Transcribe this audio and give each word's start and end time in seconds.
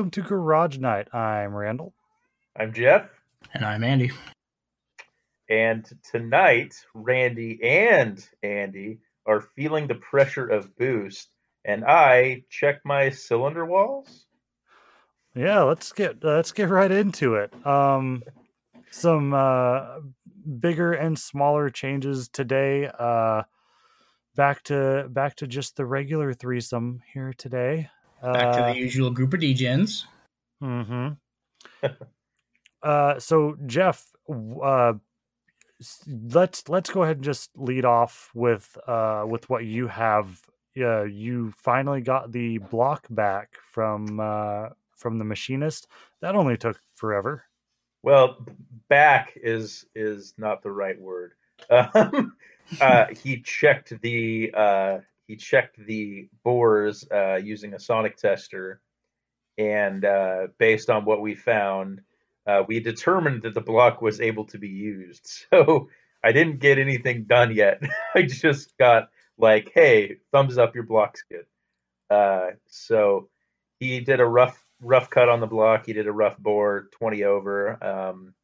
welcome 0.00 0.10
to 0.10 0.22
Garage 0.22 0.78
Night. 0.78 1.14
I'm 1.14 1.54
Randall. 1.54 1.92
I'm 2.56 2.72
Jeff. 2.72 3.10
And 3.52 3.66
I'm 3.66 3.84
Andy. 3.84 4.10
And 5.50 5.86
tonight, 6.10 6.74
Randy 6.94 7.62
and 7.62 8.26
Andy 8.42 9.00
are 9.26 9.42
feeling 9.42 9.88
the 9.88 9.96
pressure 9.96 10.46
of 10.46 10.74
boost, 10.78 11.28
and 11.66 11.84
I 11.84 12.44
check 12.48 12.80
my 12.82 13.10
cylinder 13.10 13.66
walls. 13.66 14.24
Yeah, 15.34 15.64
let's 15.64 15.92
get 15.92 16.24
let's 16.24 16.52
get 16.52 16.70
right 16.70 16.90
into 16.90 17.34
it. 17.34 17.52
Um, 17.66 18.22
some 18.90 19.34
uh, 19.34 19.98
bigger 20.60 20.94
and 20.94 21.18
smaller 21.18 21.68
changes 21.68 22.30
today. 22.30 22.90
Uh, 22.98 23.42
back 24.34 24.62
to 24.62 25.08
back 25.10 25.36
to 25.36 25.46
just 25.46 25.76
the 25.76 25.84
regular 25.84 26.32
threesome 26.32 27.02
here 27.12 27.34
today. 27.36 27.90
Back 28.22 28.56
to 28.56 28.72
the 28.72 28.78
usual 28.78 29.10
group 29.10 29.34
of 29.34 29.40
degens. 29.40 30.04
Mm-hmm. 30.62 31.08
uh, 32.82 33.18
so 33.18 33.56
Jeff, 33.66 34.10
uh, 34.62 34.94
let's 36.06 36.68
let's 36.68 36.90
go 36.90 37.02
ahead 37.02 37.16
and 37.16 37.24
just 37.24 37.50
lead 37.56 37.84
off 37.84 38.30
with 38.34 38.76
uh 38.86 39.24
with 39.26 39.48
what 39.48 39.64
you 39.64 39.86
have. 39.86 40.40
Yeah, 40.74 41.04
you 41.04 41.52
finally 41.56 42.00
got 42.00 42.32
the 42.32 42.58
block 42.58 43.06
back 43.10 43.56
from 43.72 44.20
uh 44.20 44.68
from 44.96 45.18
the 45.18 45.24
machinist. 45.24 45.88
That 46.20 46.36
only 46.36 46.56
took 46.56 46.78
forever. 46.94 47.44
Well, 48.02 48.46
back 48.88 49.32
is 49.36 49.86
is 49.94 50.34
not 50.36 50.62
the 50.62 50.72
right 50.72 51.00
word. 51.00 51.32
Um, 51.70 52.36
uh, 52.80 53.06
he 53.22 53.40
checked 53.40 53.92
the 54.00 54.52
uh, 54.54 54.98
he 55.30 55.36
checked 55.36 55.76
the 55.86 56.28
bores 56.42 57.06
uh, 57.08 57.36
using 57.36 57.72
a 57.72 57.78
sonic 57.78 58.16
tester, 58.16 58.80
and 59.56 60.04
uh, 60.04 60.48
based 60.58 60.90
on 60.90 61.04
what 61.04 61.20
we 61.20 61.36
found, 61.36 62.00
uh, 62.48 62.64
we 62.66 62.80
determined 62.80 63.42
that 63.42 63.54
the 63.54 63.60
block 63.60 64.02
was 64.02 64.20
able 64.20 64.44
to 64.46 64.58
be 64.58 64.68
used. 64.68 65.46
So 65.50 65.88
I 66.24 66.32
didn't 66.32 66.58
get 66.58 66.78
anything 66.78 67.24
done 67.24 67.54
yet. 67.54 67.80
I 68.14 68.22
just 68.22 68.76
got 68.76 69.10
like, 69.38 69.70
"Hey, 69.72 70.16
thumbs 70.32 70.58
up, 70.58 70.74
your 70.74 70.84
block's 70.84 71.22
good." 71.30 71.46
Uh, 72.10 72.56
so 72.66 73.28
he 73.78 74.00
did 74.00 74.18
a 74.18 74.26
rough 74.26 74.66
rough 74.82 75.10
cut 75.10 75.28
on 75.28 75.38
the 75.38 75.46
block. 75.46 75.86
He 75.86 75.92
did 75.92 76.08
a 76.08 76.12
rough 76.12 76.38
bore, 76.38 76.88
twenty 76.90 77.22
over. 77.22 77.82
Um, 77.82 78.34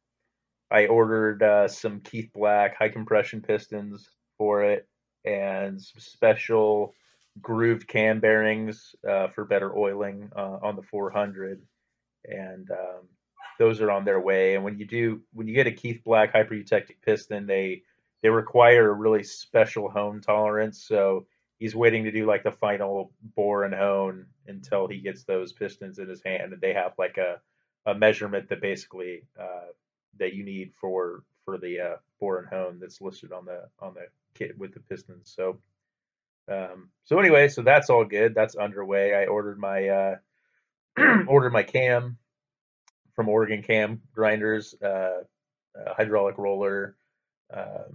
I 0.71 0.85
ordered 0.85 1.43
uh, 1.43 1.67
some 1.67 1.99
Keith 1.99 2.31
Black 2.33 2.77
high 2.77 2.89
compression 2.89 3.41
pistons 3.41 4.09
for 4.37 4.63
it 4.63 4.87
and 5.27 5.81
some 5.81 5.99
special 5.99 6.93
grooved 7.41 7.87
cam 7.87 8.19
bearings 8.19 8.95
uh, 9.07 9.27
for 9.27 9.45
better 9.45 9.75
oiling 9.77 10.31
uh, 10.35 10.57
on 10.61 10.75
the 10.75 10.81
400 10.81 11.61
and 12.25 12.69
um, 12.71 13.07
those 13.59 13.81
are 13.81 13.91
on 13.91 14.05
their 14.05 14.19
way. 14.19 14.55
And 14.55 14.63
when 14.63 14.77
you 14.77 14.85
do 14.85 15.21
when 15.33 15.47
you 15.47 15.53
get 15.53 15.67
a 15.67 15.71
keith 15.71 16.01
black 16.03 16.33
hypereutectic 16.33 17.01
piston 17.05 17.45
they 17.45 17.83
they 18.21 18.29
require 18.29 18.89
a 18.89 18.93
really 18.93 19.23
special 19.23 19.89
hone 19.89 20.21
tolerance. 20.21 20.83
So 20.83 21.27
he's 21.59 21.75
waiting 21.75 22.03
to 22.05 22.11
do 22.11 22.25
like 22.25 22.43
the 22.43 22.51
final 22.51 23.11
bore 23.35 23.63
and 23.63 23.73
hone 23.73 24.25
until 24.47 24.87
he 24.87 24.99
gets 24.99 25.23
those 25.23 25.53
pistons 25.53 25.99
in 25.99 26.09
his 26.09 26.21
hand. 26.23 26.53
And 26.53 26.61
they 26.61 26.73
have 26.73 26.93
like 26.97 27.17
a, 27.17 27.39
a 27.85 27.93
measurement 27.93 28.49
that 28.49 28.61
basically 28.61 29.23
uh, 29.39 29.71
that 30.19 30.33
you 30.33 30.43
need 30.43 30.73
for 30.79 31.23
for 31.45 31.57
the 31.57 31.79
uh, 31.79 31.95
bore 32.19 32.39
and 32.39 32.47
hone 32.47 32.79
that's 32.79 33.01
listed 33.01 33.31
on 33.31 33.45
the 33.45 33.69
on 33.79 33.93
the 33.93 34.07
with 34.57 34.73
the 34.73 34.79
pistons. 34.79 35.33
So, 35.35 35.59
um, 36.51 36.89
so 37.05 37.19
anyway, 37.19 37.47
so 37.49 37.61
that's 37.61 37.89
all 37.89 38.05
good. 38.05 38.33
That's 38.35 38.55
underway. 38.55 39.13
I 39.13 39.25
ordered 39.25 39.59
my 39.59 39.87
uh, 39.87 40.15
ordered 41.27 41.53
my 41.53 41.63
cam 41.63 42.17
from 43.15 43.29
Oregon 43.29 43.63
Cam 43.63 44.01
Grinders, 44.13 44.75
uh, 44.81 45.23
hydraulic 45.95 46.37
roller. 46.37 46.95
Uh, 47.53 47.89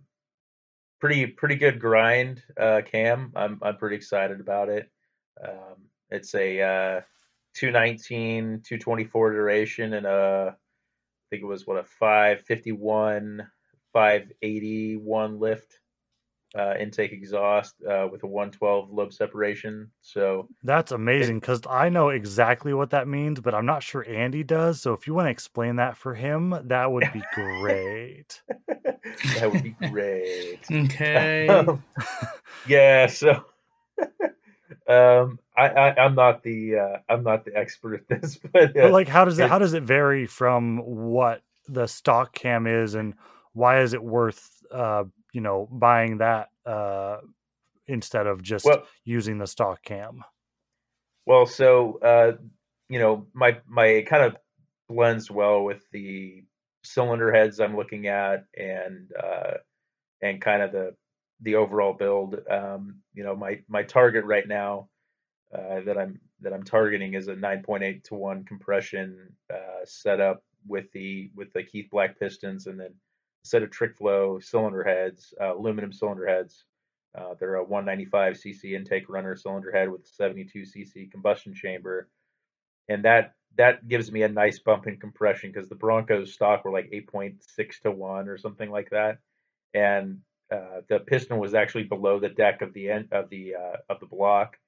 pretty 1.01 1.27
pretty 1.27 1.57
good 1.57 1.81
grind 1.81 2.43
uh, 2.59 2.81
cam. 2.85 3.33
I'm 3.35 3.59
I'm 3.63 3.77
pretty 3.77 3.97
excited 3.97 4.41
about 4.41 4.69
it. 4.69 4.91
Um, 5.43 5.89
it's 6.11 6.35
a 6.35 6.61
uh, 6.61 7.01
219 7.55 8.63
224 8.65 9.33
duration 9.33 9.95
and 9.95 10.07
a 10.07 10.55
I 10.55 11.25
think 11.31 11.43
it 11.43 11.47
was 11.47 11.67
what 11.67 11.79
a 11.79 11.85
551 11.85 13.47
581 13.93 15.39
lift 15.41 15.79
uh, 16.57 16.75
intake 16.79 17.13
exhaust 17.13 17.75
uh, 17.89 18.09
with 18.11 18.23
a 18.23 18.27
112 18.27 18.91
lobe 18.93 19.13
separation. 19.13 19.91
So 20.01 20.49
that's 20.63 20.93
amazing 20.93 21.41
because 21.41 21.61
I 21.69 21.89
know 21.89 22.11
exactly 22.11 22.75
what 22.75 22.91
that 22.91 23.09
means, 23.09 23.41
but 23.41 23.55
I'm 23.55 23.67
not 23.67 23.83
sure 23.83 24.05
Andy 24.09 24.43
does. 24.43 24.81
So 24.81 24.93
if 24.93 25.07
you 25.07 25.15
want 25.15 25.27
to 25.27 25.31
explain 25.31 25.77
that 25.77 25.97
for 25.97 26.15
him, 26.15 26.55
that 26.65 26.91
would 26.91 27.11
be 27.13 27.23
great. 27.35 28.43
that 29.35 29.51
would 29.51 29.63
be 29.63 29.77
great. 29.89 30.61
okay. 30.73 31.49
Um, 31.49 31.83
yeah. 32.69 33.07
So. 33.07 33.45
um 34.89 35.39
I, 35.57 35.69
I 35.69 36.07
am 36.07 36.15
not 36.15 36.43
the 36.43 36.77
uh 36.77 36.99
i'm 37.09 37.23
not 37.23 37.45
the 37.45 37.55
expert 37.57 37.95
at 37.95 38.09
this 38.09 38.39
but, 38.53 38.71
uh, 38.71 38.83
but 38.83 38.93
like 38.93 39.07
how 39.07 39.25
does 39.25 39.39
it 39.39 39.49
how 39.49 39.59
does 39.59 39.75
it 39.75 39.83
vary 39.83 40.27
from 40.27 40.79
what 40.79 41.43
the 41.69 41.87
stock 41.87 42.33
cam 42.33 42.67
is 42.67 42.95
and 42.95 43.15
why 43.53 43.83
is 43.83 43.93
it 43.93 44.03
worth 44.03 44.51
uh 44.73 45.05
you 45.33 45.41
know 45.41 45.69
buying 45.71 46.19
that 46.19 46.49
uh 46.67 47.19
instead 47.87 48.27
of 48.27 48.43
just 48.43 48.65
well, 48.65 48.85
using 49.05 49.39
the 49.39 49.47
stock 49.47 49.83
cam. 49.83 50.23
Well 51.27 51.47
so 51.47 51.99
uh 52.01 52.33
you 52.89 52.99
know 52.99 53.27
my 53.33 53.59
my 53.67 54.05
kind 54.07 54.25
of 54.25 54.37
blends 54.89 55.31
well 55.31 55.65
with 55.65 55.83
the 55.93 56.45
cylinder 56.85 57.33
heads 57.33 57.61
i'm 57.61 57.77
looking 57.77 58.09
at 58.09 58.45
and 58.57 59.11
uh 59.23 59.55
and 60.21 60.41
kind 60.41 60.63
of 60.63 60.73
the 60.73 60.95
the 61.41 61.55
overall 61.57 61.93
build. 61.93 62.41
Um 62.51 63.01
you 63.15 63.25
know 63.25 63.35
my 63.35 63.61
my 63.69 63.83
target 63.83 64.25
right 64.25 64.47
now 64.47 64.89
uh 65.55 65.81
that 65.87 65.97
i'm 65.99 66.21
that 66.41 66.53
i'm 66.53 66.65
targeting 66.65 67.15
is 67.15 67.29
a 67.29 67.35
9.8 67.35 68.05
to 68.05 68.15
1 68.15 68.45
compression 68.45 69.35
uh 69.53 69.85
setup 69.85 70.43
with 70.67 70.91
the 70.93 71.31
with 71.35 71.53
the 71.53 71.63
keith 71.63 71.89
black 71.91 72.19
pistons 72.19 72.67
and 72.67 72.79
then 72.79 72.95
set 73.43 73.63
of 73.63 73.71
trick 73.71 73.97
flow 73.97 74.39
cylinder 74.41 74.85
heads, 74.85 75.35
uh, 75.41 75.55
aluminum 75.57 75.93
cylinder 75.93 76.27
heads. 76.27 76.65
Uh, 77.15 77.35
they're 77.39 77.57
a 77.57 77.65
195 77.65 78.35
cc 78.35 78.73
intake 78.73 79.09
runner 79.09 79.37
cylinder 79.37 79.71
head 79.71 79.91
with 79.91 80.07
72 80.07 80.61
cc 80.63 81.11
combustion 81.11 81.55
chamber, 81.55 82.09
and 82.89 83.05
that 83.05 83.35
that 83.57 83.87
gives 83.87 84.11
me 84.11 84.23
a 84.23 84.29
nice 84.29 84.59
bump 84.59 84.87
in 84.87 84.97
compression 84.97 85.53
because 85.53 85.69
the 85.69 85.75
Broncos 85.75 86.33
stock 86.33 86.65
were 86.65 86.71
like 86.71 86.91
8.6 86.91 87.81
to 87.83 87.91
one 87.91 88.29
or 88.29 88.39
something 88.39 88.71
like 88.71 88.91
that, 88.91 89.19
and 89.75 90.21
uh, 90.51 90.83
the 90.89 91.01
piston 91.01 91.39
was 91.39 91.55
actually 91.55 91.85
below 91.85 92.19
the 92.19 92.29
deck 92.29 92.63
of 92.63 92.73
the 92.73 92.91
end 92.91 93.09
of 93.13 93.29
the 93.31 93.55
uh, 93.55 93.77
of 93.89 94.01
the 94.01 94.07
block. 94.07 94.59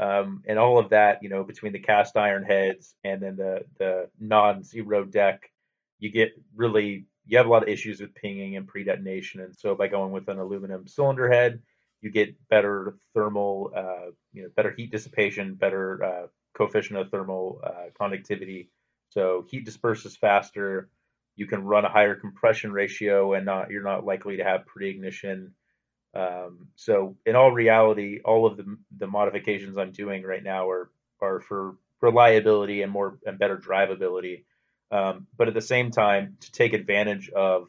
Um, 0.00 0.42
and 0.46 0.58
all 0.58 0.78
of 0.78 0.90
that, 0.90 1.22
you 1.22 1.28
know, 1.28 1.44
between 1.44 1.72
the 1.72 1.78
cast 1.78 2.16
iron 2.16 2.42
heads 2.42 2.94
and 3.04 3.22
then 3.22 3.36
the 3.36 3.64
the 3.78 4.08
non-zero 4.18 5.04
deck, 5.04 5.50
you 5.98 6.10
get 6.10 6.32
really 6.56 7.06
you 7.26 7.38
have 7.38 7.46
a 7.46 7.50
lot 7.50 7.62
of 7.62 7.68
issues 7.68 8.00
with 8.00 8.14
pinging 8.14 8.56
and 8.56 8.66
pre-detonation, 8.66 9.40
and 9.40 9.54
so 9.56 9.74
by 9.74 9.88
going 9.88 10.12
with 10.12 10.28
an 10.28 10.38
aluminum 10.38 10.86
cylinder 10.86 11.30
head, 11.30 11.60
you 12.00 12.10
get 12.10 12.36
better 12.48 12.96
thermal, 13.14 13.72
uh, 13.74 14.10
you 14.32 14.42
know, 14.42 14.48
better 14.54 14.74
heat 14.76 14.90
dissipation, 14.90 15.54
better 15.54 16.04
uh, 16.04 16.26
coefficient 16.56 16.98
of 16.98 17.10
thermal 17.10 17.60
uh, 17.64 17.86
conductivity. 17.98 18.68
So 19.08 19.46
heat 19.48 19.64
disperses 19.64 20.16
faster. 20.16 20.90
You 21.36 21.46
can 21.46 21.64
run 21.64 21.84
a 21.84 21.90
higher 21.90 22.14
compression 22.14 22.72
ratio, 22.72 23.32
and 23.32 23.46
not 23.46 23.70
you're 23.70 23.82
not 23.82 24.04
likely 24.04 24.36
to 24.36 24.44
have 24.44 24.66
pre-ignition. 24.66 25.54
Um, 26.14 26.68
so 26.76 27.16
in 27.26 27.36
all 27.36 27.50
reality, 27.50 28.20
all 28.24 28.46
of 28.46 28.56
the 28.56 28.76
the 28.98 29.06
modifications 29.06 29.78
I'm 29.78 29.92
doing 29.92 30.22
right 30.22 30.42
now 30.42 30.68
are 30.68 30.90
are 31.20 31.40
for 31.40 31.76
reliability 32.00 32.82
and 32.82 32.92
more 32.92 33.18
and 33.24 33.38
better 33.38 33.56
drivability. 33.56 34.44
Um, 34.90 35.26
but 35.36 35.48
at 35.48 35.54
the 35.54 35.60
same 35.60 35.90
time, 35.90 36.36
to 36.40 36.52
take 36.52 36.72
advantage 36.72 37.30
of, 37.30 37.68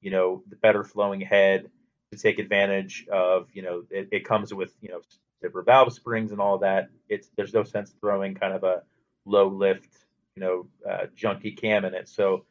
you 0.00 0.10
know, 0.10 0.42
the 0.48 0.56
better 0.56 0.84
flowing 0.84 1.20
head, 1.20 1.70
to 2.12 2.18
take 2.18 2.38
advantage 2.38 3.06
of, 3.10 3.48
you 3.52 3.62
know, 3.62 3.84
it, 3.90 4.08
it 4.10 4.24
comes 4.24 4.52
with, 4.52 4.72
you 4.80 4.88
know, 4.88 5.00
different 5.42 5.66
valve 5.66 5.92
springs 5.92 6.32
and 6.32 6.40
all 6.40 6.58
that. 6.58 6.88
It's 7.08 7.28
there's 7.36 7.54
no 7.54 7.64
sense 7.64 7.94
throwing 8.00 8.34
kind 8.34 8.54
of 8.54 8.64
a 8.64 8.82
low 9.24 9.48
lift, 9.48 9.90
you 10.36 10.40
know, 10.40 10.66
uh, 10.88 11.06
junky 11.16 11.56
cam 11.56 11.84
in 11.84 11.94
it. 11.94 12.08
So 12.08 12.44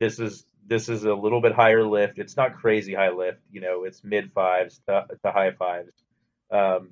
this 0.00 0.18
is 0.18 0.44
this 0.66 0.88
is 0.88 1.04
a 1.04 1.14
little 1.14 1.40
bit 1.40 1.52
higher 1.52 1.84
lift. 1.84 2.18
It's 2.18 2.36
not 2.36 2.56
crazy 2.56 2.94
high 2.94 3.10
lift, 3.10 3.40
you 3.50 3.60
know, 3.60 3.84
it's 3.84 4.02
mid 4.04 4.32
fives 4.32 4.80
to, 4.88 5.06
to 5.24 5.32
high 5.32 5.52
fives. 5.52 5.92
Um, 6.50 6.90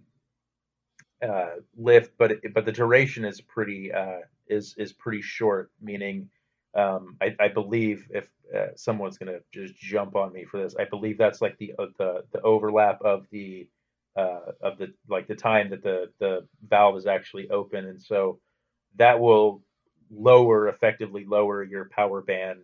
uh, 1.23 1.57
lift, 1.77 2.13
but 2.19 2.33
but 2.53 2.65
the 2.65 2.73
duration 2.73 3.25
is 3.25 3.41
pretty 3.41 3.93
uh, 3.93 4.21
is 4.49 4.75
is 4.77 4.93
pretty 4.93 5.23
short, 5.23 5.71
meaning 5.81 6.29
um, 6.77 7.17
I, 7.21 7.35
I, 7.39 7.49
believe 7.49 8.07
if 8.11 8.29
uh, 8.55 8.75
someone's 8.77 9.19
going 9.19 9.33
to 9.33 9.41
just 9.53 9.77
jump 9.77 10.17
on 10.17 10.33
me 10.33 10.45
for 10.45 10.61
this, 10.61 10.75
I 10.79 10.85
believe 10.85 11.19
that's 11.19 11.41
like 11.41 11.57
the 11.59 11.75
uh, 11.79 11.87
the 11.99 12.25
the 12.33 12.41
overlap 12.43 13.01
of 13.03 13.27
the 13.31 13.69
uh, 14.17 14.53
of 14.61 14.79
the 14.79 14.93
like 15.09 15.29
the 15.29 15.37
time 15.37 15.71
that 15.71 15.83
the 15.83 16.11
the 16.19 16.47
valve 16.67 16.97
is 16.97 17.07
actually 17.07 17.49
open, 17.51 17.85
and 17.87 18.01
so 18.01 18.41
that 18.97 19.21
will 19.21 19.63
lower, 20.11 20.69
effectively 20.69 21.25
lower 21.25 21.63
your 21.63 21.89
power 21.91 22.21
band 22.23 22.61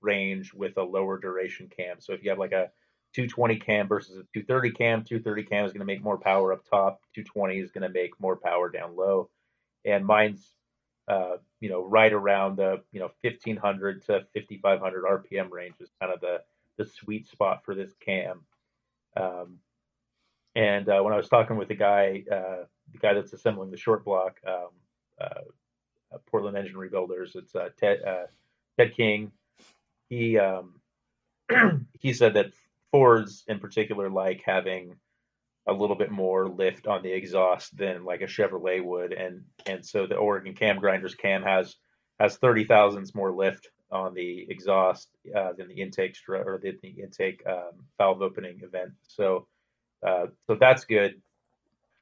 range 0.00 0.52
with 0.52 0.76
a 0.76 0.82
lower 0.82 1.18
duration 1.18 1.70
cam. 1.74 2.00
So 2.00 2.12
if 2.12 2.22
you 2.22 2.30
have 2.30 2.38
like 2.38 2.52
a 2.52 2.70
220 3.14 3.58
cam 3.58 3.88
versus 3.88 4.16
a 4.16 4.24
230 4.34 4.72
cam, 4.72 5.04
230 5.04 5.44
cam 5.44 5.64
is 5.64 5.72
going 5.72 5.80
to 5.80 5.86
make 5.86 6.02
more 6.02 6.18
power 6.18 6.52
up 6.52 6.64
top. 6.68 7.00
220 7.14 7.58
is 7.58 7.70
going 7.70 7.82
to 7.82 7.88
make 7.88 8.18
more 8.20 8.36
power 8.36 8.70
down 8.70 8.96
low. 8.96 9.30
And 9.84 10.06
mine's, 10.06 10.46
uh, 11.08 11.36
you 11.62 11.68
know, 11.68 11.84
right 11.84 12.12
around 12.12 12.56
the, 12.56 12.82
you 12.90 12.98
know, 12.98 13.08
1500 13.20 14.04
to 14.06 14.26
5500 14.34 15.04
RPM 15.04 15.48
range 15.48 15.76
is 15.78 15.92
kind 16.00 16.12
of 16.12 16.20
the, 16.20 16.42
the 16.76 16.84
sweet 16.84 17.28
spot 17.28 17.64
for 17.64 17.76
this 17.76 17.92
cam. 18.04 18.40
Um, 19.16 19.58
and 20.56 20.88
uh, 20.88 21.00
when 21.02 21.12
I 21.12 21.16
was 21.16 21.28
talking 21.28 21.56
with 21.56 21.68
the 21.68 21.76
guy, 21.76 22.24
uh, 22.30 22.64
the 22.90 22.98
guy 22.98 23.14
that's 23.14 23.32
assembling 23.32 23.70
the 23.70 23.76
short 23.76 24.04
block, 24.04 24.40
um, 24.44 24.70
uh, 25.20 26.18
Portland 26.26 26.56
Engine 26.56 26.74
Rebuilders, 26.74 27.36
it's 27.36 27.54
uh, 27.54 27.68
Ted 27.78 28.02
uh, 28.02 28.26
Ted 28.76 28.96
King. 28.96 29.30
He 30.08 30.38
um, 30.38 30.80
he 32.00 32.12
said 32.12 32.34
that 32.34 32.52
Fords 32.90 33.44
in 33.46 33.60
particular 33.60 34.10
like 34.10 34.42
having 34.44 34.96
a 35.66 35.72
little 35.72 35.96
bit 35.96 36.10
more 36.10 36.48
lift 36.48 36.86
on 36.86 37.02
the 37.02 37.12
exhaust 37.12 37.76
than 37.76 38.04
like 38.04 38.20
a 38.20 38.26
Chevrolet 38.26 38.84
would, 38.84 39.12
and 39.12 39.42
and 39.66 39.84
so 39.84 40.06
the 40.06 40.16
Oregon 40.16 40.54
Cam 40.54 40.78
Grinders 40.78 41.14
cam 41.14 41.42
has 41.42 41.76
has 42.18 42.36
thirty 42.36 42.64
thousandths 42.64 43.14
more 43.14 43.32
lift 43.32 43.68
on 43.90 44.14
the 44.14 44.46
exhaust 44.48 45.08
uh, 45.36 45.52
than 45.52 45.68
the 45.68 45.74
intake 45.74 46.16
str- 46.16 46.36
or 46.36 46.58
the, 46.62 46.76
the 46.82 47.02
intake 47.02 47.42
um, 47.46 47.84
valve 47.98 48.22
opening 48.22 48.60
event. 48.62 48.92
So 49.06 49.46
uh, 50.06 50.26
so 50.46 50.56
that's 50.56 50.84
good. 50.84 51.20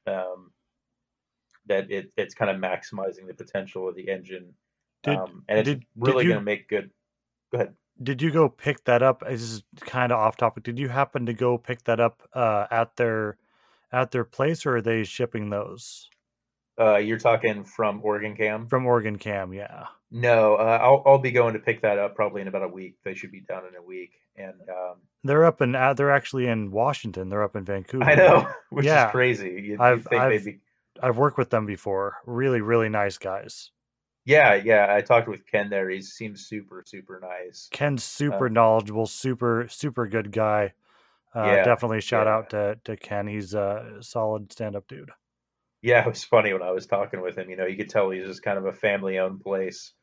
Um, 0.07 0.51
that 1.67 1.91
it, 1.91 2.11
it's 2.17 2.33
kind 2.33 2.49
of 2.49 2.57
maximizing 2.57 3.27
the 3.27 3.35
potential 3.35 3.87
of 3.87 3.95
the 3.95 4.09
engine, 4.09 4.53
Did- 5.03 5.17
um, 5.17 5.43
and 5.47 5.59
it's 5.59 5.69
did 5.69 5.85
really 5.95 6.25
going 6.25 6.37
to 6.37 6.43
make 6.43 6.67
good. 6.67 6.89
Go 7.51 7.59
ahead. 7.59 7.75
Did 8.01 8.23
you 8.23 8.31
go 8.31 8.49
pick 8.49 8.83
that 8.85 9.03
up? 9.03 9.21
This 9.27 9.43
is 9.43 9.63
kind 9.81 10.11
of 10.11 10.17
off 10.17 10.35
topic. 10.35 10.63
Did 10.63 10.79
you 10.79 10.89
happen 10.89 11.27
to 11.27 11.33
go 11.33 11.59
pick 11.59 11.83
that 11.83 11.99
up 11.99 12.27
uh, 12.33 12.65
at 12.71 12.95
their 12.95 13.37
at 13.91 14.11
their 14.11 14.23
place, 14.23 14.65
or 14.65 14.77
are 14.77 14.81
they 14.81 15.03
shipping 15.03 15.49
those 15.49 16.09
Uh, 16.79 16.95
you're 16.97 17.19
talking 17.19 17.63
from 17.63 17.99
Oregon 18.03 18.35
Cam? 18.35 18.67
from 18.67 18.85
Oregon 18.85 19.17
Cam? 19.17 19.53
Yeah. 19.53 19.85
No, 20.09 20.55
uh, 20.55 20.79
I'll 20.81 21.03
I'll 21.05 21.17
be 21.19 21.31
going 21.31 21.53
to 21.53 21.59
pick 21.59 21.81
that 21.81 21.97
up 21.97 22.15
probably 22.15 22.41
in 22.41 22.47
about 22.47 22.63
a 22.63 22.67
week. 22.67 22.95
They 23.03 23.13
should 23.13 23.31
be 23.31 23.41
done 23.41 23.63
in 23.69 23.75
a 23.75 23.81
week, 23.81 24.11
and 24.35 24.55
um, 24.69 24.95
They're 25.23 25.45
up 25.45 25.61
in 25.61 25.73
uh, 25.75 25.93
they're 25.93 26.11
actually 26.11 26.47
in 26.47 26.71
Washington. 26.71 27.29
They're 27.29 27.43
up 27.43 27.55
in 27.55 27.63
Vancouver. 27.65 28.03
I 28.03 28.15
know, 28.15 28.47
which 28.71 28.85
Yeah. 28.85 29.05
is 29.07 29.11
crazy. 29.11 29.61
You'd 29.63 29.79
I've- 29.79 30.01
think 30.01 30.21
I've- 30.21 30.43
be. 30.51 30.59
I've 31.01 31.17
worked 31.17 31.37
with 31.37 31.49
them 31.49 31.65
before. 31.65 32.17
Really, 32.25 32.59
really 32.61 32.89
nice 32.89 33.17
guys. 33.17 33.71
Yeah, 34.25 34.53
yeah. 34.55 34.93
I 34.93 35.01
talked 35.01 35.27
with 35.29 35.47
Ken 35.47 35.69
there. 35.69 35.89
He 35.89 36.01
seems 36.01 36.45
super, 36.45 36.83
super 36.85 37.19
nice. 37.21 37.69
Ken's 37.71 38.03
super 38.03 38.47
Uh, 38.47 38.49
knowledgeable, 38.49 39.05
super 39.07 39.67
super 39.69 40.05
good 40.07 40.31
guy. 40.31 40.73
Uh, 41.35 41.43
Yeah, 41.45 41.63
definitely 41.63 42.01
shout 42.01 42.27
yeah. 42.27 42.33
out 42.35 42.49
to 42.51 42.79
to 42.83 42.97
Ken. 42.97 43.27
He's 43.27 43.53
a 43.53 43.97
solid 44.01 44.51
stand 44.51 44.75
up 44.75 44.87
dude. 44.87 45.11
Yeah, 45.81 46.01
it 46.01 46.07
was 46.09 46.23
funny 46.23 46.53
when 46.53 46.61
I 46.61 46.71
was 46.71 46.85
talking 46.85 47.21
with 47.21 47.37
him. 47.37 47.49
You 47.49 47.55
know, 47.57 47.65
you 47.65 47.75
could 47.77 47.89
tell 47.89 48.09
he's 48.11 48.25
just 48.27 48.43
kind 48.43 48.57
of 48.59 48.65
a 48.67 48.73
family-owned 48.73 49.41
place. 49.41 49.93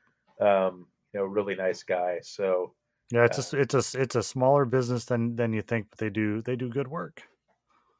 Um, 0.40 0.86
you 1.12 1.20
know, 1.20 1.26
really 1.26 1.54
nice 1.54 1.82
guy. 1.84 2.18
So 2.22 2.74
Yeah, 3.12 3.24
it's 3.24 3.38
a 3.38 3.40
s- 3.40 3.54
it's 3.54 3.74
a 3.94 4.00
it's 4.00 4.16
a 4.16 4.22
smaller 4.22 4.64
business 4.64 5.04
than 5.04 5.36
than 5.36 5.52
you 5.52 5.62
think, 5.62 5.86
but 5.90 5.98
they 5.98 6.10
do 6.10 6.42
they 6.42 6.56
do 6.56 6.68
good 6.68 6.88
work. 6.88 7.22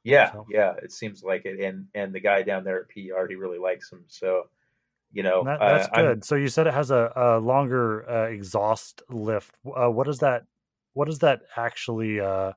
yeah, 0.05 0.33
So- 0.33 0.47
yeah, 0.51 0.75
it 0.83 0.93
seems 0.93 1.23
like 1.23 1.45
it. 1.45 1.61
And 1.61 1.87
and 1.95 2.13
the 2.15 2.21
guy 2.21 2.43
down 2.43 2.65
there 2.65 2.81
at 2.81 2.89
PR, 2.89 3.27
he 3.29 3.35
really 3.37 3.59
likes 3.59 3.93
him. 3.93 4.05
So, 4.09 4.45
you 5.13 5.23
know, 5.23 5.45
That, 5.45 5.61
uh, 5.61 5.77
that's 5.79 5.89
I'm- 5.93 6.05
good. 6.07 6.25
So 6.25 6.35
you 6.35 6.49
said 6.49 6.67
it 6.67 6.75
has 6.75 6.91
a, 6.91 7.13
a 7.15 7.39
longer 7.39 8.09
uh, 8.11 8.27
exhaust 8.29 9.03
lift. 9.09 9.55
Uh, 9.67 9.89
what 9.91 10.07
does 10.07 10.19
that 10.21 10.45
what 10.95 11.07
does 11.07 11.19
that 11.21 11.43
actually 11.57 12.21
uh, 12.21 12.53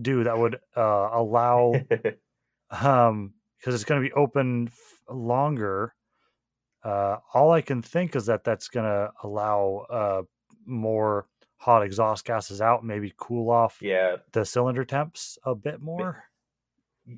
do? 0.00 0.24
That 0.24 0.38
would 0.38 0.58
uh, 0.76 1.08
allow 1.12 1.74
um 2.70 3.34
because 3.58 3.74
it's 3.74 3.84
going 3.84 4.02
to 4.02 4.08
be 4.08 4.12
open 4.12 4.68
f- 4.68 5.14
longer. 5.14 5.94
Uh, 6.84 7.16
all 7.34 7.50
I 7.50 7.62
can 7.62 7.82
think 7.82 8.14
is 8.14 8.26
that 8.26 8.44
that's 8.44 8.68
going 8.68 8.86
to 8.86 9.10
allow 9.24 9.86
uh, 9.90 10.22
more 10.64 11.26
hot 11.56 11.82
exhaust 11.82 12.24
gases 12.24 12.60
out, 12.60 12.84
maybe 12.84 13.12
cool 13.16 13.50
off 13.50 13.78
yeah, 13.80 14.16
the 14.32 14.44
cylinder 14.44 14.84
temps 14.84 15.38
a 15.44 15.54
bit 15.54 15.80
more. 15.80 16.22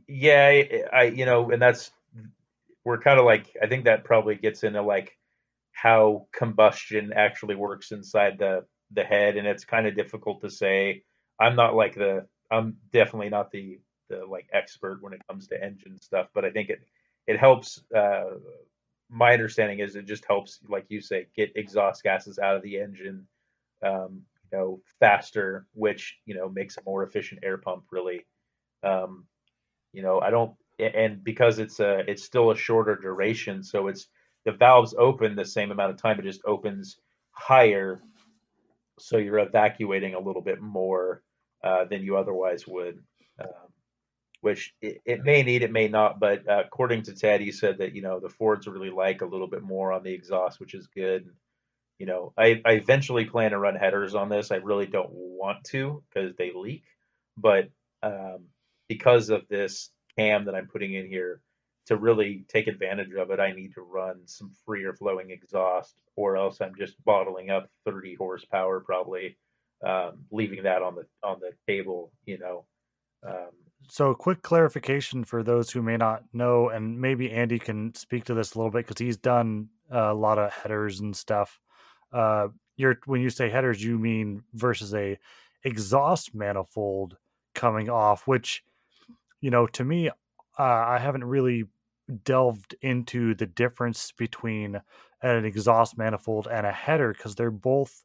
yeah 0.06 0.46
I, 0.46 0.82
I 0.92 1.02
you 1.04 1.24
know 1.26 1.50
and 1.50 1.60
that's 1.60 1.90
we're 2.84 3.00
kind 3.00 3.18
of 3.18 3.24
like 3.24 3.56
i 3.62 3.66
think 3.66 3.84
that 3.84 4.04
probably 4.04 4.34
gets 4.34 4.62
into 4.64 4.82
like 4.82 5.16
how 5.72 6.26
combustion 6.32 7.12
actually 7.14 7.54
works 7.54 7.92
inside 7.92 8.38
the 8.38 8.64
the 8.92 9.04
head 9.04 9.36
and 9.36 9.46
it's 9.46 9.64
kind 9.64 9.86
of 9.86 9.96
difficult 9.96 10.40
to 10.42 10.50
say 10.50 11.02
i'm 11.40 11.56
not 11.56 11.74
like 11.74 11.94
the 11.94 12.26
i'm 12.50 12.76
definitely 12.92 13.28
not 13.28 13.50
the 13.50 13.78
the 14.08 14.24
like 14.26 14.48
expert 14.52 14.98
when 15.02 15.12
it 15.12 15.20
comes 15.28 15.48
to 15.48 15.62
engine 15.62 15.98
stuff 16.00 16.28
but 16.34 16.44
i 16.44 16.50
think 16.50 16.70
it 16.70 16.80
it 17.26 17.38
helps 17.38 17.82
uh 17.96 18.24
my 19.10 19.32
understanding 19.32 19.80
is 19.80 19.96
it 19.96 20.06
just 20.06 20.24
helps 20.26 20.60
like 20.68 20.86
you 20.88 21.00
say 21.00 21.26
get 21.36 21.52
exhaust 21.56 22.02
gases 22.02 22.38
out 22.38 22.56
of 22.56 22.62
the 22.62 22.78
engine 22.78 23.26
um 23.84 24.22
you 24.50 24.58
know 24.58 24.80
faster 25.00 25.66
which 25.74 26.16
you 26.26 26.34
know 26.34 26.48
makes 26.48 26.76
a 26.76 26.82
more 26.86 27.02
efficient 27.04 27.40
air 27.42 27.58
pump 27.58 27.84
really. 27.90 28.24
Um 28.82 29.24
you 29.92 30.02
know 30.02 30.20
i 30.20 30.30
don't 30.30 30.52
and 30.78 31.24
because 31.24 31.58
it's 31.58 31.80
a 31.80 32.00
it's 32.08 32.24
still 32.24 32.50
a 32.50 32.56
shorter 32.56 32.96
duration 32.96 33.62
so 33.62 33.88
it's 33.88 34.08
the 34.44 34.52
valves 34.52 34.94
open 34.98 35.34
the 35.34 35.44
same 35.44 35.70
amount 35.72 35.90
of 35.90 36.00
time 36.00 36.18
it 36.18 36.24
just 36.24 36.42
opens 36.46 36.98
higher 37.32 38.00
so 38.98 39.16
you're 39.16 39.38
evacuating 39.38 40.14
a 40.14 40.20
little 40.20 40.42
bit 40.42 40.60
more 40.60 41.22
uh, 41.64 41.84
than 41.84 42.02
you 42.02 42.16
otherwise 42.16 42.66
would 42.66 43.02
um, 43.40 43.48
which 44.40 44.74
it, 44.80 45.00
it 45.04 45.24
may 45.24 45.42
need 45.42 45.62
it 45.62 45.72
may 45.72 45.88
not 45.88 46.20
but 46.20 46.48
uh, 46.48 46.62
according 46.64 47.02
to 47.02 47.14
ted 47.14 47.40
he 47.40 47.52
said 47.52 47.78
that 47.78 47.94
you 47.94 48.02
know 48.02 48.20
the 48.20 48.28
fords 48.28 48.66
really 48.66 48.90
like 48.90 49.22
a 49.22 49.26
little 49.26 49.48
bit 49.48 49.62
more 49.62 49.92
on 49.92 50.02
the 50.02 50.12
exhaust 50.12 50.60
which 50.60 50.74
is 50.74 50.86
good. 50.88 51.28
You 51.98 52.06
know 52.06 52.32
i, 52.38 52.60
I 52.64 52.72
eventually 52.72 53.24
plan 53.26 53.52
to 53.52 53.58
run 53.58 53.74
headers 53.76 54.14
on 54.14 54.28
this. 54.28 54.52
I 54.52 54.56
really 54.56 54.86
don't 54.86 55.10
want 55.12 55.64
to 55.66 56.02
because 56.12 56.36
they 56.36 56.52
leak 56.54 56.84
but 57.36 57.68
um, 58.02 58.46
because 58.88 59.30
of 59.30 59.46
this 59.48 59.90
cam 60.18 60.46
that 60.46 60.54
I'm 60.54 60.68
putting 60.68 60.94
in 60.94 61.06
here, 61.06 61.40
to 61.86 61.96
really 61.96 62.44
take 62.48 62.66
advantage 62.66 63.14
of 63.14 63.30
it, 63.30 63.40
I 63.40 63.52
need 63.52 63.74
to 63.74 63.80
run 63.82 64.20
some 64.26 64.52
freer 64.66 64.92
flowing 64.92 65.30
exhaust, 65.30 65.94
or 66.16 66.36
else 66.36 66.60
I'm 66.60 66.74
just 66.78 67.02
bottling 67.04 67.50
up 67.50 67.70
30 67.86 68.14
horsepower, 68.16 68.80
probably 68.80 69.38
um, 69.86 70.24
leaving 70.30 70.62
that 70.64 70.82
on 70.82 70.94
the 70.94 71.06
on 71.22 71.40
the 71.40 71.52
table. 71.66 72.12
You 72.26 72.38
know, 72.38 72.64
um, 73.26 73.50
So, 73.88 74.14
quick 74.14 74.42
clarification 74.42 75.24
for 75.24 75.42
those 75.42 75.70
who 75.70 75.82
may 75.82 75.96
not 75.96 76.24
know, 76.32 76.68
and 76.68 77.00
maybe 77.00 77.30
Andy 77.30 77.58
can 77.58 77.94
speak 77.94 78.24
to 78.24 78.34
this 78.34 78.54
a 78.54 78.58
little 78.58 78.70
bit 78.70 78.86
because 78.86 78.98
he's 78.98 79.16
done 79.16 79.68
a 79.90 80.14
lot 80.14 80.38
of 80.38 80.52
headers 80.52 81.00
and 81.00 81.16
stuff. 81.16 81.60
Uh, 82.12 82.48
you're 82.76 82.98
when 83.06 83.20
you 83.20 83.30
say 83.30 83.50
headers, 83.50 83.82
you 83.82 83.98
mean 83.98 84.42
versus 84.54 84.94
a 84.94 85.18
exhaust 85.64 86.34
manifold 86.34 87.16
coming 87.54 87.90
off, 87.90 88.26
which 88.26 88.62
you 89.40 89.50
know 89.50 89.66
to 89.66 89.84
me, 89.84 90.08
uh, 90.08 90.12
I 90.58 90.98
haven't 90.98 91.24
really 91.24 91.64
delved 92.24 92.74
into 92.80 93.34
the 93.34 93.46
difference 93.46 94.12
between 94.12 94.80
an 95.22 95.44
exhaust 95.44 95.98
manifold 95.98 96.48
and 96.50 96.66
a 96.66 96.72
header 96.72 97.12
because 97.12 97.34
they're 97.34 97.50
both 97.50 98.04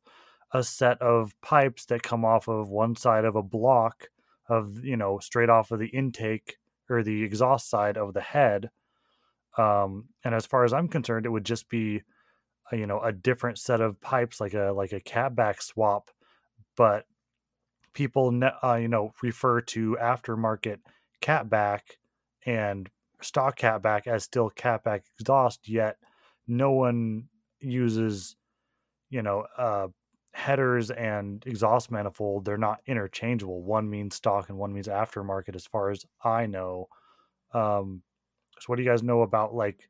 a 0.53 0.63
set 0.63 1.01
of 1.01 1.33
pipes 1.41 1.85
that 1.85 2.03
come 2.03 2.23
off 2.23 2.47
of 2.47 2.69
one 2.69 2.95
side 2.95 3.25
of 3.25 3.35
a 3.35 3.43
block 3.43 4.09
of 4.47 4.83
you 4.83 4.95
know 4.95 5.19
straight 5.19 5.49
off 5.49 5.71
of 5.71 5.79
the 5.79 5.87
intake 5.87 6.57
or 6.89 7.03
the 7.03 7.23
exhaust 7.23 7.69
side 7.69 7.97
of 7.97 8.13
the 8.13 8.21
head 8.21 8.69
um 9.57 10.05
and 10.23 10.35
as 10.35 10.45
far 10.45 10.63
as 10.63 10.73
i'm 10.73 10.87
concerned 10.87 11.25
it 11.25 11.29
would 11.29 11.45
just 11.45 11.69
be 11.69 12.01
a, 12.71 12.77
you 12.77 12.85
know 12.85 12.99
a 13.01 13.11
different 13.11 13.57
set 13.57 13.81
of 13.81 13.99
pipes 14.01 14.39
like 14.39 14.53
a 14.53 14.71
like 14.75 14.91
a 14.91 15.01
catback 15.01 15.61
swap 15.61 16.11
but 16.75 17.05
people 17.93 18.37
uh, 18.63 18.75
you 18.75 18.87
know 18.87 19.13
refer 19.21 19.61
to 19.61 19.97
aftermarket 20.01 20.77
catback 21.21 21.79
and 22.45 22.89
stock 23.21 23.57
catback 23.57 24.07
as 24.07 24.23
still 24.23 24.49
catback 24.49 25.01
exhaust 25.19 25.69
yet 25.69 25.97
no 26.47 26.71
one 26.71 27.23
uses 27.59 28.35
you 29.09 29.21
know 29.21 29.45
uh 29.57 29.87
headers 30.33 30.89
and 30.91 31.43
exhaust 31.45 31.91
manifold 31.91 32.43
they're 32.43 32.57
not 32.57 32.81
interchangeable. 32.87 33.61
One 33.61 33.89
means 33.89 34.15
stock 34.15 34.49
and 34.49 34.57
one 34.57 34.73
means 34.73 34.87
aftermarket 34.87 35.55
as 35.55 35.65
far 35.65 35.91
as 35.91 36.05
i 36.23 36.45
know. 36.45 36.89
Um 37.53 38.01
so 38.59 38.65
what 38.67 38.77
do 38.77 38.83
you 38.83 38.89
guys 38.89 39.03
know 39.03 39.21
about 39.21 39.53
like 39.53 39.87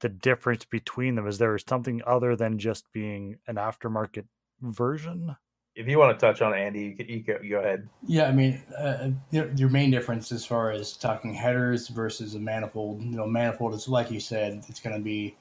the 0.00 0.08
difference 0.08 0.64
between 0.64 1.14
them? 1.14 1.26
Is 1.26 1.38
there 1.38 1.56
something 1.58 2.02
other 2.06 2.36
than 2.36 2.58
just 2.58 2.90
being 2.92 3.38
an 3.46 3.56
aftermarket 3.56 4.24
version? 4.60 5.36
If 5.74 5.88
you 5.88 5.98
want 5.98 6.18
to 6.18 6.26
touch 6.26 6.42
on 6.42 6.52
Andy, 6.54 6.80
you, 6.80 6.96
can, 6.96 7.08
you 7.08 7.22
go, 7.22 7.38
go 7.48 7.60
ahead. 7.60 7.88
Yeah, 8.06 8.24
I 8.24 8.32
mean, 8.32 8.62
uh, 8.76 9.08
your, 9.30 9.50
your 9.52 9.70
main 9.70 9.90
difference 9.90 10.30
as 10.30 10.44
far 10.44 10.70
as 10.70 10.94
talking 10.98 11.32
headers 11.32 11.88
versus 11.88 12.34
a 12.34 12.38
manifold, 12.38 13.02
you 13.02 13.16
know, 13.16 13.26
manifold 13.26 13.72
is 13.72 13.88
like 13.88 14.10
you 14.10 14.20
said, 14.20 14.62
it's 14.68 14.80
going 14.80 14.96
to 14.96 15.02
be, 15.02 15.34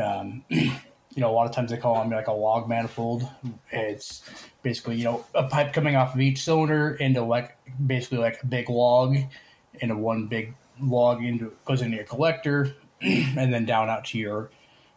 um, 0.00 0.42
you 1.18 1.24
know, 1.24 1.32
a 1.32 1.34
lot 1.34 1.46
of 1.48 1.52
times 1.52 1.72
they 1.72 1.76
call 1.76 1.96
them 1.96 2.12
like 2.12 2.28
a 2.28 2.32
log 2.32 2.68
manifold. 2.68 3.28
It's 3.72 4.22
basically, 4.62 4.98
you 4.98 5.02
know, 5.02 5.24
a 5.34 5.48
pipe 5.48 5.72
coming 5.72 5.96
off 5.96 6.14
of 6.14 6.20
each 6.20 6.44
cylinder 6.44 6.94
into 6.94 7.22
like 7.22 7.56
basically 7.84 8.18
like 8.18 8.40
a 8.40 8.46
big 8.46 8.70
log 8.70 9.16
into 9.80 9.96
one 9.96 10.28
big 10.28 10.54
log 10.80 11.24
into 11.24 11.52
goes 11.64 11.82
into 11.82 11.96
your 11.96 12.06
collector 12.06 12.72
and 13.00 13.52
then 13.52 13.64
down 13.64 13.88
out 13.88 14.04
to 14.04 14.18
your 14.18 14.50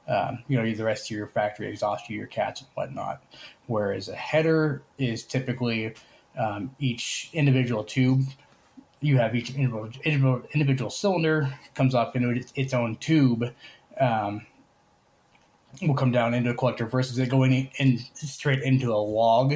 um, 0.07 0.43
you 0.47 0.61
know, 0.61 0.71
the 0.71 0.83
rest 0.83 1.09
of 1.09 1.17
your 1.17 1.25
factory 1.25 1.67
exhaust 1.69 2.05
to 2.05 2.13
your 2.13 2.27
cats 2.27 2.61
and 2.61 2.69
whatnot. 2.75 3.23
Whereas 3.65 4.07
a 4.07 4.15
header 4.15 4.83
is 4.99 5.23
typically 5.23 5.95
um, 6.37 6.75
each 6.77 7.31
individual 7.33 7.83
tube. 7.83 8.25
You 8.99 9.17
have 9.17 9.33
each 9.33 9.55
individual, 9.55 10.43
individual 10.53 10.91
cylinder 10.91 11.51
comes 11.73 11.95
off 11.95 12.15
into 12.15 12.43
its 12.53 12.75
own 12.75 12.97
tube. 12.97 13.55
Um, 13.99 14.45
will 15.81 15.95
come 15.95 16.11
down 16.11 16.33
into 16.33 16.49
a 16.49 16.53
collector 16.53 16.85
versus 16.85 17.17
it 17.17 17.29
going 17.29 17.69
in, 17.77 17.99
straight 18.13 18.61
into 18.61 18.93
a 18.93 18.95
log, 18.95 19.53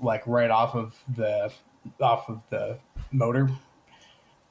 like 0.00 0.26
right 0.26 0.50
off 0.50 0.74
of 0.74 0.94
the 1.16 1.52
off 2.00 2.28
of 2.28 2.40
the 2.50 2.78
motor. 3.10 3.50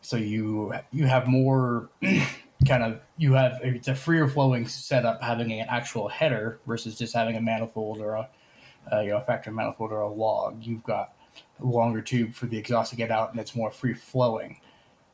So 0.01 0.17
you 0.17 0.74
you 0.91 1.05
have 1.05 1.27
more 1.27 1.89
kind 2.67 2.84
of 2.84 3.01
you 3.17 3.34
have 3.34 3.60
it's 3.63 3.88
a 3.88 3.96
freer 3.96 4.27
flowing 4.27 4.67
setup 4.67 5.22
having 5.22 5.51
an 5.51 5.67
actual 5.70 6.08
header 6.08 6.60
versus 6.65 6.98
just 6.98 7.13
having 7.13 7.36
a 7.36 7.41
manifold 7.41 8.00
or 8.00 8.15
a, 8.15 8.29
a 8.91 9.03
you 9.03 9.10
know 9.12 9.17
a 9.17 9.22
factory 9.22 9.53
manifold 9.53 9.91
or 9.91 10.01
a 10.01 10.12
log. 10.12 10.63
You've 10.63 10.84
got 10.84 11.13
a 11.60 11.65
longer 11.65 12.01
tube 12.01 12.34
for 12.34 12.48
the 12.48 12.58
exhaust 12.58 12.91
to 12.91 12.96
get 12.96 13.12
out, 13.12 13.31
and 13.31 13.39
it's 13.39 13.55
more 13.55 13.72
free 13.72 13.93
flowing. 13.93 14.60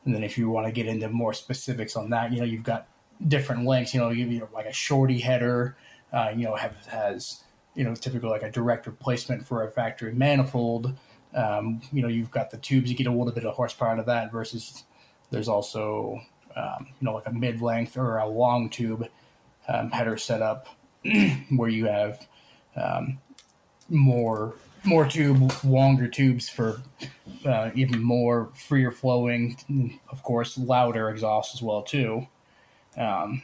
And 0.06 0.16
then 0.16 0.24
if 0.24 0.38
you 0.38 0.50
want 0.50 0.68
to 0.68 0.72
get 0.72 0.88
into 0.88 1.10
more 1.10 1.34
specifics 1.34 1.96
on 1.98 2.10
that, 2.12 2.32
you 2.32 2.40
know 2.40 2.46
you've 2.46 2.64
got 2.64 2.88
different 3.26 3.66
lengths. 3.66 3.94
You 3.94 4.02
know, 4.02 4.14
give 4.14 4.32
you 4.32 4.48
like 4.54 4.66
a 4.66 4.74
shorty 4.74 5.20
header. 5.20 5.76
Uh, 6.12 6.32
you 6.36 6.46
know, 6.46 6.56
have, 6.56 6.76
has 6.88 7.44
you 7.76 7.84
know 7.84 7.94
typically 7.96 8.30
like 8.30 8.44
a 8.44 8.52
direct 8.52 8.88
replacement 8.88 9.46
for 9.46 9.64
a 9.64 9.72
factory 9.72 10.14
manifold. 10.14 10.98
Um, 11.36 11.82
you 11.92 12.02
know, 12.02 12.08
you've 12.08 12.32
got 12.32 12.52
the 12.52 12.58
tubes. 12.58 12.90
You 12.90 12.96
get 12.96 13.08
a 13.08 13.12
little 13.12 13.34
bit 13.34 13.46
of 13.46 13.56
horsepower 13.56 13.90
out 13.90 14.00
of 14.00 14.06
that 14.08 14.32
versus 14.32 14.84
there's 15.32 15.48
also 15.48 16.20
um, 16.56 16.88
you 17.00 17.06
know 17.06 17.14
like 17.14 17.28
a 17.28 17.34
mid 17.34 17.62
length 17.62 17.98
or 17.98 18.18
a 18.18 18.28
long 18.28 18.70
tube 18.70 19.08
um, 19.68 19.92
header 19.92 20.18
setup 20.18 20.68
where 21.56 21.70
you 21.70 21.86
have 21.86 22.26
um, 22.76 23.20
more 23.90 24.56
more 24.84 25.06
tube, 25.06 25.52
longer 25.64 26.08
tubes 26.08 26.50
for 26.50 26.82
uh, 27.46 27.72
even 27.76 28.02
more 28.02 28.50
freer 28.56 28.92
flowing, 28.92 30.00
of 30.10 30.24
course, 30.24 30.58
louder 30.58 31.10
exhaust 31.10 31.54
as 31.54 31.62
well 31.62 31.84
too. 31.84 32.26
Um, 32.98 33.44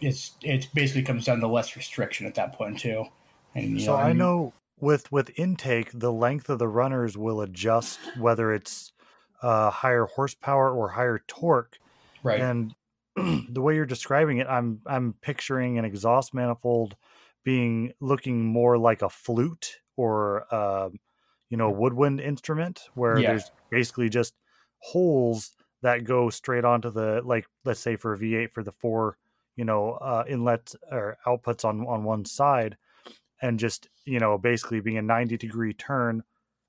it's 0.00 0.32
it 0.42 0.68
basically 0.74 1.02
comes 1.02 1.24
down 1.24 1.40
to 1.40 1.48
less 1.48 1.76
restriction 1.76 2.26
at 2.26 2.34
that 2.36 2.52
point 2.54 2.78
too. 2.78 3.04
And 3.54 3.80
so 3.80 3.92
know, 3.92 4.02
I 4.02 4.12
know 4.12 4.52
with 4.80 5.10
with 5.10 5.30
intake, 5.36 5.90
the 5.92 6.12
length 6.12 6.48
of 6.48 6.58
the 6.58 6.68
runners 6.68 7.16
will 7.16 7.40
adjust 7.40 7.98
whether 8.18 8.52
it's 8.52 8.92
uh, 9.42 9.70
higher 9.70 10.06
horsepower 10.06 10.72
or 10.72 10.88
higher 10.88 11.22
torque. 11.26 11.78
Right. 12.22 12.40
And 12.40 12.74
the 13.16 13.60
way 13.60 13.74
you're 13.74 13.86
describing 13.86 14.38
it, 14.38 14.46
I'm 14.48 14.80
I'm 14.86 15.14
picturing 15.20 15.78
an 15.78 15.84
exhaust 15.84 16.34
manifold 16.34 16.96
being 17.44 17.92
looking 18.00 18.44
more 18.44 18.78
like 18.78 19.02
a 19.02 19.08
flute 19.08 19.78
or 19.96 20.46
uh, 20.54 20.90
you 21.48 21.56
know 21.56 21.70
woodwind 21.70 22.20
instrument 22.20 22.88
where 22.94 23.18
yeah. 23.18 23.30
there's 23.30 23.50
basically 23.70 24.08
just 24.08 24.34
holes 24.80 25.52
that 25.82 26.04
go 26.04 26.30
straight 26.30 26.64
onto 26.64 26.90
the 26.90 27.20
like 27.24 27.46
let's 27.64 27.80
say 27.80 27.96
for 27.96 28.14
a 28.14 28.18
V8 28.18 28.52
for 28.52 28.62
the 28.62 28.72
four 28.72 29.16
you 29.56 29.64
know 29.64 29.92
uh, 30.00 30.24
inlets 30.28 30.76
or 30.90 31.18
outputs 31.26 31.64
on 31.64 31.86
on 31.86 32.04
one 32.04 32.24
side 32.24 32.76
and 33.42 33.58
just 33.58 33.88
you 34.04 34.18
know 34.18 34.38
basically 34.38 34.80
being 34.80 34.98
a 34.98 35.02
90 35.02 35.36
degree 35.36 35.72
turn 35.72 36.22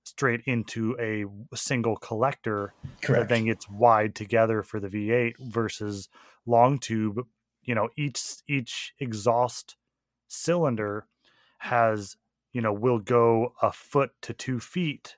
straight 0.03 0.41
into 0.45 0.95
a 0.99 1.25
single 1.55 1.95
collector 1.97 2.73
Correct. 3.01 3.29
that 3.29 3.33
then 3.33 3.45
gets 3.45 3.69
wide 3.69 4.15
together 4.15 4.63
for 4.63 4.79
the 4.79 4.87
V8 4.87 5.33
versus 5.39 6.09
long 6.45 6.79
tube 6.79 7.25
you 7.63 7.75
know 7.75 7.89
each 7.97 8.21
each 8.47 8.93
exhaust 8.99 9.75
cylinder 10.27 11.05
has 11.59 12.17
you 12.53 12.61
know 12.61 12.73
will 12.73 12.99
go 12.99 13.53
a 13.61 13.71
foot 13.71 14.11
to 14.21 14.33
two 14.33 14.59
feet 14.59 15.17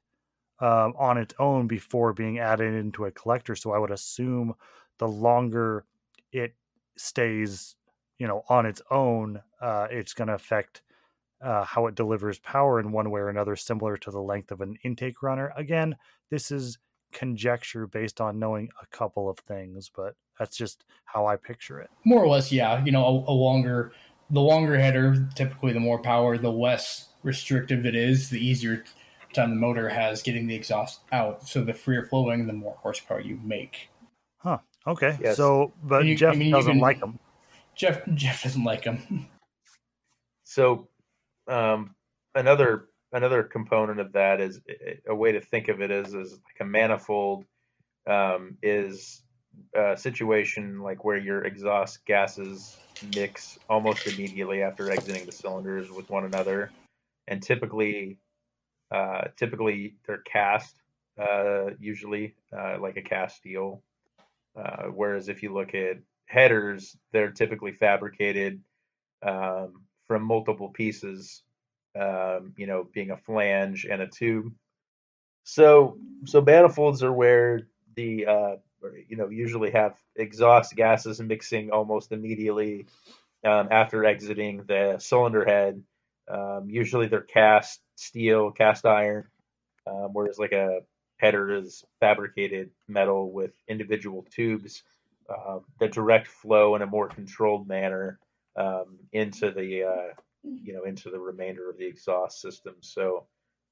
um, 0.62 0.94
on 0.98 1.18
its 1.18 1.34
own 1.40 1.68
before 1.68 2.14
being 2.14 2.40
added 2.40 2.74
into 2.74 3.06
a 3.06 3.12
collector 3.12 3.56
so 3.56 3.72
i 3.72 3.78
would 3.78 3.92
assume 3.92 4.54
the 5.00 5.08
longer 5.08 5.86
it 6.32 6.56
stays 6.98 7.76
you 8.18 8.28
know 8.28 8.44
on 8.50 8.66
its 8.66 8.82
own 8.92 9.42
uh, 9.62 9.88
it's 9.90 10.14
going 10.14 10.28
to 10.28 10.34
affect 10.34 10.82
uh, 11.42 11.64
how 11.64 11.88
it 11.88 11.96
delivers 11.96 12.38
power 12.40 12.80
in 12.80 12.92
one 12.92 13.10
way 13.10 13.20
or 13.20 13.30
another 13.30 13.56
similar 13.56 13.98
to 13.98 14.12
the 14.12 14.22
length 14.22 14.52
of 14.52 14.62
an 14.62 14.78
intake 14.84 15.24
runner. 15.24 15.52
Again 15.58 15.96
this 16.30 16.52
is 16.52 16.78
conjecture 17.12 17.88
based 17.88 18.22
on 18.22 18.40
knowing 18.40 18.70
a 18.82 18.86
couple 18.86 19.30
of 19.30 19.38
things 19.40 19.92
but 19.94 20.16
that's 20.40 20.56
just 20.56 20.86
how 21.04 21.26
i 21.26 21.36
picture 21.36 21.80
it. 21.80 21.90
More 22.06 22.24
or 22.24 22.28
less 22.28 22.52
yeah 22.52 22.84
you 22.86 22.92
know 22.92 23.04
a, 23.04 23.32
a 23.32 23.34
longer 23.34 23.92
the 24.30 24.40
longer 24.40 24.78
header 24.78 25.28
typically 25.36 25.74
the 25.74 25.80
more 25.80 26.00
power 26.00 26.38
the 26.38 26.52
less 26.52 27.10
restrictive 27.24 27.86
it 27.86 27.96
is 27.96 28.30
the 28.30 28.40
easier 28.40 28.86
time 29.34 29.50
the 29.50 29.56
motor 29.56 29.90
has 29.90 30.22
getting 30.22 30.48
the 30.48 30.56
exhaust 30.56 31.02
out 31.12 31.48
so 31.48 31.64
the 31.64 31.74
freer 31.74 32.08
flowing 32.08 32.48
the 32.48 32.54
more 32.54 32.76
horsepower 32.82 33.20
you 33.20 33.40
make 33.44 33.90
huh 34.38 34.58
okay 34.88 35.18
yes. 35.22 35.38
so 35.38 35.72
but 35.84 36.06
you, 36.06 36.16
jeff 36.16 36.34
I 36.34 36.38
mean, 36.38 36.52
doesn't 36.52 36.74
can, 36.74 36.80
like 36.80 37.00
them 37.00 37.20
Jeff 37.76 38.02
Jeff 38.14 38.44
doesn't 38.44 38.64
like 38.64 38.84
them. 38.84 39.28
So, 40.44 40.88
um, 41.48 41.96
another 42.36 42.90
another 43.14 43.44
component 43.44 44.00
of 44.00 44.14
that 44.14 44.40
is 44.40 44.62
a 45.08 45.16
way 45.16 45.32
to 45.32 45.42
think 45.42 45.68
of 45.68 45.82
it 45.82 45.92
is 45.92 46.14
is 46.14 46.32
like 46.34 46.60
a 46.62 46.66
manifold 46.66 47.46
um, 48.08 48.58
is 48.62 49.24
a 49.76 49.98
situation 49.98 50.80
like 50.80 51.04
where 51.04 51.18
your 51.18 51.44
exhaust 51.44 52.06
gases 52.06 52.78
mix 53.16 53.60
almost 53.70 54.08
immediately 54.08 54.62
after 54.62 54.90
exiting 54.92 55.26
the 55.26 55.32
cylinders 55.32 55.92
with 55.92 56.10
one 56.10 56.26
another, 56.26 56.72
and 57.28 57.42
typically 57.42 58.18
uh, 58.92 59.28
typically 59.38 59.96
they're 60.06 60.20
cast 60.20 60.76
uh, 61.20 61.72
usually 61.80 62.36
uh, 62.58 62.78
like 62.80 62.98
a 62.98 63.02
cast 63.02 63.38
steel. 63.38 63.82
Uh, 64.56 64.88
whereas 64.88 65.30
if 65.30 65.44
you 65.44 65.54
look 65.54 65.74
at 65.74 65.98
headers, 66.26 66.98
they're 67.12 67.32
typically 67.32 67.72
fabricated 67.72 68.62
um, 69.24 69.82
from 70.08 70.24
multiple 70.24 70.70
pieces, 70.70 71.44
um, 72.00 72.54
you 72.58 72.68
know, 72.68 72.88
being 72.94 73.12
a 73.12 73.18
flange 73.18 73.86
and 73.90 74.02
a 74.02 74.08
tube. 74.08 74.52
So, 75.44 75.98
so 76.26 76.42
manifolds 76.42 77.02
are 77.04 77.14
where 77.14 77.62
the, 77.96 78.60
you 79.08 79.18
know, 79.18 79.30
usually 79.30 79.72
have 79.72 79.96
exhaust 80.16 80.76
gases 80.76 81.22
mixing 81.22 81.72
almost 81.72 82.12
immediately 82.12 82.88
um, 83.46 83.70
after 83.72 84.06
exiting 84.06 84.64
the 84.68 84.98
cylinder 85.00 85.46
head. 85.46 85.82
Um, 86.30 86.70
usually 86.70 87.08
they're 87.08 87.22
cast 87.22 87.82
steel, 88.02 88.52
cast 88.52 88.86
iron, 88.86 89.26
um, 89.88 90.10
whereas 90.14 90.40
like 90.40 90.52
a 90.54 90.82
header 91.18 91.56
is 91.56 91.84
fabricated 92.00 92.72
metal 92.88 93.32
with 93.32 93.54
individual 93.68 94.26
tubes 94.32 94.84
uh, 95.32 95.60
the 95.80 95.88
direct 95.88 96.28
flow 96.28 96.76
in 96.76 96.82
a 96.82 96.86
more 96.88 97.08
controlled 97.08 97.68
manner 97.68 98.20
um, 98.58 99.00
into 99.14 99.52
the 99.52 99.84
uh, 99.84 100.14
you 100.44 100.74
know 100.74 100.84
into 100.84 101.10
the 101.10 101.20
remainder 101.20 101.70
of 101.70 101.78
the 101.78 101.86
exhaust 101.86 102.42
system. 102.42 102.76
So 102.82 103.28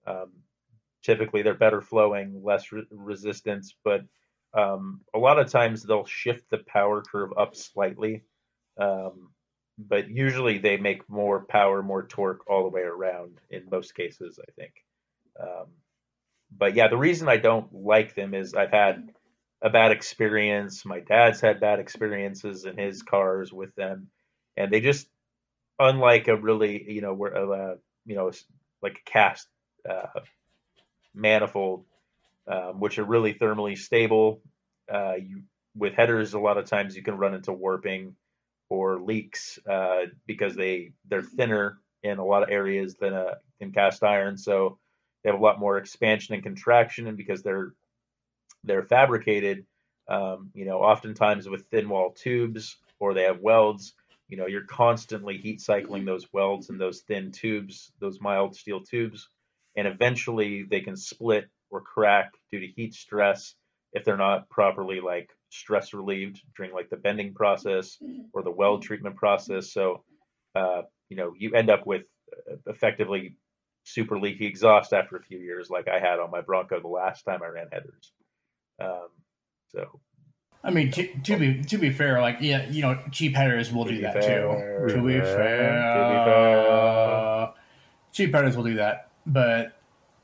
um, 0.07 0.31
typically 1.03 1.41
they're 1.41 1.53
better 1.53 1.81
flowing, 1.81 2.41
less 2.43 2.71
re- 2.71 2.88
resistance, 2.91 3.75
but 3.83 4.01
um, 4.53 5.01
a 5.13 5.19
lot 5.19 5.39
of 5.39 5.51
times 5.51 5.83
they'll 5.83 6.05
shift 6.05 6.50
the 6.50 6.59
power 6.59 7.01
curve 7.01 7.31
up 7.38 7.55
slightly. 7.55 8.24
Um, 8.79 9.31
but 9.88 10.09
usually 10.09 10.57
they 10.57 10.77
make 10.77 11.09
more 11.09 11.45
power, 11.45 11.81
more 11.81 12.05
torque 12.05 12.50
all 12.50 12.63
the 12.63 12.69
way 12.69 12.81
around 12.81 13.39
in 13.50 13.69
most 13.71 13.95
cases, 13.95 14.38
I 14.39 14.51
think. 14.59 14.74
Um, 15.39 15.67
but 16.55 16.75
yeah, 16.75 16.89
the 16.89 16.98
reason 16.98 17.29
I 17.29 17.38
don't 17.38 17.74
like 17.74 18.13
them 18.13 18.33
is 18.33 18.53
I've 18.53 18.71
had 18.71 19.09
a 19.62 19.69
bad 19.69 19.91
experience. 19.91 20.86
My 20.86 21.00
dad's 21.00 21.39
had 21.39 21.62
bad 21.62 21.79
experiences 21.79 22.65
in 22.65 22.77
his 22.77 23.03
cars 23.03 23.53
with 23.53 23.74
them, 23.75 24.09
and 24.57 24.71
they 24.71 24.81
just, 24.81 25.07
unlike 25.77 26.27
a 26.27 26.36
really, 26.36 26.91
you 26.91 27.01
know, 27.01 27.13
where 27.13 27.38
uh, 27.38 27.75
you 28.05 28.15
know, 28.15 28.31
like 28.81 29.00
a 29.05 29.09
cast 29.09 29.48
uh, 29.89 30.07
manifold, 31.13 31.86
um, 32.48 32.79
which 32.79 33.00
are 33.00 33.05
really 33.05 33.33
thermally 33.33 33.77
stable. 33.77 34.41
Uh, 34.91 35.15
you 35.15 35.43
with 35.75 35.93
headers, 35.93 36.33
a 36.33 36.39
lot 36.39 36.57
of 36.57 36.65
times 36.65 36.95
you 36.95 37.03
can 37.03 37.15
run 37.15 37.33
into 37.36 37.53
warping 37.53 38.15
or 38.70 39.00
leaks 39.02 39.60
uh, 39.70 40.06
because 40.28 40.56
they 40.56 40.94
they're 41.10 41.24
thinner 41.24 41.80
in 42.04 42.20
a 42.20 42.26
lot 42.26 42.44
of 42.44 42.50
areas 42.50 42.96
than 42.96 43.14
a 43.14 43.38
in 43.60 43.72
cast 43.72 44.04
iron, 44.04 44.38
so 44.38 44.80
they 45.24 45.30
have 45.32 45.40
a 45.40 45.44
lot 45.44 45.60
more 45.60 45.78
expansion 45.78 46.34
and 46.36 46.44
contraction, 46.44 47.08
and 47.08 47.18
because 47.18 47.44
they're 47.44 47.74
they're 48.64 48.84
fabricated, 48.84 49.66
um, 50.10 50.52
you 50.54 50.66
know, 50.66 50.80
oftentimes 50.82 51.48
with 51.50 51.68
thin 51.68 51.90
wall 51.90 52.12
tubes 52.12 52.78
or 53.00 53.14
they 53.14 53.24
have 53.24 53.40
welds. 53.42 53.94
you 54.28 54.38
know 54.38 54.48
you're 54.48 54.66
constantly 54.66 55.38
heat 55.38 55.62
cycling 55.62 56.06
those 56.06 56.28
welds 56.34 56.70
and 56.70 56.80
those 56.80 57.02
thin 57.02 57.32
tubes, 57.32 57.92
those 58.00 58.22
mild 58.22 58.56
steel 58.56 58.82
tubes, 58.82 59.30
and 59.76 59.88
eventually 59.88 60.64
they 60.64 60.82
can 60.82 60.98
split 60.98 61.50
or 61.72 61.82
crack 61.82 62.34
due 62.52 62.60
to 62.62 62.68
heat 62.68 62.94
stress 62.94 63.56
if 63.94 64.06
they're 64.06 64.18
not 64.18 64.50
properly 64.50 65.02
like 65.02 65.32
stress 65.50 65.94
relieved 65.94 66.41
during 66.56 66.74
like 66.74 66.89
the 66.89 66.98
bending 66.98 67.34
process 67.34 67.98
or 68.34 68.44
the 68.44 68.51
weld 68.51 68.84
treatment 68.84 69.15
process. 69.15 69.74
So, 69.74 70.03
uh, 70.56 70.84
you 71.10 71.18
know, 71.18 71.34
you 71.38 71.53
end 71.53 71.70
up 71.70 71.86
with 71.86 72.03
uh, 72.32 72.56
effectively 72.68 73.36
super 73.84 74.20
leaky 74.20 74.46
exhaust 74.46 74.94
after 74.94 75.15
a 75.15 75.24
few 75.24 75.39
years, 75.39 75.70
like 75.70 75.88
I 75.88 76.00
had 76.00 76.20
on 76.20 76.32
my 76.32 76.41
Bronco 76.41 76.79
the 76.79 76.88
last 76.88 77.24
time 77.24 77.41
I 77.44 77.48
ran 77.48 77.68
headers. 77.72 78.12
Um, 78.82 79.08
so, 79.70 80.00
I 80.63 80.72
mean, 80.72 80.91
to, 80.91 81.08
to 81.08 81.38
be 81.38 81.63
to 81.63 81.77
be 81.77 81.89
fair, 81.89 82.22
like 82.22 82.38
yeah, 82.41 82.70
you 82.70 82.82
know, 82.82 83.00
cheap 83.12 83.36
headers 83.36 83.74
will 83.74 83.86
do 83.86 84.01
that 84.01 84.13
fair. 84.13 84.88
too. 84.88 84.94
To 84.94 85.01
be 85.01 85.13
To 85.13 85.13
be 85.20 85.22
fair, 85.22 87.53
cheap 88.12 88.34
headers 88.34 88.56
will 88.56 88.65
do 88.65 88.75
that. 88.75 89.10
But 89.25 89.77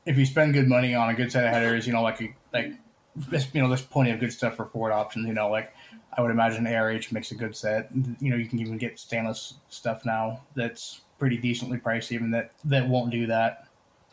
if 0.04 0.18
you 0.18 0.26
spend 0.26 0.54
good 0.54 0.68
money 0.68 0.94
on 0.94 1.08
a 1.08 1.14
good 1.14 1.32
set 1.32 1.44
of 1.44 1.52
headers, 1.52 1.86
you 1.86 1.92
know, 1.92 2.02
like 2.02 2.34
like 2.52 2.72
this, 3.16 3.48
you 3.52 3.62
know, 3.62 3.68
there's 3.68 3.82
plenty 3.82 4.10
of 4.10 4.20
good 4.20 4.32
stuff 4.32 4.56
for 4.56 4.66
Ford 4.66 4.92
options. 4.92 5.26
You 5.26 5.34
know, 5.34 5.48
like 5.50 5.72
I 6.16 6.20
would 6.22 6.30
imagine 6.30 6.64
ARH 6.64 7.12
makes 7.12 7.30
a 7.32 7.34
good 7.34 7.56
set. 7.56 7.88
You 8.20 8.30
know, 8.30 8.36
you 8.36 8.46
can 8.46 8.58
even 8.60 8.78
get 8.78 8.98
stainless 8.98 9.54
stuff 9.68 10.04
now 10.04 10.42
that's 10.54 11.00
pretty 11.18 11.36
decently 11.38 11.78
priced, 11.78 12.12
even 12.12 12.30
that 12.32 12.52
that 12.64 12.88
won't 12.88 13.10
do 13.10 13.26
that. 13.26 13.64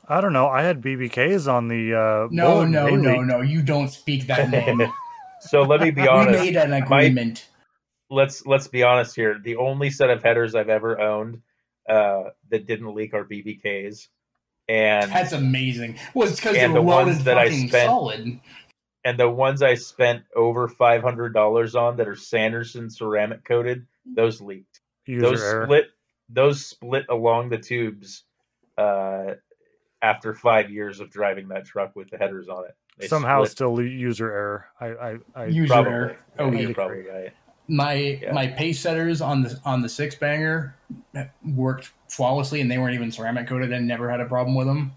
I 0.09 0.19
don't 0.19 0.33
know. 0.33 0.47
I 0.47 0.63
had 0.63 0.81
BBKs 0.81 1.51
on 1.51 1.67
the. 1.69 1.93
Uh, 1.93 2.27
No, 2.31 2.65
bulletin. 2.65 2.71
no, 2.71 2.89
no, 2.95 3.21
no. 3.21 3.41
You 3.41 3.61
don't 3.61 3.87
speak 3.89 4.27
that 4.27 4.49
name. 4.51 4.81
so 5.39 5.61
let 5.61 5.79
me 5.81 5.91
be 5.91 6.07
honest. 6.07 6.31
we 6.31 6.37
honest. 6.39 6.43
made 6.45 6.55
an 6.57 6.73
agreement. 6.73 7.47
let's 8.09 8.45
let's 8.45 8.67
be 8.67 8.83
honest 8.83 9.15
here. 9.15 9.39
The 9.41 9.55
only 9.55 9.89
set 9.89 10.09
of 10.09 10.21
headers 10.21 10.55
I've 10.55 10.69
ever 10.69 10.99
owned 10.99 11.41
uh, 11.89 12.23
that 12.49 12.65
didn't 12.67 12.93
leak 12.93 13.13
are 13.13 13.23
BBKs, 13.23 14.07
and 14.67 15.09
That's 15.11 15.31
amazing. 15.31 15.97
Well, 16.13 16.27
it's 16.27 16.37
because 16.37 16.57
And 16.57 16.73
they're 16.73 16.81
the 16.81 16.85
ones 16.87 17.23
that 17.23 17.37
I 17.37 17.49
spent- 17.49 17.71
solid. 17.87 18.39
And 19.05 19.19
the 19.19 19.29
ones 19.29 19.61
I 19.61 19.75
spent 19.75 20.23
over 20.35 20.67
five 20.67 21.01
hundred 21.03 21.33
dollars 21.33 21.75
on 21.75 21.97
that 21.97 22.07
are 22.07 22.15
Sanderson 22.15 22.89
ceramic 22.89 23.43
coated, 23.43 23.85
those 24.05 24.41
leaked. 24.41 24.79
User 25.05 25.21
those 25.27 25.41
error. 25.43 25.65
split. 25.65 25.85
Those 26.29 26.65
split 26.65 27.05
along 27.09 27.49
the 27.49 27.57
tubes 27.57 28.23
uh, 28.77 29.33
after 30.01 30.33
five 30.33 30.69
years 30.71 30.99
of 31.01 31.09
driving 31.11 31.49
that 31.49 31.65
truck 31.65 31.95
with 31.95 32.09
the 32.09 32.17
headers 32.17 32.47
on 32.47 32.63
it. 32.65 32.75
They 32.97 33.07
Somehow 33.07 33.39
split. 33.43 33.51
still 33.51 33.81
user 33.81 34.31
error. 34.31 34.65
I, 34.79 34.87
I, 34.87 35.17
I 35.35 35.45
User 35.47 35.67
probably. 35.73 35.91
error. 35.91 36.17
Oh, 36.39 36.45
Yeah, 36.51 36.53
yeah. 36.53 36.59
you're 36.61 36.73
probably 36.73 37.05
right. 37.07 37.33
My 37.67 37.93
Yeah. 37.93 38.31
my 38.33 38.47
Pacesetters 38.47 39.25
on 39.25 39.43
the 39.43 39.59
on 39.65 39.81
the 39.81 39.89
six 39.89 40.15
banger 40.15 40.75
worked 41.45 41.91
flawlessly, 42.09 42.61
and 42.61 42.71
they 42.71 42.77
weren't 42.77 42.93
even 42.95 43.11
ceramic 43.11 43.47
coated, 43.47 43.71
and 43.73 43.85
never 43.87 44.09
had 44.09 44.21
a 44.21 44.25
problem 44.25 44.55
with 44.55 44.67
them. 44.67 44.93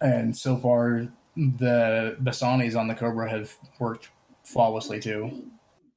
And 0.00 0.36
so 0.36 0.56
far, 0.56 1.06
the 1.36 2.16
Bassanis 2.22 2.76
on 2.78 2.88
the 2.88 2.94
Cobra 2.94 3.28
have 3.28 3.56
worked 3.78 4.10
flawlessly 4.44 5.00
too. 5.00 5.50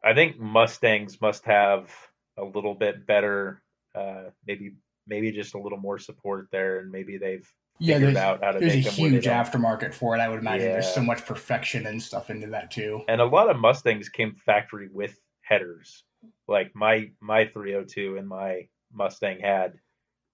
I 0.03 0.13
think 0.13 0.39
Mustangs 0.39 1.19
must 1.21 1.45
have 1.45 1.91
a 2.37 2.43
little 2.43 2.73
bit 2.75 3.05
better, 3.05 3.61
uh, 3.95 4.25
maybe 4.45 4.75
maybe 5.07 5.31
just 5.31 5.55
a 5.55 5.59
little 5.59 5.77
more 5.77 5.97
support 5.97 6.47
there, 6.51 6.79
and 6.79 6.91
maybe 6.91 7.17
they've 7.17 7.49
Yeah, 7.79 7.95
figured 7.95 8.15
there's, 8.15 8.25
out 8.25 8.43
how 8.43 8.51
to 8.51 8.59
there's 8.59 8.73
a 8.73 8.75
make 8.77 8.85
them 8.85 8.95
where 8.95 9.09
they 9.09 9.15
huge 9.15 9.25
aftermarket 9.25 9.93
for 9.93 10.15
it. 10.15 10.19
I 10.19 10.29
would 10.29 10.39
imagine 10.39 10.71
there's 10.71 10.93
so 10.93 11.01
much 11.01 11.25
perfection 11.25 11.87
and 11.87 12.01
stuff 12.01 12.29
into 12.29 12.47
that 12.47 12.71
too. 12.71 13.03
And 13.07 13.21
a 13.21 13.25
lot 13.25 13.49
of 13.49 13.57
Mustangs 13.57 14.09
came 14.09 14.35
factory 14.35 14.89
with 14.91 15.19
headers. 15.41 16.03
Like 16.47 16.75
my 16.75 17.09
my 17.21 17.45
302 17.45 18.17
and 18.17 18.27
my 18.27 18.67
Mustang 18.93 19.39
had 19.39 19.73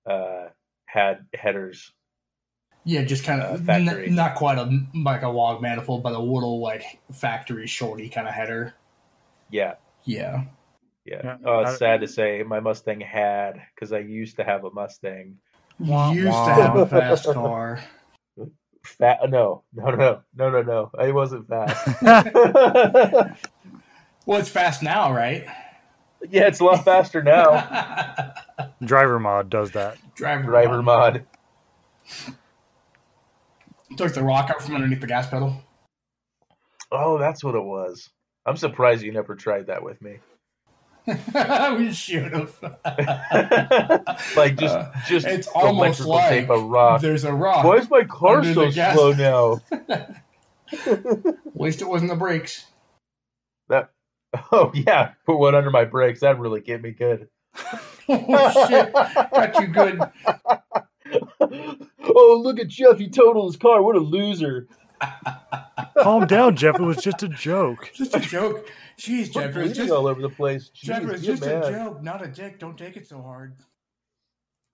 uh, 0.06 0.48
had 0.86 1.26
headers. 1.34 1.92
Yeah, 2.86 3.04
just 3.04 3.24
kind 3.24 3.42
Uh, 3.42 3.54
of 3.54 4.12
not 4.12 4.36
quite 4.36 4.58
a 4.58 4.70
like 4.94 5.22
a 5.24 5.30
log 5.30 5.62
manifold, 5.62 6.04
but 6.04 6.14
a 6.14 6.20
little 6.20 6.62
like 6.62 6.84
factory 7.14 7.68
shorty 7.68 8.10
kind 8.10 8.28
of 8.28 8.34
header. 8.34 8.74
Yeah, 9.50 9.76
Yeah. 10.06 10.44
yeah. 11.06 11.24
Yeah, 11.24 11.38
Oh, 11.46 11.60
it's 11.62 11.78
sad 11.78 12.02
to 12.02 12.08
say 12.08 12.44
my 12.44 12.60
Mustang 12.60 13.02
had 13.02 13.62
because 13.76 13.92
I 13.94 14.00
used 14.00 14.38
to 14.38 14.44
have 14.44 14.64
a 14.66 14.72
Mustang. 14.72 15.38
Wah, 15.80 16.12
used 16.12 16.32
wah. 16.32 16.46
to 16.48 16.54
have 16.54 16.76
a 16.76 16.86
fast 16.90 17.26
car. 17.26 17.84
Fat? 18.86 19.20
No, 19.30 19.64
no, 19.74 19.86
no, 19.96 20.22
no, 20.36 20.50
no, 20.50 20.62
no, 20.62 20.92
It 21.00 21.14
wasn't 21.14 21.48
fast. 21.48 21.88
Well, 24.26 24.40
it's 24.40 24.50
fast 24.50 24.82
now, 24.82 25.14
right? 25.14 25.46
yeah, 26.30 26.48
it's 26.48 26.60
a 26.62 26.64
lot 26.64 26.86
faster 26.86 27.22
now. 27.22 28.34
Driver 28.84 29.20
mod 29.20 29.50
does 29.50 29.72
that. 29.72 29.98
Driver, 30.16 30.44
Driver 30.44 30.82
mod. 30.82 31.26
Took 33.98 34.14
the 34.14 34.24
rock 34.24 34.50
out 34.50 34.62
from 34.62 34.76
underneath 34.76 35.02
the 35.02 35.08
gas 35.08 35.28
pedal. 35.28 35.56
Oh, 36.92 37.18
that's 37.18 37.44
what 37.44 37.56
it 37.56 37.64
was. 37.64 38.10
I'm 38.46 38.58
surprised 38.58 39.04
you 39.04 39.12
never 39.12 39.36
tried 39.36 39.68
that 39.68 39.84
with 39.84 40.02
me. 40.02 40.18
we 41.08 41.92
should 41.92 42.32
have. 42.32 42.56
like 44.38 44.56
just 44.58 44.76
Uh, 44.76 44.92
just 45.08 45.28
it's 45.28 45.48
almost 45.48 46.02
like 46.02 46.30
tape 46.30 46.50
a 46.50 46.58
rock. 46.58 47.02
there's 47.02 47.26
a 47.26 47.34
rock. 47.34 47.66
Why 47.66 47.76
is 47.76 47.90
my 47.90 48.04
car 48.06 48.44
so 48.44 48.70
slow 48.70 49.12
now? 49.12 49.62
At 50.86 51.36
least 51.56 51.82
it 51.82 51.90
wasn't 51.90 52.10
the 52.10 52.16
brakes. 52.16 52.68
That 53.68 53.92
oh 54.52 54.72
yeah, 54.74 55.12
put 55.26 55.38
one 55.38 55.56
under 55.56 55.72
my 55.72 55.84
brakes. 55.86 56.22
That 56.22 56.40
really 56.40 56.62
get 56.62 56.82
me 56.82 56.92
good. 56.92 57.28
oh 58.10 58.68
shit! 58.70 58.94
Got 58.94 59.60
you 59.60 59.68
good. 59.68 60.00
Oh 62.06 62.42
look 62.44 62.60
at 62.60 62.68
Jeff, 62.68 62.98
he 62.98 63.10
totaled 63.10 63.54
his 63.54 63.62
car. 63.62 63.82
What 63.82 63.96
a 63.96 64.00
loser. 64.00 64.68
Calm 65.98 66.26
down, 66.28 66.56
Jeff. 66.56 66.76
It 66.76 66.82
was 66.82 66.98
just 66.98 67.24
a 67.24 67.28
joke. 67.28 67.92
Just 67.94 68.16
a 68.16 68.20
joke. 68.20 68.70
Jeez, 68.98 69.36
I'm 69.36 69.54
Jeff, 69.54 69.58
it's 69.58 69.78
just, 69.78 69.92
all 69.92 70.08
over 70.08 70.22
the 70.22 70.30
place. 70.30 70.70
Jeff, 70.70 71.04
it's 71.04 71.22
be 71.22 71.28
just 71.28 71.44
a 71.44 71.62
joke, 71.70 72.02
not 72.02 72.24
a 72.24 72.28
dick. 72.28 72.60
Don't 72.60 72.78
take 72.78 72.98
it 72.98 73.08
so 73.08 73.22
hard. 73.22 73.56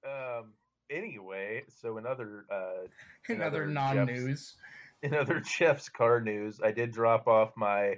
Um. 0.05 0.53
Anyway, 0.91 1.63
so 1.81 1.97
another 1.99 2.45
uh, 2.51 2.87
Another 3.27 3.63
Another 3.63 4.05
non-news. 4.05 4.55
in 5.03 5.13
other 5.13 5.39
Jeff's 5.57 5.87
car 5.89 6.19
news, 6.19 6.59
I 6.63 6.71
did 6.71 6.91
drop 6.91 7.27
off 7.27 7.51
my 7.55 7.97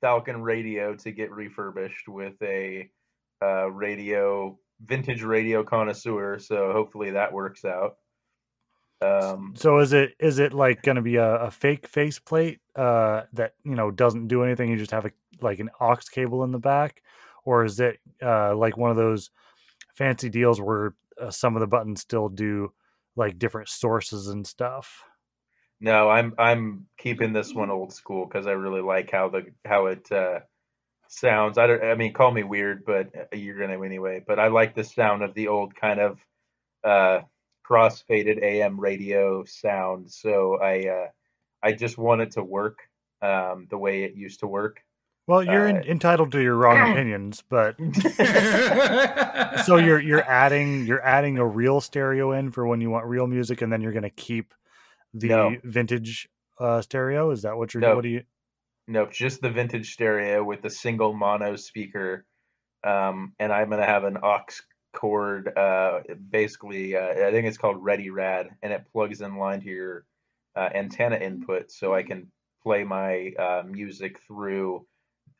Falcon 0.00 0.42
radio 0.42 0.94
to 0.96 1.12
get 1.12 1.30
refurbished 1.30 2.08
with 2.08 2.40
a 2.42 2.88
uh, 3.42 3.70
radio 3.70 4.58
vintage 4.80 5.22
radio 5.22 5.62
connoisseur. 5.62 6.38
So 6.38 6.72
hopefully 6.72 7.10
that 7.10 7.32
works 7.32 7.64
out. 7.64 7.96
Um, 9.02 9.54
So 9.54 9.78
is 9.78 9.92
it 9.92 10.14
is 10.18 10.38
it 10.38 10.52
like 10.52 10.82
going 10.82 10.96
to 10.96 11.02
be 11.02 11.16
a, 11.16 11.36
a 11.44 11.50
fake 11.50 11.86
faceplate 11.88 12.60
uh, 12.76 13.22
that 13.32 13.54
you 13.64 13.74
know 13.74 13.90
doesn't 13.90 14.28
do 14.28 14.42
anything? 14.44 14.70
You 14.70 14.76
just 14.76 14.90
have 14.90 15.06
a 15.06 15.12
like 15.40 15.58
an 15.58 15.70
aux 15.80 15.96
cable 16.10 16.44
in 16.44 16.52
the 16.52 16.58
back, 16.58 17.02
or 17.44 17.64
is 17.64 17.80
it 17.80 18.00
uh, 18.22 18.54
like 18.54 18.76
one 18.76 18.90
of 18.90 18.96
those 18.96 19.30
fancy 19.94 20.28
deals 20.28 20.60
where 20.60 20.94
uh, 21.20 21.30
some 21.30 21.56
of 21.56 21.60
the 21.60 21.66
buttons 21.66 22.00
still 22.00 22.28
do 22.28 22.72
like 23.16 23.38
different 23.38 23.68
sources 23.68 24.28
and 24.28 24.46
stuff? 24.46 25.04
no, 25.80 26.10
I'm 26.10 26.34
I'm 26.38 26.86
keeping 26.98 27.32
this 27.32 27.54
one 27.54 27.70
old 27.70 27.92
school 27.92 28.26
because 28.26 28.46
I 28.46 28.52
really 28.52 28.82
like 28.82 29.10
how 29.10 29.30
the 29.30 29.46
how 29.64 29.86
it 29.86 30.10
uh, 30.12 30.40
sounds. 31.08 31.58
I 31.58 31.66
don't. 31.66 31.82
I 31.82 31.94
mean, 31.94 32.12
call 32.12 32.30
me 32.30 32.42
weird, 32.42 32.84
but 32.84 33.08
uh, 33.16 33.36
you're 33.36 33.58
gonna 33.58 33.82
anyway. 33.82 34.22
But 34.26 34.38
I 34.38 34.48
like 34.48 34.74
the 34.74 34.84
sound 34.84 35.22
of 35.22 35.34
the 35.34 35.48
old 35.48 35.74
kind 35.74 36.00
of 36.00 36.18
uh, 36.84 37.20
cross-faded 37.70 38.42
AM 38.42 38.80
radio 38.80 39.44
sound. 39.44 40.10
So 40.10 40.58
I 40.60 40.88
uh, 40.88 41.06
I 41.62 41.72
just 41.72 41.96
want 41.96 42.20
it 42.20 42.32
to 42.32 42.42
work 42.42 42.78
um, 43.22 43.68
the 43.70 43.78
way 43.78 44.02
it 44.02 44.16
used 44.16 44.40
to 44.40 44.48
work. 44.48 44.80
Well, 45.28 45.44
you're 45.44 45.68
in, 45.68 45.76
Uh, 45.76 45.82
entitled 45.86 46.32
to 46.32 46.42
your 46.42 46.56
wrong 46.56 46.80
opinions, 46.90 47.44
but 47.48 47.76
so 49.64 49.76
you're 49.76 50.00
you're 50.00 50.28
adding 50.28 50.84
you're 50.84 51.04
adding 51.04 51.38
a 51.38 51.46
real 51.46 51.80
stereo 51.80 52.32
in 52.32 52.50
for 52.50 52.66
when 52.66 52.80
you 52.80 52.90
want 52.90 53.06
real 53.06 53.28
music, 53.28 53.62
and 53.62 53.72
then 53.72 53.80
you're 53.80 53.92
going 53.92 54.02
to 54.02 54.10
keep 54.10 54.52
the 55.14 55.28
No. 55.28 55.56
vintage 55.62 56.28
uh, 56.58 56.80
stereo. 56.82 57.30
Is 57.30 57.42
that 57.42 57.56
what 57.56 57.72
you're? 57.72 57.82
No. 57.82 57.94
What 57.94 58.02
do 58.02 58.08
you? 58.08 58.24
No, 58.88 59.06
just 59.06 59.40
the 59.42 59.50
vintage 59.50 59.92
stereo 59.92 60.42
with 60.42 60.62
the 60.62 60.70
single 60.70 61.12
mono 61.12 61.54
speaker. 61.54 62.24
Um, 62.82 63.34
and 63.38 63.52
I'm 63.52 63.70
gonna 63.70 63.86
have 63.86 64.02
an 64.04 64.16
aux 64.24 64.60
cord, 64.92 65.56
uh, 65.56 66.00
basically, 66.30 66.96
uh, 66.96 67.26
I 67.26 67.30
think 67.30 67.46
it's 67.46 67.58
called 67.58 67.82
Ready 67.84 68.10
Rad, 68.10 68.48
and 68.62 68.72
it 68.72 68.84
plugs 68.92 69.20
in 69.20 69.36
line 69.36 69.60
to 69.62 69.68
your 69.68 70.04
uh, 70.56 70.68
antenna 70.74 71.16
input, 71.16 71.70
so 71.70 71.94
I 71.94 72.02
can 72.02 72.30
play 72.62 72.84
my 72.84 73.32
uh, 73.38 73.62
music 73.66 74.18
through 74.26 74.86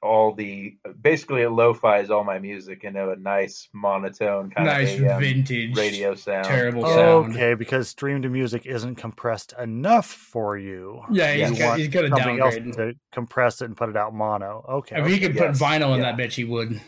all 0.03 0.33
the. 0.35 0.77
Basically, 1.03 1.43
it 1.43 1.51
lo-fi's 1.51 2.09
all 2.11 2.25
my 2.25 2.39
music 2.39 2.85
into 2.85 3.11
a 3.11 3.17
nice 3.17 3.69
monotone 3.75 4.51
kind 4.51 4.67
nice 4.67 4.95
of 4.95 5.01
nice 5.03 5.21
vintage 5.21 5.77
radio 5.77 6.15
sound. 6.15 6.47
terrible 6.47 6.83
Yeah. 6.83 6.95
sound. 6.95 7.35
Okay, 7.35 7.53
because 7.55 7.89
stream 7.89 8.23
to 8.23 8.29
music 8.31 8.65
isn't 8.65 8.95
compressed 8.95 9.53
enough 9.61 10.07
for 10.07 10.57
you. 10.57 11.03
Yeah, 11.11 11.33
Yeah. 11.35 11.49
he's 11.49 11.59
You 11.59 11.65
got 11.65 11.79
he's 11.79 11.89
got 11.89 12.03
to 12.03 12.09
something 12.09 12.41
else 12.41 12.55
downgrade. 12.55 12.95
to 12.95 12.95
compress 13.13 13.61
it 13.61 13.67
and 13.67 13.77
put 13.77 13.91
it 13.91 13.97
out 13.97 14.15
mono. 14.15 14.65
Okay. 14.69 15.01
If 15.01 15.07
he 15.07 15.19
could 15.19 15.37
put 15.37 15.51
vinyl 15.51 15.95
in 15.95 16.01
yeah. 16.01 16.13
that 16.13 16.17
bitch, 16.17 16.33
he 16.33 16.45
would. 16.45 16.81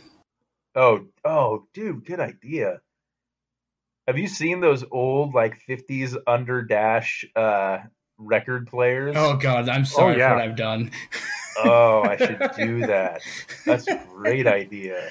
Oh, 0.74 1.06
oh, 1.24 1.66
dude, 1.74 2.04
good 2.04 2.20
idea. 2.20 2.80
Have 4.06 4.18
you 4.18 4.26
seen 4.26 4.60
those 4.60 4.84
old 4.90 5.34
like 5.34 5.60
50s 5.68 6.16
under 6.26 6.62
dash 6.62 7.24
uh 7.36 7.78
record 8.18 8.66
players? 8.66 9.14
Oh 9.16 9.36
god, 9.36 9.68
I'm 9.68 9.84
sorry 9.84 10.18
yeah. 10.18 10.30
for 10.30 10.36
what 10.36 10.44
I've 10.44 10.56
done. 10.56 10.90
Oh, 11.58 12.02
I 12.02 12.16
should 12.16 12.50
do 12.56 12.86
that. 12.86 13.20
That's 13.66 13.86
a 13.86 14.04
great 14.08 14.46
idea. 14.46 15.08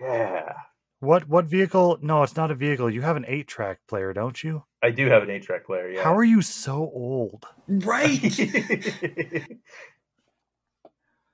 Yeah. 0.00 0.52
What 1.00 1.28
what 1.28 1.44
vehicle? 1.44 1.98
No, 2.00 2.22
it's 2.22 2.36
not 2.36 2.50
a 2.50 2.54
vehicle. 2.54 2.90
You 2.90 3.02
have 3.02 3.16
an 3.16 3.24
eight 3.28 3.46
track 3.46 3.80
player, 3.86 4.12
don't 4.12 4.42
you? 4.42 4.64
I 4.84 4.90
do 4.90 5.06
have 5.06 5.22
an 5.22 5.30
8 5.30 5.42
track 5.42 5.64
player, 5.64 5.88
yeah. 5.88 6.04
How 6.04 6.14
are 6.14 6.24
you 6.24 6.42
so 6.42 6.90
old? 6.92 7.46
right. 7.66 8.20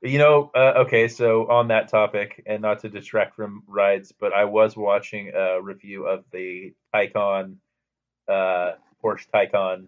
you 0.02 0.18
know, 0.18 0.50
uh, 0.54 0.72
okay, 0.78 1.08
so 1.08 1.48
on 1.50 1.68
that 1.68 1.88
topic, 1.88 2.42
and 2.46 2.62
not 2.62 2.80
to 2.80 2.88
distract 2.88 3.36
from 3.36 3.62
rides, 3.66 4.12
but 4.18 4.32
I 4.32 4.44
was 4.44 4.76
watching 4.76 5.32
a 5.34 5.60
review 5.60 6.06
of 6.06 6.24
the 6.32 6.72
Taycan, 6.94 7.56
uh, 8.28 8.72
Porsche 9.02 9.26
Taycan, 9.32 9.86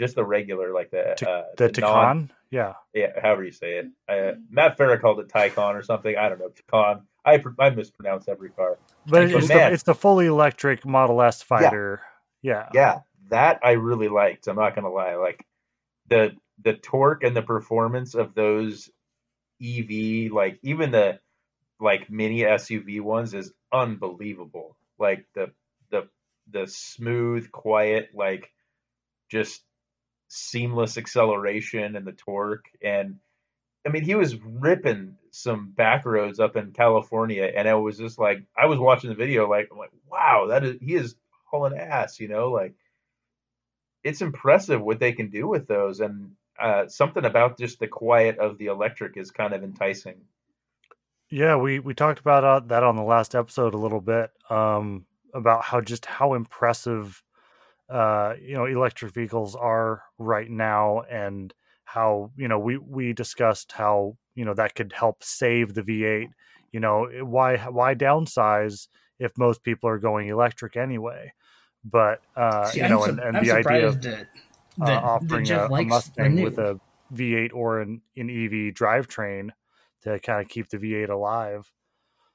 just 0.00 0.14
the 0.14 0.24
regular, 0.24 0.72
like 0.72 0.90
the 0.90 1.14
T- 1.16 1.26
uh, 1.26 1.42
The 1.56 1.80
non- 1.80 2.28
Taycan? 2.28 2.30
Yeah. 2.50 2.74
yeah, 2.94 3.08
however 3.20 3.44
you 3.44 3.52
say 3.52 3.76
it. 3.76 3.86
Uh, 4.08 4.38
Matt 4.50 4.76
Farah 4.78 5.00
called 5.00 5.20
it 5.20 5.28
Taycan 5.28 5.74
or 5.74 5.82
something. 5.82 6.16
I 6.16 6.28
don't 6.28 6.38
know, 6.38 6.50
Taycan. 6.72 7.02
I 7.24 7.42
I 7.58 7.70
mispronounce 7.70 8.28
every 8.28 8.50
car. 8.50 8.78
But 9.06 9.32
But 9.32 9.34
it's 9.34 9.48
the, 9.48 9.72
it's 9.72 9.82
the 9.84 9.94
fully 9.94 10.26
electric 10.26 10.84
Model 10.84 11.22
S 11.22 11.42
fighter. 11.42 12.02
Yeah. 12.42 12.68
Yeah, 12.74 13.00
that 13.28 13.60
I 13.62 13.72
really 13.72 14.08
liked. 14.08 14.48
I'm 14.48 14.56
not 14.56 14.74
gonna 14.74 14.90
lie. 14.90 15.14
Like 15.14 15.44
the 16.08 16.32
the 16.62 16.74
torque 16.74 17.22
and 17.22 17.36
the 17.36 17.42
performance 17.42 18.14
of 18.14 18.34
those 18.34 18.90
EV, 19.62 20.32
like 20.32 20.58
even 20.62 20.90
the 20.90 21.20
like 21.80 22.10
mini 22.10 22.40
SUV 22.40 23.00
ones, 23.00 23.34
is 23.34 23.52
unbelievable. 23.72 24.76
Like 24.98 25.26
the 25.34 25.52
the 25.90 26.08
the 26.50 26.66
smooth, 26.66 27.50
quiet, 27.52 28.10
like 28.14 28.50
just 29.30 29.62
seamless 30.28 30.96
acceleration 30.96 31.94
and 31.94 32.06
the 32.06 32.12
torque 32.12 32.64
and 32.82 33.16
I 33.86 33.90
mean 33.90 34.02
he 34.02 34.14
was 34.14 34.34
ripping 34.36 35.16
some 35.30 35.72
back 35.72 36.06
roads 36.06 36.40
up 36.40 36.56
in 36.56 36.72
California 36.72 37.50
and 37.54 37.68
it 37.68 37.74
was 37.74 37.98
just 37.98 38.18
like 38.18 38.42
I 38.56 38.64
was 38.64 38.78
watching 38.78 39.10
the 39.10 39.16
video 39.16 39.48
like 39.48 39.68
I'm 39.70 39.76
like 39.76 39.90
wow 40.10 40.46
that 40.48 40.64
is 40.64 40.76
he 40.80 40.94
is 40.94 41.16
hauling 41.44 41.78
ass 41.78 42.18
you 42.18 42.28
know 42.28 42.50
like 42.50 42.74
it's 44.02 44.22
impressive 44.22 44.80
what 44.80 45.00
they 45.00 45.12
can 45.12 45.28
do 45.28 45.46
with 45.46 45.68
those 45.68 46.00
and 46.00 46.32
uh, 46.62 46.88
something 46.88 47.24
about 47.24 47.58
just 47.58 47.80
the 47.80 47.88
quiet 47.88 48.38
of 48.38 48.56
the 48.58 48.66
electric 48.66 49.16
is 49.16 49.30
kind 49.30 49.52
of 49.52 49.64
enticing 49.64 50.16
Yeah, 51.30 51.56
we 51.56 51.80
we 51.80 51.94
talked 51.94 52.20
about 52.20 52.44
uh, 52.44 52.60
that 52.66 52.82
on 52.82 52.96
the 52.96 53.02
last 53.02 53.34
episode 53.34 53.74
a 53.74 53.78
little 53.78 54.00
bit 54.00 54.30
um, 54.48 55.06
about 55.34 55.64
how 55.64 55.80
just 55.80 56.06
how 56.06 56.34
impressive 56.34 57.22
uh, 57.90 58.34
you 58.40 58.54
know 58.54 58.66
electric 58.66 59.12
vehicles 59.12 59.56
are 59.56 60.02
right 60.18 60.50
now, 60.50 61.02
and 61.10 61.52
how 61.84 62.30
you 62.36 62.48
know 62.48 62.58
we 62.58 62.78
we 62.78 63.12
discussed 63.12 63.72
how 63.72 64.16
you 64.34 64.44
know 64.44 64.54
that 64.54 64.74
could 64.74 64.92
help 64.92 65.22
save 65.24 65.74
the 65.74 65.82
V8. 65.82 66.28
You 66.70 66.80
know 66.80 67.08
why 67.22 67.56
why 67.58 67.94
downsize 67.94 68.88
if 69.18 69.36
most 69.36 69.62
people 69.62 69.90
are 69.90 69.98
going 69.98 70.28
electric 70.28 70.76
anyway? 70.76 71.32
But 71.84 72.20
uh, 72.36 72.66
See, 72.66 72.78
you 72.78 72.84
I'm, 72.84 72.90
know, 72.90 73.04
and, 73.04 73.18
and 73.18 73.36
I'm 73.36 73.44
the 73.44 73.52
idea 73.52 73.88
of 73.88 73.94
surprised 73.94 74.26
that, 74.78 74.84
uh, 74.84 74.86
that, 74.86 75.00
that 75.00 75.04
offering 75.04 75.42
a, 75.42 75.46
Jeff 75.46 75.70
a 75.70 75.82
Mustang 75.82 76.42
with 76.42 76.58
a 76.58 76.80
V8 77.14 77.50
or 77.54 77.80
an, 77.80 78.00
an 78.16 78.30
EV 78.30 78.74
drivetrain 78.74 79.50
to 80.02 80.18
kind 80.20 80.42
of 80.42 80.48
keep 80.48 80.68
the 80.68 80.78
V8 80.78 81.10
alive. 81.10 81.70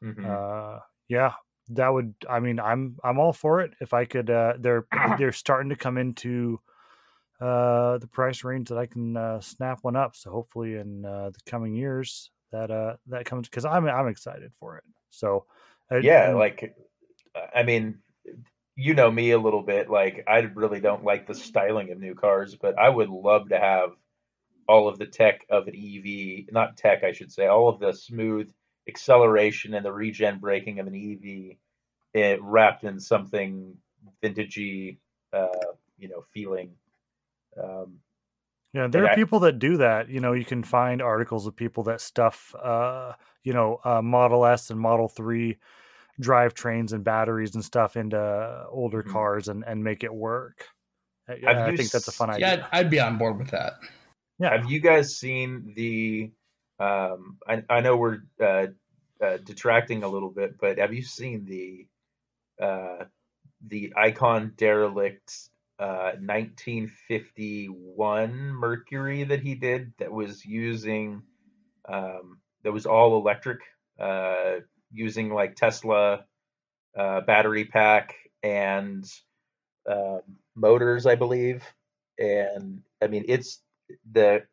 Mhm. 0.04 0.26
Uh, 0.26 0.80
yeah, 1.08 1.34
that 1.70 1.90
would. 1.90 2.14
I 2.30 2.40
mean, 2.40 2.60
I'm 2.60 2.98
I'm 3.04 3.20
all 3.20 3.34
for 3.34 3.62
it. 3.62 3.72
If 3.82 3.94
I 3.94 4.06
could, 4.06 4.30
uh, 4.30 4.54
they're 4.60 4.86
they're 5.18 5.32
starting 5.32 5.70
to 5.70 5.76
come 5.76 5.98
into 5.98 6.60
uh, 7.42 7.98
the 7.98 8.08
price 8.08 8.44
range 8.44 8.70
that 8.70 8.78
I 8.78 8.86
can 8.86 9.16
uh, 9.18 9.40
snap 9.42 9.80
one 9.82 9.96
up. 9.96 10.16
So 10.16 10.32
hopefully 10.32 10.76
in 10.76 11.06
uh, 11.06 11.32
the 11.32 11.40
coming 11.50 11.74
years 11.74 12.30
that 12.52 12.72
uh, 12.72 12.98
that 13.08 13.26
comes 13.26 13.50
because 13.50 13.66
I'm 13.66 13.88
I'm 13.88 14.08
excited 14.08 14.52
for 14.60 14.78
it. 14.78 14.84
So 15.10 15.46
uh, 15.92 15.98
yeah 15.98 16.30
and- 16.30 16.38
like 16.38 16.76
i 17.56 17.64
mean 17.64 18.00
you 18.78 18.94
know 18.94 19.12
me 19.12 19.32
a 19.32 19.40
little 19.40 19.64
bit 19.64 19.90
like 19.90 20.24
i 20.28 20.40
really 20.40 20.80
don't 20.80 21.04
like 21.04 21.28
the 21.28 21.34
styling 21.34 21.92
of 21.92 22.00
new 22.00 22.16
cars 22.16 22.56
but 22.56 22.78
i 22.80 22.88
would 22.88 23.10
love 23.10 23.50
to 23.50 23.60
have 23.60 23.90
all 24.68 24.88
of 24.88 25.00
the 25.00 25.06
tech 25.08 25.46
of 25.50 25.68
an 25.68 25.76
ev 25.76 26.46
not 26.54 26.78
tech 26.78 27.04
i 27.04 27.12
should 27.12 27.32
say 27.32 27.48
all 27.48 27.68
of 27.68 27.80
the 27.80 27.92
smooth 27.92 28.50
acceleration 28.88 29.74
and 29.74 29.86
the 29.86 29.92
regen 29.92 30.38
braking 30.40 30.80
of 30.80 30.88
an 30.88 30.96
ev 30.96 31.58
it 32.14 32.42
wrapped 32.42 32.84
in 32.84 33.00
something 33.00 33.76
vintagey 34.24 34.98
uh 35.34 35.48
you 35.98 36.08
know 36.08 36.24
feeling 36.34 36.72
um 37.62 37.98
Yeah, 38.74 38.88
there 38.88 39.04
are 39.06 39.10
I- 39.10 39.16
people 39.16 39.40
that 39.40 39.60
do 39.60 39.78
that. 39.78 40.10
You 40.10 40.20
know, 40.20 40.34
you 40.34 40.46
can 40.46 40.64
find 40.64 41.02
articles 41.02 41.48
of 41.48 41.56
people 41.56 41.84
that 41.84 42.00
stuff, 42.02 42.54
uh, 42.56 43.14
you 43.44 43.54
know, 43.54 43.80
uh, 43.84 44.02
Model 44.02 44.46
S 44.46 44.70
and 44.70 44.80
Model 44.80 45.08
3 45.08 45.58
drivetrains 46.22 46.94
and 46.94 47.04
batteries 47.04 47.56
and 47.56 47.64
stuff 47.64 47.96
into 47.96 48.66
older 48.70 49.04
Mhm. 49.04 49.12
cars 49.12 49.48
and, 49.48 49.64
and 49.66 49.84
make 49.84 50.04
it 50.04 50.14
work. 50.14 50.68
Uh, 51.30 51.34
I 51.46 51.76
think 51.76 51.92
that's 51.92 52.08
a 52.08 52.12
fun 52.12 52.30
idea. 52.30 52.48
Yeah, 52.48 52.68
I'd, 52.72 52.86
I'd 52.86 52.90
be 52.90 53.00
on 53.00 53.18
board 53.18 53.38
with 53.38 53.52
that. 53.52 53.74
Yeah. 54.40 54.56
Have 54.56 54.70
you 54.70 54.80
guys 54.80 55.18
seen 55.18 55.74
the? 55.76 56.32
Um, 56.80 57.38
I, 57.48 57.64
I 57.70 57.82
know 57.82 57.98
we're 57.98 58.20
uh, 58.40 58.68
uh, 59.20 59.38
detracting 59.44 60.04
a 60.04 60.08
little 60.08 60.30
bit, 60.30 60.60
but 60.60 60.78
have 60.78 60.94
you 60.94 61.02
seen 61.02 61.46
the 61.46 61.88
uh, 62.64 63.06
the 63.66 63.94
Icon 63.98 64.54
Derelict 64.56 65.50
uh, 65.80 66.12
1951 66.20 68.52
Mercury 68.54 69.24
that 69.24 69.42
he 69.42 69.56
did 69.56 69.92
that 69.98 70.12
was 70.12 70.46
using 70.46 71.24
um, 71.90 72.38
that 72.64 72.72
was 72.72 72.86
all 72.86 73.18
electric, 73.18 73.60
uh, 74.00 74.58
using 74.98 75.32
like 75.34 75.56
Tesla 75.56 76.26
uh, 76.98 77.22
battery 77.22 77.66
pack 77.66 78.16
and 78.44 79.06
um, 79.90 80.22
motors, 80.56 81.06
I 81.06 81.16
believe. 81.16 81.64
And 82.20 82.82
I 83.04 83.08
mean, 83.08 83.26
it's 83.28 83.62
the 84.12 84.44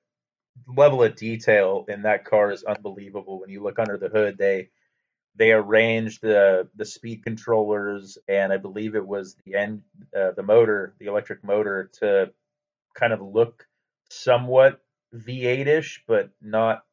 level 0.69 1.03
of 1.03 1.17
detail 1.17 1.85
in 1.89 2.03
that 2.03 2.25
car 2.25 2.53
is 2.53 2.65
unbelievable. 2.65 3.41
When 3.41 3.51
you 3.51 3.63
look 3.63 3.79
under 3.79 3.99
the 3.99 4.09
hood, 4.09 4.39
they 4.39 4.71
they 5.37 5.53
arranged 5.53 6.23
the 6.23 6.69
the 6.77 6.85
speed 6.87 7.25
controllers 7.25 8.19
and 8.29 8.53
I 8.53 8.59
believe 8.59 8.97
it 8.97 9.07
was 9.07 9.37
the 9.47 9.57
end 9.57 9.83
uh, 10.19 10.33
the 10.37 10.43
motor, 10.45 10.95
the 11.01 11.07
electric 11.07 11.45
motor, 11.45 11.91
to 12.01 12.33
kind 12.95 13.13
of 13.13 13.23
look 13.23 13.67
somewhat 14.11 14.81
V8ish, 15.15 16.01
but 16.09 16.31
not 16.43 16.85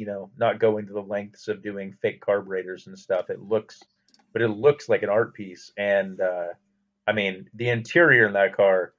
you 0.00 0.06
know 0.06 0.30
not 0.38 0.58
going 0.58 0.86
to 0.86 0.94
the 0.94 1.02
lengths 1.02 1.46
of 1.46 1.62
doing 1.62 1.92
fake 2.00 2.22
carburetors 2.22 2.86
and 2.86 2.98
stuff. 2.98 3.28
It 3.28 3.42
looks, 3.42 3.82
but 4.32 4.40
it 4.40 4.48
looks 4.48 4.88
like 4.88 5.02
an 5.02 5.10
art 5.10 5.34
piece. 5.34 5.70
And 5.76 6.18
uh, 6.22 6.46
I 7.06 7.12
mean, 7.12 7.50
the 7.52 7.68
interior 7.68 8.26
in 8.26 8.32
that 8.32 8.56
car 8.56 8.94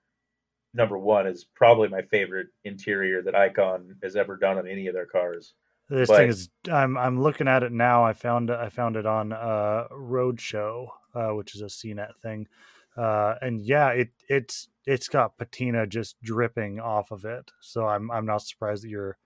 number 0.76 1.00
one 1.00 1.26
is 1.26 1.44
probably 1.56 1.88
my 1.88 2.04
favorite 2.04 2.50
interior 2.66 3.24
that 3.24 3.34
Icon 3.34 3.96
has 4.04 4.16
ever 4.16 4.38
done 4.38 4.60
on 4.60 4.68
any 4.68 4.86
of 4.86 4.94
their 4.94 5.08
cars. 5.08 5.56
This 5.90 6.08
but- 6.08 6.18
thing 6.18 6.30
is 6.30 6.50
I'm 6.72 6.96
I'm 7.00 7.20
looking 7.20 7.48
at 7.48 7.64
it 7.64 7.72
now. 7.72 8.06
I 8.06 8.14
found 8.14 8.52
I 8.52 8.70
found 8.70 8.96
it 8.96 9.08
on 9.08 9.34
uh 9.34 9.88
Roadshow, 9.92 10.86
uh, 11.16 11.30
which 11.30 11.56
is 11.56 11.62
a 11.62 11.66
CNET 11.66 12.16
thing. 12.22 12.48
Uh 12.96 13.34
and 13.42 13.60
yeah, 13.60 13.90
it 13.90 14.10
it's 14.30 14.70
it's 14.86 15.08
got 15.08 15.36
patina 15.40 15.88
just 15.88 16.22
dripping 16.22 16.80
off 16.80 17.10
of 17.10 17.26
it. 17.26 17.50
So 17.60 17.88
I'm 17.88 18.12
I'm 18.12 18.28
not 18.28 18.44
surprised 18.44 18.84
that 18.84 18.90
you're 18.90 19.18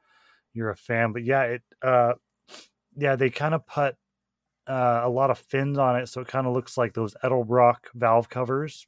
you're 0.56 0.72
a 0.72 0.76
fan. 0.76 1.12
But 1.12 1.24
yeah, 1.24 1.44
it 1.44 1.64
uh 1.82 2.14
yeah, 2.98 3.16
they 3.16 3.30
kind 3.30 3.54
of 3.54 3.68
put 3.68 3.96
uh, 4.68 5.02
a 5.04 5.10
lot 5.10 5.30
of 5.30 5.38
fins 5.38 5.78
on 5.78 5.98
it, 5.98 6.08
so 6.08 6.22
it 6.22 6.28
kind 6.28 6.48
of 6.48 6.54
looks 6.54 6.78
like 6.78 6.94
those 6.94 7.16
Edelbrock 7.24 7.78
valve 7.94 8.30
covers. 8.30 8.86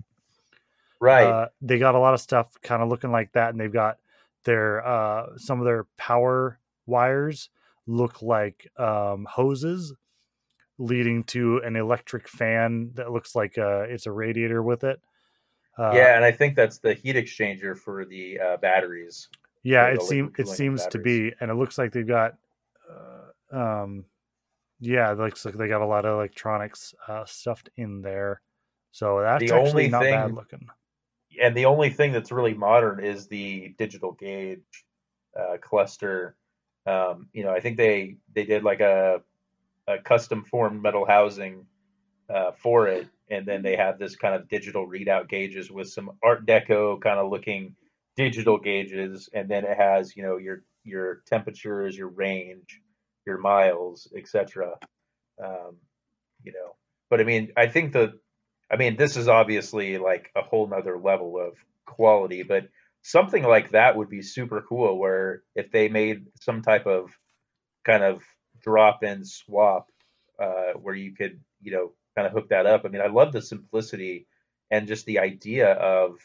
Right. 1.00 1.28
Uh, 1.28 1.48
they 1.62 1.78
got 1.78 1.96
a 1.96 2.00
lot 2.00 2.14
of 2.14 2.22
stuff 2.22 2.48
kind 2.64 2.82
of 2.82 2.90
looking 2.90 3.12
like 3.12 3.32
that, 3.34 3.52
and 3.52 3.60
they've 3.60 3.72
got 3.72 3.98
their 4.46 4.86
uh, 4.86 5.38
some 5.38 5.60
of 5.60 5.66
their 5.66 5.86
power 5.98 6.60
wires 6.86 7.50
look 7.86 8.22
like 8.22 8.70
um, 8.78 9.28
hoses 9.30 9.94
leading 10.80 11.24
to 11.24 11.58
an 11.60 11.76
electric 11.76 12.28
fan 12.28 12.92
that 12.94 13.12
looks 13.12 13.36
like 13.36 13.58
uh, 13.58 13.82
it's 13.82 14.06
a 14.06 14.12
radiator 14.12 14.62
with 14.62 14.84
it. 14.84 15.00
Uh, 15.78 15.92
yeah, 15.94 16.16
and 16.16 16.26
I 16.26 16.32
think 16.32 16.56
that's 16.56 16.80
the 16.80 16.94
heat 16.94 17.16
exchanger 17.16 17.78
for 17.78 18.06
the 18.06 18.40
uh, 18.40 18.58
batteries. 18.58 19.28
Yeah, 19.68 19.88
it 19.88 20.02
seems 20.02 20.32
it 20.38 20.48
seems 20.48 20.86
to 20.88 20.98
be, 21.00 21.34
and 21.40 21.52
it 21.52 21.56
looks 21.56 21.78
like 21.78 21.92
they've 21.92 22.08
got, 22.08 22.36
uh, 22.90 23.56
um, 23.84 24.06
yeah, 24.80 25.12
it 25.12 25.18
looks 25.18 25.44
like 25.44 25.56
they 25.56 25.68
got 25.68 25.82
a 25.82 25.86
lot 25.86 26.06
of 26.06 26.14
electronics 26.14 26.94
uh, 27.08 27.26
stuffed 27.26 27.70
in 27.76 28.02
there. 28.02 28.42
So 28.92 29.20
that's 29.22 29.44
The 29.44 29.54
actually 29.56 29.70
only 29.70 29.88
not 29.90 30.02
bad 30.04 30.26
thing- 30.28 30.36
looking. 30.36 30.68
And 31.42 31.56
the 31.56 31.66
only 31.66 31.90
thing 31.92 32.12
that's 32.14 32.32
really 32.32 32.56
modern 32.56 33.04
is 33.04 33.28
the 33.28 33.76
digital 33.78 34.14
gauge 34.14 34.86
uh, 35.40 35.58
cluster. 35.62 36.36
Um, 36.88 37.28
you 37.34 37.44
know, 37.44 37.52
I 37.52 37.60
think 37.60 37.78
they 37.78 38.16
they 38.34 38.46
did 38.46 38.64
like 38.64 38.80
a 38.80 39.22
a 39.88 40.00
custom 40.00 40.44
formed 40.46 40.82
metal 40.82 41.06
housing 41.06 41.66
uh, 42.30 42.52
for 42.54 42.88
it, 42.88 43.08
and 43.30 43.46
then 43.46 43.62
they 43.62 43.76
have 43.76 44.00
this 44.00 44.16
kind 44.16 44.34
of 44.34 44.48
digital 44.48 44.88
readout 44.88 45.30
gauges 45.30 45.70
with 45.70 45.90
some 45.90 46.12
Art 46.24 46.46
Deco 46.46 47.00
kind 47.02 47.20
of 47.20 47.30
looking 47.30 47.76
digital 48.18 48.58
gauges, 48.58 49.30
and 49.34 49.48
then 49.48 49.64
it 49.64 49.78
has 49.78 50.16
you 50.16 50.24
know 50.24 50.38
your 50.38 50.64
your 50.84 51.22
temperatures, 51.28 51.98
your 51.98 52.10
range, 52.10 52.82
your 53.26 53.38
miles, 53.38 54.12
etc. 54.16 54.74
Um, 55.44 55.78
you 56.44 56.52
know, 56.52 56.76
but 57.10 57.22
I 57.22 57.24
mean, 57.24 57.52
I 57.56 57.68
think 57.68 57.94
the, 57.94 58.20
I 58.72 58.78
mean, 58.78 58.98
this 58.98 59.18
is 59.18 59.28
obviously 59.28 59.98
like 59.98 60.32
a 60.36 60.42
whole 60.42 60.68
nother 60.68 60.98
level 60.98 61.40
of 61.40 61.54
quality, 61.86 62.44
but 62.44 62.68
something 63.02 63.44
like 63.44 63.72
that 63.72 63.96
would 63.96 64.10
be 64.10 64.22
super 64.22 64.64
cool. 64.68 64.98
Where 64.98 65.44
if 65.56 65.72
they 65.72 65.90
made 65.90 66.26
some 66.42 66.62
type 66.62 66.88
of 66.88 67.12
kind 67.86 68.04
of 68.04 68.24
drop-in 68.62 69.24
swap, 69.24 69.88
uh, 70.42 70.74
where 70.74 70.96
you 70.96 71.16
could, 71.16 71.40
you 71.62 71.72
know, 71.72 71.92
kind 72.16 72.28
of 72.28 72.34
hook 72.34 72.50
that 72.50 72.66
up. 72.66 72.84
I 72.86 72.90
mean, 72.90 73.02
I 73.02 73.08
love 73.08 73.32
the 73.32 73.42
simplicity 73.42 74.28
and 74.70 74.88
just 74.88 75.06
the 75.06 75.20
idea 75.20 75.72
of 75.72 76.18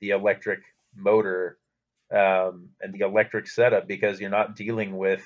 the 0.00 0.10
electric 0.10 0.60
motor 0.96 1.58
um, 2.12 2.70
and 2.80 2.92
the 2.94 3.04
electric 3.04 3.48
setup 3.48 3.88
because 3.88 4.20
you're 4.20 4.30
not 4.30 4.56
dealing 4.56 4.96
with 4.96 5.24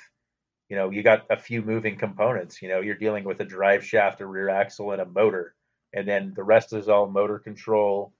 you 0.68 0.76
know 0.76 0.90
you 0.90 1.02
got 1.02 1.26
a 1.30 1.37
few 1.37 1.62
moving 1.62 1.96
components 1.96 2.62
you 2.62 2.68
know 2.68 2.80
you're 2.80 2.94
dealing 2.94 3.24
with 3.24 3.40
a 3.40 3.44
drive 3.44 3.85
shaft 3.85 4.20
a 4.20 4.26
rear 4.26 4.48
axle 4.48 4.92
and 4.92 5.00
a 5.00 5.06
motor. 5.06 5.54
And 5.92 6.06
then 6.06 6.33
the 6.37 6.44
rest 6.44 6.72
is 6.72 6.88
all 6.88 7.09
motor 7.09 7.38
control 7.38 8.12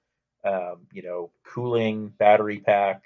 um, 0.45 0.87
you 0.93 1.03
know 1.03 1.31
cooling 1.47 2.13
battery 2.19 2.61
pack 2.61 3.05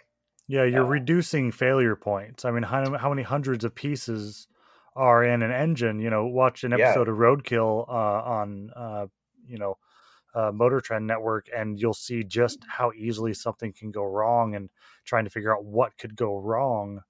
yeah 0.49 0.65
you're 0.65 0.85
uh, 0.85 0.89
reducing 0.89 1.53
failure 1.53 1.97
points. 1.97 2.45
I 2.45 2.51
mean 2.51 2.65
how, 2.65 2.97
how 2.99 3.11
many 3.11 3.23
hundreds 3.23 3.65
of 3.65 3.75
pieces 3.75 4.49
are 4.97 5.25
in 5.25 5.43
an 5.43 5.51
engine? 5.51 6.01
You 6.01 6.11
know 6.11 6.27
watch 6.27 6.65
an 6.65 6.73
episode 6.73 7.07
yeah. 7.07 7.13
of 7.13 7.19
roadkill 7.19 7.89
uh, 7.89 7.93
on 7.93 8.71
uh, 8.75 9.07
you 9.47 9.59
know 9.59 9.77
uh, 10.35 10.51
Motor 10.53 10.81
Trend 10.81 11.07
Network, 11.07 11.49
and 11.55 11.81
you'll 11.81 11.95
see 11.95 12.25
just 12.25 12.59
how 12.67 12.93
easily 12.93 13.35
something 13.35 13.73
can 13.73 13.91
go 13.91 14.05
wrong. 14.05 14.55
And 14.55 14.71
trying 15.05 15.25
to 15.25 15.31
figure 15.31 15.55
out 15.55 15.65
what 15.65 15.97
could 15.99 16.17
go 16.17 16.39
wrong, 16.39 17.01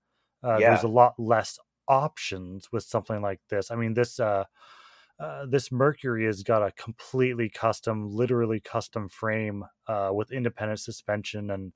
uh, 0.42 0.58
yeah. 0.58 0.70
there's 0.70 0.84
a 0.84 0.88
lot 0.88 1.14
less 1.18 1.58
options 1.88 2.70
with 2.72 2.84
something 2.84 3.22
like 3.22 3.40
this. 3.48 3.70
I 3.70 3.76
mean, 3.76 3.94
this 3.94 4.20
uh, 4.20 4.44
uh, 5.18 5.46
this 5.46 5.70
Mercury 5.70 6.26
has 6.26 6.42
got 6.42 6.62
a 6.62 6.72
completely 6.72 7.48
custom, 7.48 8.10
literally 8.10 8.60
custom 8.60 9.08
frame 9.08 9.64
uh, 9.86 10.10
with 10.12 10.32
independent 10.32 10.80
suspension 10.80 11.50
and 11.50 11.72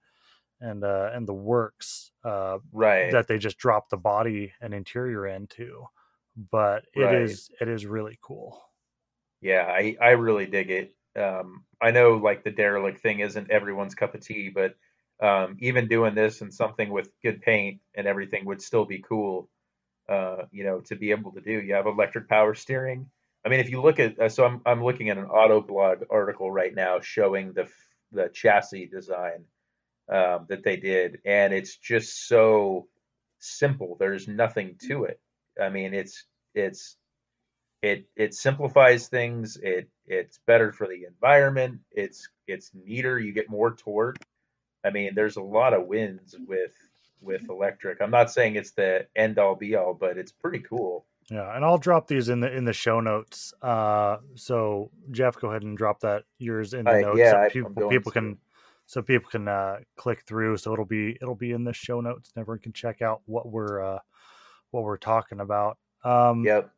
and 0.60 0.82
uh, 0.82 1.10
and 1.12 1.26
the 1.26 1.34
works 1.34 2.10
uh, 2.24 2.58
right 2.72 3.12
that 3.12 3.28
they 3.28 3.38
just 3.38 3.58
drop 3.58 3.90
the 3.90 3.96
body 3.96 4.52
and 4.60 4.74
interior 4.74 5.26
into. 5.26 5.84
But 6.50 6.84
it 6.94 7.02
right. 7.02 7.22
is 7.22 7.50
it 7.60 7.68
is 7.68 7.86
really 7.86 8.18
cool. 8.20 8.60
Yeah, 9.40 9.66
I 9.68 9.96
I 10.00 10.10
really 10.10 10.46
dig 10.46 10.70
it. 10.70 10.94
Um, 11.18 11.64
I 11.80 11.90
know 11.90 12.12
like 12.16 12.44
the 12.44 12.50
derelict 12.50 13.00
thing 13.00 13.20
isn't 13.20 13.50
everyone's 13.50 13.94
cup 13.94 14.14
of 14.14 14.20
tea, 14.20 14.50
but 14.50 14.76
um, 15.20 15.56
even 15.60 15.88
doing 15.88 16.14
this 16.14 16.40
and 16.40 16.52
something 16.52 16.90
with 16.90 17.10
good 17.22 17.42
paint 17.42 17.80
and 17.94 18.06
everything 18.06 18.44
would 18.46 18.62
still 18.62 18.84
be 18.84 19.02
cool. 19.06 19.48
Uh, 20.08 20.46
you 20.52 20.64
know, 20.64 20.80
to 20.80 20.96
be 20.96 21.10
able 21.10 21.32
to 21.32 21.40
do. 21.42 21.60
You 21.60 21.74
have 21.74 21.86
electric 21.86 22.28
power 22.28 22.54
steering. 22.54 23.10
I 23.44 23.50
mean, 23.50 23.60
if 23.60 23.68
you 23.68 23.82
look 23.82 24.00
at, 24.00 24.18
uh, 24.18 24.28
so 24.30 24.44
I'm 24.44 24.62
I'm 24.64 24.82
looking 24.82 25.10
at 25.10 25.18
an 25.18 25.26
auto 25.26 25.60
blog 25.60 26.04
article 26.10 26.50
right 26.50 26.74
now 26.74 27.00
showing 27.00 27.52
the 27.52 27.68
the 28.12 28.30
chassis 28.30 28.86
design 28.86 29.44
um, 30.10 30.46
that 30.48 30.64
they 30.64 30.76
did, 30.76 31.18
and 31.26 31.52
it's 31.52 31.76
just 31.76 32.26
so 32.26 32.88
simple. 33.38 33.96
There's 33.98 34.28
nothing 34.28 34.76
to 34.88 35.04
it. 35.04 35.20
I 35.60 35.68
mean, 35.68 35.92
it's 35.92 36.24
it's 36.54 36.96
it 37.82 38.08
it 38.16 38.34
simplifies 38.34 39.08
things 39.08 39.56
it 39.56 39.88
it's 40.08 40.38
better 40.46 40.72
for 40.72 40.86
the 40.86 41.04
environment 41.04 41.78
it's 41.92 42.28
it's 42.46 42.70
neater 42.74 43.18
you 43.18 43.32
get 43.32 43.48
more 43.48 43.74
torque. 43.74 44.18
I 44.84 44.90
mean 44.90 45.14
there's 45.14 45.36
a 45.36 45.42
lot 45.42 45.74
of 45.74 45.86
wins 45.86 46.34
with 46.46 46.72
with 47.20 47.48
electric. 47.48 48.00
I'm 48.00 48.10
not 48.10 48.30
saying 48.30 48.56
it's 48.56 48.70
the 48.70 49.06
end 49.16 49.38
all 49.38 49.54
be 49.54 49.74
all 49.76 49.94
but 49.94 50.16
it's 50.16 50.32
pretty 50.32 50.60
cool. 50.60 51.04
Yeah 51.30 51.54
and 51.54 51.64
i'll 51.64 51.78
drop 51.78 52.06
these 52.06 52.28
in 52.30 52.40
the 52.40 52.50
in 52.54 52.64
the 52.64 52.72
show 52.72 53.00
notes. 53.00 53.52
Uh 53.62 54.16
so 54.34 54.90
jeff 55.10 55.38
go 55.38 55.48
ahead 55.48 55.62
and 55.62 55.76
drop 55.76 56.00
that 56.00 56.24
yours 56.38 56.74
in 56.74 56.84
the 56.84 56.90
uh, 56.90 57.00
notes 57.00 57.18
yeah, 57.18 57.48
so 57.48 57.50
people, 57.50 57.88
people 57.90 58.12
can 58.12 58.38
so 58.86 59.02
people 59.02 59.28
can 59.30 59.46
uh 59.46 59.76
click 59.96 60.22
through. 60.26 60.56
So 60.56 60.72
it'll 60.72 60.86
be 60.86 61.18
it'll 61.20 61.34
be 61.34 61.52
in 61.52 61.64
the 61.64 61.74
show 61.74 62.00
notes 62.00 62.32
and 62.34 62.40
everyone 62.40 62.60
can 62.60 62.72
check 62.72 63.02
out 63.02 63.20
what 63.26 63.48
we're 63.48 63.82
uh 63.82 63.98
what 64.70 64.84
we're 64.84 64.96
talking 64.96 65.40
about. 65.40 65.76
Um 66.04 66.44
yep 66.44 66.70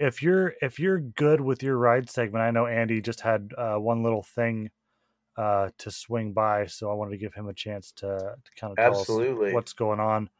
if 0.00 0.22
you're 0.22 0.54
if 0.62 0.80
you're 0.80 0.98
good 0.98 1.40
with 1.40 1.62
your 1.62 1.76
ride 1.76 2.08
segment, 2.08 2.42
I 2.42 2.50
know 2.50 2.66
Andy 2.66 3.02
just 3.02 3.20
had 3.20 3.52
uh, 3.56 3.76
one 3.76 4.02
little 4.02 4.22
thing 4.22 4.70
uh, 5.36 5.68
to 5.78 5.90
swing 5.90 6.32
by, 6.32 6.66
so 6.66 6.90
I 6.90 6.94
wanted 6.94 7.12
to 7.12 7.18
give 7.18 7.34
him 7.34 7.48
a 7.48 7.54
chance 7.54 7.92
to, 7.96 8.06
to 8.08 8.50
kind 8.58 8.72
of 8.72 8.78
tell 8.78 9.00
Absolutely. 9.00 9.48
us 9.48 9.54
what's 9.54 9.74
going 9.74 10.00
on. 10.00 10.30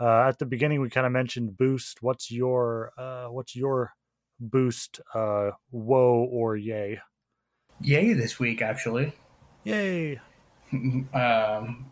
Uh, 0.00 0.28
at 0.28 0.38
the 0.38 0.46
beginning, 0.46 0.80
we 0.80 0.90
kind 0.90 1.06
of 1.06 1.12
mentioned 1.12 1.56
boost. 1.56 2.02
What's 2.02 2.30
your 2.30 2.92
uh, 2.98 3.26
what's 3.26 3.54
your 3.54 3.92
boost? 4.40 5.00
Uh, 5.14 5.52
whoa 5.70 6.26
or 6.30 6.56
yay? 6.56 7.00
Yay 7.80 8.12
this 8.14 8.40
week, 8.40 8.62
actually. 8.62 9.12
Yay. 9.62 10.20
um, 10.72 11.86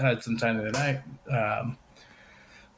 had 0.00 0.22
some 0.22 0.38
time 0.38 0.56
the 0.64 0.72
night. 0.72 1.02
Um, 1.30 1.76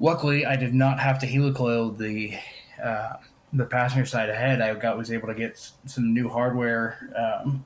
luckily, 0.00 0.44
I 0.44 0.56
did 0.56 0.74
not 0.74 0.98
have 0.98 1.20
to 1.20 1.26
helicoil 1.26 1.96
the 1.96 2.36
uh, 2.82 3.14
the 3.54 3.64
passenger 3.64 4.04
side 4.04 4.28
ahead, 4.28 4.60
I 4.60 4.74
got 4.74 4.98
was 4.98 5.12
able 5.12 5.28
to 5.28 5.34
get 5.34 5.70
some 5.86 6.12
new 6.12 6.28
hardware 6.28 6.98
um, 7.16 7.64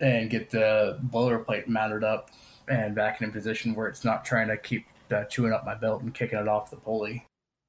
and 0.00 0.30
get 0.30 0.50
the 0.50 0.98
boiler 1.02 1.38
plate 1.38 1.68
mounted 1.68 2.02
up 2.02 2.30
and 2.68 2.94
back 2.94 3.20
in 3.20 3.28
a 3.28 3.32
position 3.32 3.74
where 3.74 3.86
it's 3.86 4.04
not 4.04 4.24
trying 4.24 4.48
to 4.48 4.56
keep 4.56 4.86
uh, 5.10 5.24
chewing 5.24 5.52
up 5.52 5.64
my 5.64 5.74
belt 5.74 6.02
and 6.02 6.14
kicking 6.14 6.38
it 6.38 6.48
off 6.48 6.70
the 6.70 6.76
pulley. 6.76 7.26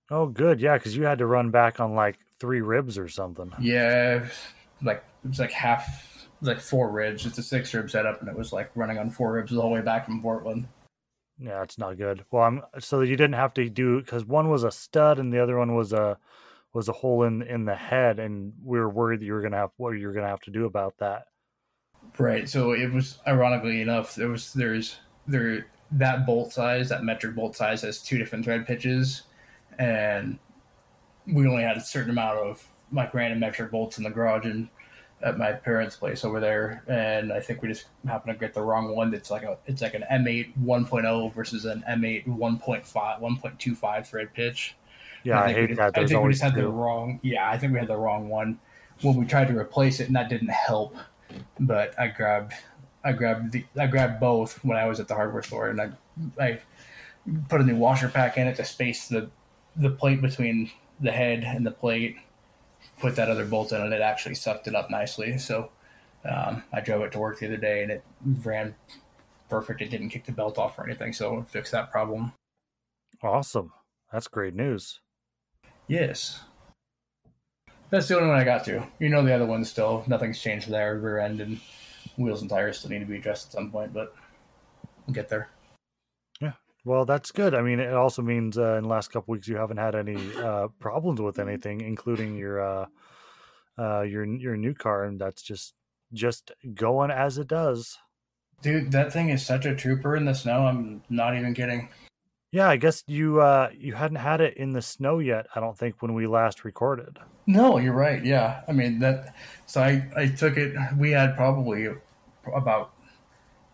Oh, 0.10 0.28
good. 0.28 0.60
Yeah, 0.60 0.78
because 0.78 0.96
you 0.96 1.04
had 1.04 1.20
to 1.20 1.26
run 1.26 1.52
back 1.52 1.80
on 1.80 1.94
like 1.94 2.18
three 2.40 2.62
ribs 2.62 2.98
or 2.98 3.10
something. 3.10 3.52
Yeah, 3.60 4.26
like 4.82 5.04
it 5.24 5.28
was 5.28 5.40
like 5.40 5.52
half, 5.52 6.28
was 6.40 6.48
like 6.48 6.60
four 6.60 6.90
ribs. 6.90 7.26
It's 7.26 7.38
a 7.38 7.44
six 7.44 7.74
rib 7.74 7.92
setup, 7.92 8.22
and 8.22 8.30
it 8.30 8.36
was 8.36 8.54
like 8.54 8.72
running 8.76 8.98
on 8.98 9.10
four 9.10 9.34
ribs 9.34 9.52
all 9.52 9.58
the 9.58 9.62
whole 9.62 9.72
way 9.72 9.82
back 9.82 10.06
from 10.06 10.22
Portland. 10.22 10.68
Yeah, 11.38 11.64
it's 11.64 11.78
not 11.78 11.98
good. 11.98 12.26
Well, 12.32 12.44
I'm 12.44 12.62
so 12.80 13.02
you 13.02 13.16
didn't 13.16 13.36
have 13.36 13.54
to 13.56 13.70
do 13.70 14.00
because 14.00 14.26
one 14.26 14.50
was 14.50 14.64
a 14.64 14.72
stud 14.72 15.20
and 15.20 15.32
the 15.32 15.42
other 15.42 15.58
one 15.58 15.76
was 15.76 15.94
a 15.94 16.18
was 16.74 16.90
a 16.90 16.94
hole 16.94 17.24
in 17.24 17.42
in 17.44 17.66
the 17.66 17.76
head, 17.76 18.20
and 18.20 18.54
we 18.64 18.80
were 18.80 18.90
worried 18.90 19.22
that 19.22 19.26
you 19.26 19.34
were 19.34 19.42
gonna 19.42 19.58
have 19.58 19.72
what 19.78 19.92
you're 19.92 20.14
gonna 20.14 20.28
have 20.28 20.42
to 20.42 20.52
do 20.52 20.66
about 20.66 20.96
that. 21.00 21.24
Right. 22.18 22.48
So 22.48 22.72
it 22.72 22.92
was 22.92 23.20
ironically 23.28 23.82
enough, 23.82 24.16
there 24.16 24.30
was 24.30 24.54
there's 24.54 24.98
there 25.28 25.68
that 25.92 26.26
bolt 26.26 26.54
size, 26.54 26.90
that 26.90 27.04
metric 27.04 27.36
bolt 27.36 27.56
size, 27.56 27.82
has 27.82 28.02
two 28.02 28.18
different 28.18 28.46
thread 28.46 28.66
pitches, 28.68 29.24
and 29.78 30.38
we 31.28 31.48
only 31.48 31.64
had 31.64 31.78
a 31.78 31.82
certain 31.82 32.12
amount 32.12 32.38
of 32.40 32.68
like 32.92 33.14
random 33.14 33.40
metric 33.40 33.72
bolts 33.72 33.98
in 33.98 34.04
the 34.04 34.10
garage 34.10 34.46
and 34.46 34.70
at 35.22 35.38
my 35.38 35.52
parents' 35.52 35.96
place 35.98 36.24
over 36.24 36.40
there, 36.40 36.84
and 36.88 37.34
I 37.34 37.42
think 37.42 37.62
we 37.62 37.68
just 37.68 37.88
happened 38.08 38.34
to 38.34 38.40
get 38.40 38.54
the 38.54 38.62
wrong 38.62 38.96
one. 38.96 39.14
It's 39.14 39.30
like 39.30 39.44
a 39.44 39.58
it's 39.66 39.82
like 39.82 39.94
an 39.94 40.06
M8 40.12 40.58
1.0 40.58 41.34
versus 41.34 41.66
an 41.66 41.84
M8 41.90 42.26
1.5 42.26 42.86
1.25 42.86 44.08
thread 44.08 44.34
pitch. 44.34 44.76
Yeah, 45.24 45.42
I, 45.42 45.46
I 45.46 45.54
hate 45.54 45.76
that. 45.76 45.98
I 45.98 46.06
think 46.06 46.24
we 46.24 46.32
just 46.32 46.42
had 46.42 46.56
two. 46.56 46.62
the 46.62 46.70
wrong. 46.70 47.20
Yeah, 47.24 47.50
I 47.50 47.58
think 47.58 47.74
we 47.74 47.80
had 47.80 47.88
the 47.88 47.98
wrong 47.98 48.30
one 48.30 48.60
when 49.02 49.16
we 49.16 49.26
tried 49.26 49.48
to 49.50 49.58
replace 49.58 50.00
it, 50.00 50.08
and 50.08 50.16
that 50.16 50.30
didn't 50.30 50.52
help. 50.52 50.96
But 51.60 51.98
I 52.00 52.08
grabbed, 52.08 52.54
I 53.04 53.12
grabbed 53.12 53.52
the, 53.52 53.66
I 53.78 53.88
grabbed 53.88 54.20
both 54.20 54.64
when 54.64 54.78
I 54.78 54.86
was 54.88 55.00
at 55.00 55.08
the 55.08 55.16
hardware 55.16 55.44
store, 55.44 55.70
and 55.70 55.82
I, 55.82 55.92
I 56.40 56.60
put 57.50 57.62
a 57.62 57.64
new 57.64 57.76
washer 57.76 58.10
pack 58.10 58.38
in 58.38 58.48
it 58.48 58.56
to 58.56 58.66
space 58.66 59.08
the, 59.08 59.30
the 59.76 59.90
plate 59.90 60.22
between 60.22 60.72
the 61.00 61.12
head 61.12 61.44
and 61.44 61.66
the 61.66 61.72
plate. 61.72 62.18
Put 63.00 63.16
that 63.16 63.30
other 63.30 63.46
bolt 63.46 63.72
in, 63.72 63.82
and 63.82 63.94
it 63.94 64.02
actually 64.02 64.36
sucked 64.36 64.68
it 64.68 64.76
up 64.76 64.90
nicely. 64.90 65.38
So 65.38 65.70
um, 66.30 66.64
I 66.74 66.82
drove 66.82 67.04
it 67.04 67.12
to 67.14 67.20
work 67.20 67.40
the 67.40 67.48
other 67.48 67.58
day, 67.58 67.84
and 67.84 67.92
it 67.92 68.04
ran 68.44 68.76
perfect. 69.50 69.82
It 69.82 69.90
didn't 69.90 70.10
kick 70.10 70.26
the 70.26 70.32
belt 70.32 70.58
off 70.58 70.78
or 70.78 70.86
anything, 70.86 71.14
so 71.14 71.46
fixed 71.50 71.72
that 71.72 71.92
problem. 71.92 72.34
Awesome. 73.22 73.72
That's 74.12 74.28
great 74.28 74.56
news. 74.56 75.00
Yes. 75.89 76.39
That's 77.89 78.08
the 78.08 78.15
only 78.15 78.30
one 78.30 78.38
I 78.38 78.43
got 78.43 78.63
to. 78.65 78.88
You 78.99 79.10
know 79.10 79.23
the 79.23 79.34
other 79.34 79.47
ones 79.47 79.69
still. 79.69 80.04
Nothing's 80.08 80.39
changed 80.39 80.69
there. 80.69 80.97
Rear 80.99 81.17
end 81.17 81.41
and 81.41 81.60
wheels 82.15 82.41
and 82.41 82.49
tires 82.49 82.78
still 82.78 82.91
need 82.91 82.99
to 82.99 83.06
be 83.06 83.17
addressed 83.17 83.47
at 83.47 83.54
some 83.54 83.71
point, 83.71 83.91
but 83.91 84.15
we'll 85.08 85.15
get 85.15 85.30
there. 85.30 85.49
Yeah. 86.39 86.54
Well, 86.86 87.06
that's 87.06 87.32
good. 87.32 87.56
I 87.56 87.63
mean, 87.63 87.80
it 87.80 87.93
also 87.93 88.21
means 88.21 88.58
uh, 88.58 88.75
in 88.75 88.84
the 88.84 88.89
last 88.89 89.12
couple 89.12 89.32
weeks 89.32 89.47
you 89.47 89.58
haven't 89.58 89.78
had 89.78 89.95
any 89.95 90.17
uh, 90.38 90.67
problems 90.80 91.19
with 91.19 91.39
anything, 91.39 91.82
including 91.82 92.38
your 92.38 92.62
uh, 92.62 92.86
uh, 93.80 94.02
your 94.02 94.25
your 94.25 94.58
new 94.58 94.75
car, 94.75 95.06
and 95.06 95.19
that's 95.19 95.41
just 95.41 95.73
just 96.13 96.52
going 96.75 97.10
as 97.10 97.39
it 97.39 97.47
does. 97.47 97.97
Dude, 98.62 98.91
that 98.91 99.12
thing 99.12 99.30
is 99.30 99.43
such 99.43 99.65
a 99.65 99.73
trooper 99.73 100.15
in 100.15 100.25
the 100.25 100.36
snow. 100.36 100.67
I'm 100.67 101.02
not 101.10 101.36
even 101.36 101.56
kidding. 101.56 101.89
Yeah, 102.52 102.68
I 102.68 102.78
guess 102.78 103.04
you 103.06 103.42
uh 103.42 103.70
you 103.78 103.94
hadn't 103.94 104.18
had 104.18 104.42
it 104.42 104.58
in 104.58 104.74
the 104.74 104.82
snow 104.82 105.20
yet. 105.20 105.48
I 105.56 105.60
don't 105.60 105.78
think 105.78 106.02
when 106.02 106.14
we 106.14 106.26
last 106.26 106.66
recorded. 106.66 107.20
No, 107.46 107.78
you're 107.78 107.94
right. 107.94 108.24
Yeah, 108.24 108.62
I 108.68 108.72
mean 108.72 109.00
that. 109.00 109.36
So 109.68 109.82
I 109.82 110.08
I 110.16 110.28
took 110.28 110.58
it. 110.58 110.76
We 110.98 111.12
had 111.12 111.36
probably 111.36 111.88
about 112.54 112.92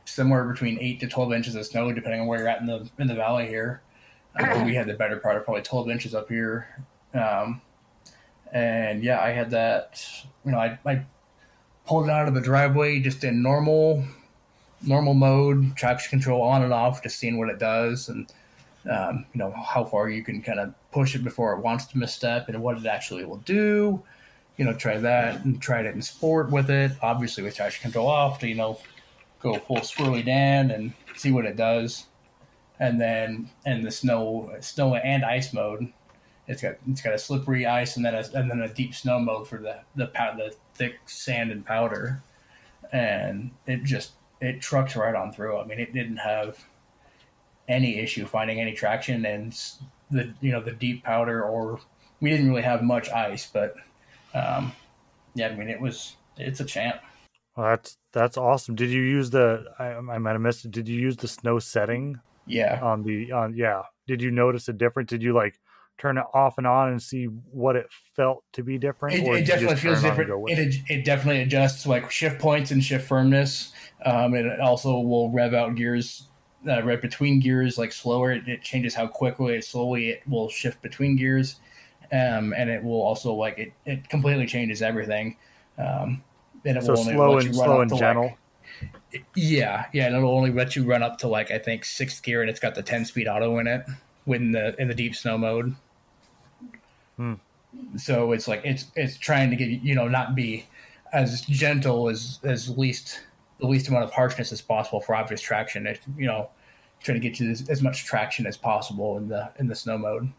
somewhere 0.03 0.43
between 0.45 0.77
eight 0.79 0.99
to 0.99 1.07
twelve 1.07 1.31
inches 1.31 1.55
of 1.55 1.65
snow, 1.65 1.91
depending 1.93 2.21
on 2.21 2.27
where 2.27 2.39
you're 2.39 2.49
at 2.49 2.59
in 2.59 2.67
the 2.67 2.89
in 2.99 3.07
the 3.07 3.15
valley 3.15 3.47
here. 3.47 3.81
We 4.65 4.75
had 4.75 4.87
the 4.87 4.93
better 4.93 5.17
part 5.17 5.37
of 5.37 5.45
probably 5.45 5.63
twelve 5.63 5.89
inches 5.89 6.13
up 6.13 6.27
here, 6.27 6.83
um, 7.13 7.61
and 8.51 9.01
yeah, 9.01 9.21
I 9.21 9.29
had 9.29 9.51
that. 9.51 10.05
You 10.43 10.51
know, 10.51 10.59
I 10.59 10.77
I 10.85 11.05
pulled 11.85 12.07
it 12.07 12.11
out 12.11 12.27
of 12.27 12.33
the 12.33 12.41
driveway 12.41 12.99
just 12.99 13.23
in 13.23 13.41
normal 13.41 14.03
normal 14.81 15.13
mode, 15.13 15.75
traction 15.77 16.09
control 16.09 16.41
on 16.41 16.63
and 16.63 16.73
off, 16.73 17.01
just 17.01 17.17
seeing 17.17 17.37
what 17.37 17.49
it 17.49 17.59
does 17.59 18.09
and 18.09 18.29
um, 18.89 19.25
you 19.33 19.39
know 19.39 19.51
how 19.51 19.83
far 19.83 20.09
you 20.09 20.23
can 20.23 20.41
kind 20.41 20.59
of 20.59 20.73
push 20.91 21.15
it 21.15 21.23
before 21.23 21.53
it 21.53 21.61
wants 21.61 21.85
to 21.85 21.97
misstep 21.97 22.49
and 22.49 22.61
what 22.61 22.77
it 22.77 22.85
actually 22.85 23.25
will 23.25 23.37
do. 23.37 24.01
You 24.57 24.65
know, 24.65 24.73
try 24.73 24.97
that 24.97 25.43
and 25.43 25.61
try 25.61 25.81
it 25.81 25.85
in 25.87 26.01
sport 26.01 26.51
with 26.51 26.69
it. 26.69 26.91
Obviously, 27.01 27.43
with 27.43 27.55
traction 27.55 27.81
control 27.81 28.07
off, 28.07 28.39
to 28.39 28.47
you 28.47 28.55
know 28.55 28.79
go 29.41 29.59
full 29.59 29.77
swirly 29.77 30.23
Dan 30.23 30.71
and 30.71 30.93
see 31.15 31.31
what 31.31 31.45
it 31.45 31.55
does. 31.55 32.05
And 32.79 32.99
then 32.99 33.49
in 33.65 33.83
the 33.83 33.91
snow, 33.91 34.53
snow 34.59 34.95
and 34.95 35.23
ice 35.23 35.53
mode, 35.53 35.91
it's 36.47 36.61
got 36.61 36.75
it's 36.87 37.01
got 37.01 37.13
a 37.13 37.17
slippery 37.17 37.65
ice 37.65 37.95
and 37.95 38.05
then 38.05 38.15
a, 38.15 38.23
and 38.33 38.49
then 38.49 38.61
a 38.61 38.69
deep 38.69 38.93
snow 38.93 39.19
mode 39.19 39.47
for 39.47 39.57
the 39.57 39.79
the 39.95 40.07
the 40.37 40.55
thick 40.75 40.95
sand 41.05 41.51
and 41.51 41.65
powder, 41.65 42.21
and 42.91 43.51
it 43.65 43.83
just 43.83 44.11
it 44.41 44.61
trucks 44.61 44.95
right 44.95 45.15
on 45.15 45.33
through. 45.33 45.57
I 45.57 45.65
mean, 45.65 45.79
it 45.79 45.93
didn't 45.93 46.17
have 46.17 46.63
any 47.67 47.99
issue 47.99 48.25
finding 48.25 48.59
any 48.59 48.73
traction 48.73 49.25
and 49.25 49.59
the 50.11 50.33
you 50.41 50.51
know 50.51 50.61
the 50.61 50.71
deep 50.71 51.03
powder 51.03 51.43
or 51.43 51.79
we 52.21 52.29
didn't 52.29 52.49
really 52.49 52.61
have 52.61 52.81
much 52.81 53.09
ice, 53.09 53.49
but 53.51 53.75
um, 54.33 54.71
yeah, 55.33 55.47
I 55.47 55.55
mean 55.55 55.69
it 55.69 55.79
was 55.79 56.15
it's 56.37 56.59
a 56.59 56.65
champ. 56.65 57.01
Well, 57.55 57.67
that's 57.69 57.97
that's 58.13 58.37
awesome. 58.37 58.75
Did 58.75 58.89
you 58.89 59.01
use 59.01 59.29
the? 59.29 59.65
I, 59.79 59.93
I 59.93 60.17
might 60.17 60.31
have 60.31 60.41
missed 60.41 60.65
it. 60.65 60.71
Did 60.71 60.87
you 60.87 60.99
use 60.99 61.17
the 61.17 61.27
snow 61.27 61.59
setting? 61.59 62.19
Yeah. 62.45 62.79
On 62.81 63.03
the 63.03 63.31
on 63.31 63.55
yeah. 63.55 63.83
Did 64.07 64.21
you 64.21 64.31
notice 64.31 64.67
a 64.67 64.73
difference? 64.73 65.09
Did 65.09 65.23
you 65.23 65.33
like 65.33 65.59
turn 65.97 66.17
it 66.17 66.25
off 66.33 66.57
and 66.57 66.67
on 66.67 66.89
and 66.89 67.01
see 67.01 67.25
what 67.25 67.75
it 67.75 67.87
felt 68.15 68.43
to 68.53 68.63
be 68.63 68.77
different? 68.77 69.15
It, 69.15 69.25
it 69.25 69.45
definitely 69.45 69.77
feels 69.77 70.01
different. 70.01 70.31
It, 70.49 70.75
it 70.87 71.05
definitely 71.05 71.41
adjusts 71.41 71.87
like 71.87 72.11
shift 72.11 72.39
points 72.39 72.71
and 72.71 72.83
shift 72.83 73.07
firmness. 73.07 73.71
Um, 74.05 74.33
and 74.33 74.45
it 74.47 74.59
also 74.59 74.99
will 74.99 75.31
rev 75.31 75.53
out 75.53 75.75
gears 75.75 76.27
uh, 76.67 76.83
right 76.83 77.01
between 77.01 77.39
gears 77.39 77.77
like 77.77 77.91
slower. 77.91 78.31
It, 78.31 78.47
it, 78.47 78.61
changes 78.61 78.93
how 78.93 79.07
quickly, 79.07 79.61
slowly 79.61 80.09
it 80.09 80.23
will 80.27 80.49
shift 80.49 80.81
between 80.81 81.15
gears, 81.15 81.57
um, 82.11 82.53
and 82.55 82.69
it 82.69 82.83
will 82.83 83.01
also 83.01 83.33
like 83.33 83.57
it. 83.57 83.73
It 83.85 84.09
completely 84.09 84.45
changes 84.45 84.81
everything. 84.81 85.37
Um, 85.77 86.23
and 86.65 86.77
it 86.77 86.83
so 86.83 86.93
will 86.93 86.99
only 86.99 87.13
slow 87.13 87.37
and 87.37 87.55
slow 87.55 87.81
and 87.81 87.97
gentle. 87.97 88.37
Like, 89.13 89.25
yeah, 89.35 89.85
yeah, 89.93 90.07
and 90.07 90.15
it'll 90.15 90.35
only 90.35 90.51
let 90.51 90.75
you 90.75 90.83
run 90.83 91.03
up 91.03 91.17
to 91.19 91.27
like 91.27 91.51
I 91.51 91.59
think 91.59 91.85
sixth 91.85 92.23
gear, 92.23 92.41
and 92.41 92.49
it's 92.49 92.59
got 92.59 92.75
the 92.75 92.83
ten 92.83 93.05
speed 93.05 93.27
auto 93.27 93.59
in 93.59 93.67
it 93.67 93.85
in 94.27 94.51
the 94.51 94.79
in 94.81 94.87
the 94.87 94.95
deep 94.95 95.15
snow 95.15 95.37
mode. 95.37 95.75
Hmm. 97.17 97.33
So 97.97 98.31
it's 98.31 98.47
like 98.47 98.61
it's 98.63 98.87
it's 98.95 99.17
trying 99.17 99.49
to 99.49 99.55
get 99.55 99.69
you 99.69 99.95
know 99.95 100.07
not 100.07 100.35
be 100.35 100.65
as 101.13 101.41
gentle 101.41 102.09
as 102.09 102.39
as 102.43 102.69
least 102.77 103.21
the 103.59 103.67
least 103.67 103.87
amount 103.87 104.03
of 104.03 104.11
harshness 104.11 104.51
as 104.51 104.61
possible 104.61 104.99
for 104.99 105.15
obvious 105.15 105.41
traction. 105.41 105.87
It, 105.87 106.01
you 106.17 106.27
know, 106.27 106.49
trying 107.05 107.21
to 107.21 107.27
get 107.29 107.39
you 107.39 107.51
as, 107.51 107.69
as 107.69 107.81
much 107.81 108.05
traction 108.05 108.45
as 108.45 108.57
possible 108.57 109.17
in 109.17 109.27
the 109.27 109.51
in 109.59 109.67
the 109.67 109.75
snow 109.75 109.97
mode. 109.97 110.31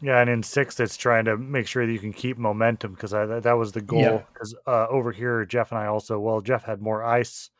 Yeah, 0.00 0.20
and 0.20 0.30
in 0.30 0.42
sixth, 0.42 0.80
it's 0.80 0.96
trying 0.96 1.24
to 1.26 1.36
make 1.36 1.66
sure 1.66 1.86
that 1.86 1.92
you 1.92 1.98
can 1.98 2.12
keep 2.12 2.36
momentum 2.36 2.92
because 2.92 3.10
that 3.10 3.56
was 3.56 3.72
the 3.72 3.80
goal. 3.80 4.22
Because 4.32 4.54
yeah. 4.66 4.72
uh, 4.72 4.86
over 4.90 5.12
here, 5.12 5.44
Jeff 5.44 5.72
and 5.72 5.78
I 5.78 5.86
also, 5.86 6.18
well, 6.18 6.40
Jeff 6.40 6.64
had 6.64 6.80
more 6.80 7.02
ice, 7.02 7.50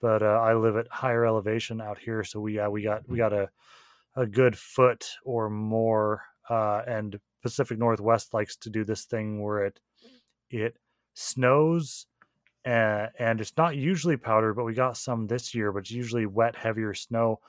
but 0.00 0.22
uh, 0.22 0.26
I 0.26 0.54
live 0.54 0.76
at 0.76 0.86
higher 0.88 1.24
elevation 1.24 1.80
out 1.80 1.98
here, 1.98 2.24
so 2.24 2.40
we 2.40 2.58
uh, 2.58 2.70
we 2.70 2.82
got 2.82 3.08
we 3.08 3.16
got 3.16 3.32
a 3.32 3.48
a 4.16 4.26
good 4.26 4.56
foot 4.56 5.08
or 5.24 5.50
more. 5.50 6.22
Uh, 6.48 6.82
and 6.86 7.20
Pacific 7.42 7.78
Northwest 7.78 8.32
likes 8.32 8.56
to 8.56 8.70
do 8.70 8.84
this 8.84 9.04
thing 9.04 9.42
where 9.42 9.64
it 9.64 9.80
it 10.50 10.76
snows 11.14 12.06
and, 12.64 13.10
and 13.18 13.40
it's 13.40 13.56
not 13.56 13.76
usually 13.76 14.16
powder, 14.16 14.52
but 14.52 14.64
we 14.64 14.74
got 14.74 14.96
some 14.96 15.26
this 15.26 15.54
year, 15.54 15.72
but 15.72 15.80
it's 15.80 15.90
usually 15.90 16.26
wet, 16.26 16.54
heavier 16.54 16.92
snow. 16.92 17.40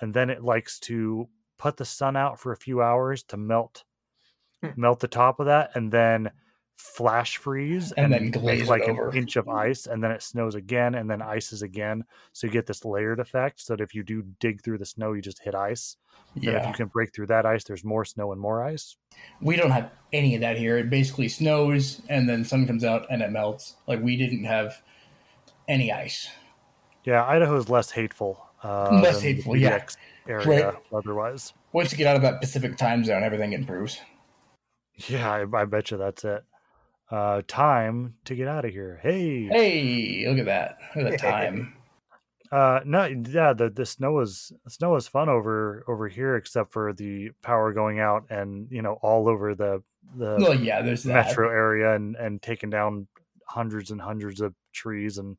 And 0.00 0.14
then 0.14 0.30
it 0.30 0.42
likes 0.42 0.78
to 0.80 1.28
put 1.58 1.76
the 1.76 1.84
sun 1.84 2.16
out 2.16 2.40
for 2.40 2.52
a 2.52 2.56
few 2.56 2.80
hours 2.80 3.22
to 3.24 3.36
melt 3.36 3.84
hmm. 4.62 4.68
melt 4.76 5.00
the 5.00 5.08
top 5.08 5.40
of 5.40 5.46
that 5.46 5.70
and 5.74 5.92
then 5.92 6.30
flash 6.76 7.38
freeze 7.38 7.90
and, 7.92 8.14
and 8.14 8.32
then 8.32 8.40
glaze 8.42 8.68
like 8.68 8.86
an 8.86 8.96
inch 9.12 9.34
of 9.34 9.48
ice 9.48 9.86
and 9.86 10.02
then 10.02 10.12
it 10.12 10.22
snows 10.22 10.54
again 10.54 10.94
and 10.94 11.10
then 11.10 11.20
ices 11.20 11.62
again. 11.62 12.04
So 12.32 12.46
you 12.46 12.52
get 12.52 12.66
this 12.66 12.84
layered 12.84 13.18
effect 13.18 13.60
so 13.60 13.74
that 13.74 13.82
if 13.82 13.96
you 13.96 14.04
do 14.04 14.22
dig 14.38 14.62
through 14.62 14.78
the 14.78 14.86
snow 14.86 15.12
you 15.12 15.20
just 15.20 15.42
hit 15.42 15.56
ice. 15.56 15.96
Yeah. 16.34 16.60
if 16.60 16.66
you 16.68 16.72
can 16.74 16.86
break 16.86 17.12
through 17.12 17.26
that 17.28 17.46
ice 17.46 17.64
there's 17.64 17.84
more 17.84 18.04
snow 18.04 18.30
and 18.30 18.40
more 18.40 18.62
ice. 18.62 18.96
We 19.40 19.56
don't 19.56 19.72
have 19.72 19.90
any 20.12 20.36
of 20.36 20.40
that 20.42 20.56
here. 20.56 20.78
It 20.78 20.88
basically 20.88 21.28
snows 21.28 22.00
and 22.08 22.28
then 22.28 22.44
sun 22.44 22.66
comes 22.66 22.84
out 22.84 23.06
and 23.10 23.22
it 23.22 23.32
melts. 23.32 23.74
Like 23.88 24.00
we 24.00 24.16
didn't 24.16 24.44
have 24.44 24.80
any 25.66 25.92
ice. 25.92 26.28
Yeah 27.04 27.26
idaho 27.26 27.56
is 27.56 27.68
less 27.68 27.90
hateful 27.90 28.47
uh, 28.62 29.00
less 29.00 29.20
hateful 29.20 29.56
yeah 29.56 29.84
area 30.28 30.72
right. 30.72 30.74
otherwise 30.92 31.52
once 31.72 31.92
you 31.92 31.98
get 31.98 32.06
out 32.06 32.16
of 32.16 32.22
that 32.22 32.40
pacific 32.40 32.76
time 32.76 33.04
zone 33.04 33.22
everything 33.22 33.52
improves 33.52 34.00
yeah 35.08 35.30
I, 35.30 35.60
I 35.60 35.64
bet 35.64 35.90
you 35.90 35.96
that's 35.96 36.24
it 36.24 36.44
uh, 37.10 37.42
time 37.46 38.14
to 38.24 38.34
get 38.34 38.48
out 38.48 38.64
of 38.64 38.72
here. 38.72 39.00
Hey, 39.02 39.46
hey, 39.46 40.26
look 40.28 40.38
at 40.38 40.46
that! 40.46 40.78
Look 40.94 41.06
at 41.06 41.12
the 41.12 41.18
time. 41.18 41.74
uh, 42.52 42.80
no, 42.84 43.04
yeah, 43.04 43.52
the 43.52 43.70
the 43.70 43.86
snow 43.86 44.12
was 44.12 44.52
snow 44.68 44.90
was 44.90 45.08
fun 45.08 45.28
over 45.28 45.84
over 45.88 46.08
here, 46.08 46.36
except 46.36 46.72
for 46.72 46.92
the 46.92 47.30
power 47.42 47.72
going 47.72 48.00
out 48.00 48.24
and 48.30 48.68
you 48.70 48.82
know 48.82 48.98
all 49.02 49.28
over 49.28 49.54
the 49.54 49.82
the 50.16 50.36
well, 50.38 50.54
yeah, 50.54 50.82
there's 50.82 51.04
metro 51.06 51.48
that. 51.48 51.54
area 51.54 51.94
and 51.94 52.16
and 52.16 52.42
taking 52.42 52.70
down 52.70 53.06
hundreds 53.46 53.90
and 53.90 54.00
hundreds 54.00 54.42
of 54.42 54.54
trees 54.72 55.16
and 55.16 55.38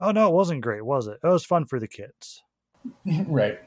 oh 0.00 0.10
no, 0.10 0.28
it 0.28 0.34
wasn't 0.34 0.60
great, 0.60 0.84
was 0.84 1.06
it? 1.06 1.18
It 1.22 1.26
was 1.26 1.44
fun 1.44 1.64
for 1.64 1.80
the 1.80 1.88
kids, 1.88 2.42
right? 3.26 3.58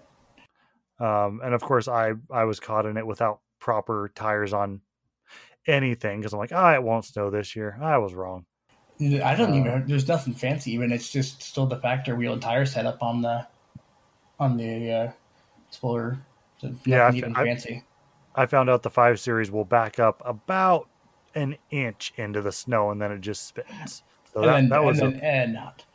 Um, 1.00 1.42
and 1.44 1.54
of 1.54 1.62
course, 1.62 1.88
I 1.88 2.14
I 2.30 2.46
was 2.46 2.60
caught 2.60 2.86
in 2.86 2.98
it 2.98 3.06
without 3.06 3.40
proper 3.60 4.12
tires 4.16 4.54
on 4.54 4.82
anything 5.68 6.20
because 6.20 6.34
I'm 6.34 6.40
like, 6.40 6.52
ah, 6.54 6.72
oh, 6.72 6.76
it 6.76 6.84
won't 6.84 7.06
snow 7.06 7.30
this 7.30 7.56
year. 7.56 7.78
I 7.82 7.98
was 7.98 8.14
wrong. 8.14 8.46
I 9.00 9.36
don't 9.36 9.54
uh, 9.54 9.56
even. 9.56 9.88
There's 9.88 10.08
nothing 10.08 10.34
fancy. 10.34 10.72
Even 10.74 10.92
it's 10.92 11.12
just 11.12 11.42
still 11.42 11.66
the 11.66 11.78
factor 11.78 12.16
wheel 12.16 12.34
and 12.34 12.42
tire 12.42 12.66
setup 12.66 13.02
on 13.02 13.22
the 13.22 13.48
on 14.40 14.58
the 14.58 14.92
uh, 14.92 15.12
Explorer. 15.70 16.20
So 16.58 16.74
yeah, 16.86 17.08
I, 17.08 17.16
even 17.16 17.36
I, 17.36 17.46
fancy. 17.46 17.84
I 18.36 18.46
found 18.46 18.70
out 18.70 18.84
the 18.84 18.90
five 18.90 19.20
series 19.20 19.50
will 19.50 19.66
back 19.66 20.00
up 20.00 20.22
about 20.26 20.90
an 21.34 21.58
inch 21.70 22.14
into 22.18 22.42
the 22.42 22.52
snow 22.52 22.92
and 22.92 23.02
then 23.02 23.12
it 23.12 23.22
just 23.22 23.48
spins. 23.48 24.04
So 24.34 24.42
that, 24.42 24.54
then, 24.54 24.70
that 24.70 24.84
was 24.84 25.00
a, 25.00 25.48
not. 25.48 25.86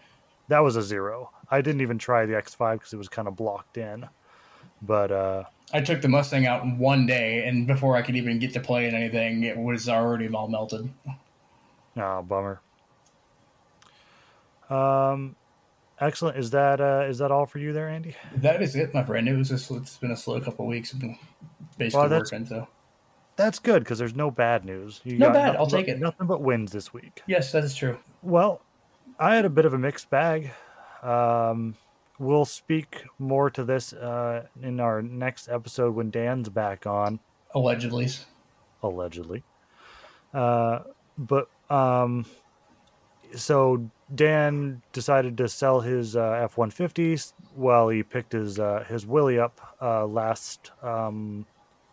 That 0.49 0.61
was 0.61 0.77
a 0.77 0.83
zero. 0.83 1.31
I 1.51 1.61
didn't 1.61 1.81
even 1.81 1.99
try 1.99 2.27
the 2.27 2.35
X5 2.35 2.75
because 2.75 2.93
it 2.93 2.97
was 2.97 3.09
kind 3.09 3.29
of 3.29 3.37
blocked 3.37 3.79
in. 3.79 4.09
But 4.83 5.11
uh, 5.11 5.45
I 5.73 5.81
took 5.81 6.03
the 6.03 6.09
Mustang 6.09 6.47
out 6.47 6.63
in 6.63 6.79
one 6.79 7.07
day, 7.07 7.47
and 7.47 7.67
before 7.67 7.97
I 7.97 8.03
could 8.03 8.17
even 8.17 8.39
get 8.39 8.53
to 8.55 8.61
play 8.61 8.87
in 8.87 8.95
anything, 8.95 9.45
it 9.45 9.57
was 9.57 9.89
already 9.89 10.29
all 10.29 10.49
melted. 10.49 10.91
Oh, 11.97 12.23
bummer. 12.23 12.61
Um, 14.69 15.35
excellent. 16.01 16.37
Is 16.37 16.51
that 16.51 16.81
uh, 16.81 17.07
is 17.09 17.19
that 17.19 17.31
all 17.31 17.47
for 17.47 17.59
you 17.59 17.73
there, 17.73 17.89
Andy? 17.89 18.15
That 18.37 18.63
is 18.63 18.77
it, 18.77 18.93
my 18.93 19.03
friend. 19.03 19.29
It 19.29 19.37
was 19.37 19.49
just 19.49 19.71
it's 19.71 19.97
been 19.97 20.11
a 20.11 20.17
slow 20.17 20.41
couple 20.41 20.67
weeks. 20.67 20.93
I've 20.93 21.01
been 21.01 21.19
basically 21.79 22.09
well, 22.09 22.19
working, 22.19 22.47
so 22.47 22.69
that's 23.37 23.59
good 23.59 23.85
because 23.85 23.99
there's 23.99 24.15
no 24.15 24.31
bad 24.31 24.65
news. 24.65 25.01
You 25.05 25.19
no 25.19 25.31
bad. 25.31 25.57
I'll 25.57 25.67
take 25.67 25.87
but, 25.87 25.97
it. 25.97 26.01
Nothing 26.01 26.27
but 26.27 26.43
wins 26.43 26.73
this 26.73 26.93
week. 26.93 27.23
Yes, 27.27 27.53
that 27.53 27.65
is 27.65 27.75
true. 27.75 27.99
Well, 28.23 28.61
I 29.19 29.35
had 29.35 29.45
a 29.45 29.51
bit 29.51 29.65
of 29.65 29.73
a 29.73 29.79
mixed 29.79 30.11
bag. 30.11 30.51
Um, 31.07 31.77
we'll 32.19 32.45
speak 32.45 33.05
more 33.19 33.49
to 33.51 33.63
this 33.63 33.93
uh, 33.93 34.47
in 34.61 34.81
our 34.81 35.03
next 35.03 35.49
episode 35.49 35.95
when 35.95 36.11
Dan's 36.11 36.49
back 36.49 36.87
on. 36.87 37.21
Allegedly. 37.55 38.09
Allegedly. 38.83 39.45
Uh, 40.35 40.81
but 41.17 41.49
um, 41.71 42.27
so 43.35 43.89
Dan 44.15 44.83
decided 44.93 45.39
to 45.39 45.49
sell 45.49 45.81
his 45.81 46.17
uh, 46.17 46.41
F 46.43 46.59
one 46.59 46.71
fifties 46.71 47.35
while 47.55 47.89
he 47.89 48.03
picked 48.03 48.33
his 48.33 48.59
uh, 48.59 48.85
his 48.89 49.07
Willie 49.07 49.39
up 49.39 49.77
uh, 49.81 50.07
last 50.07 50.73
um, 50.83 51.47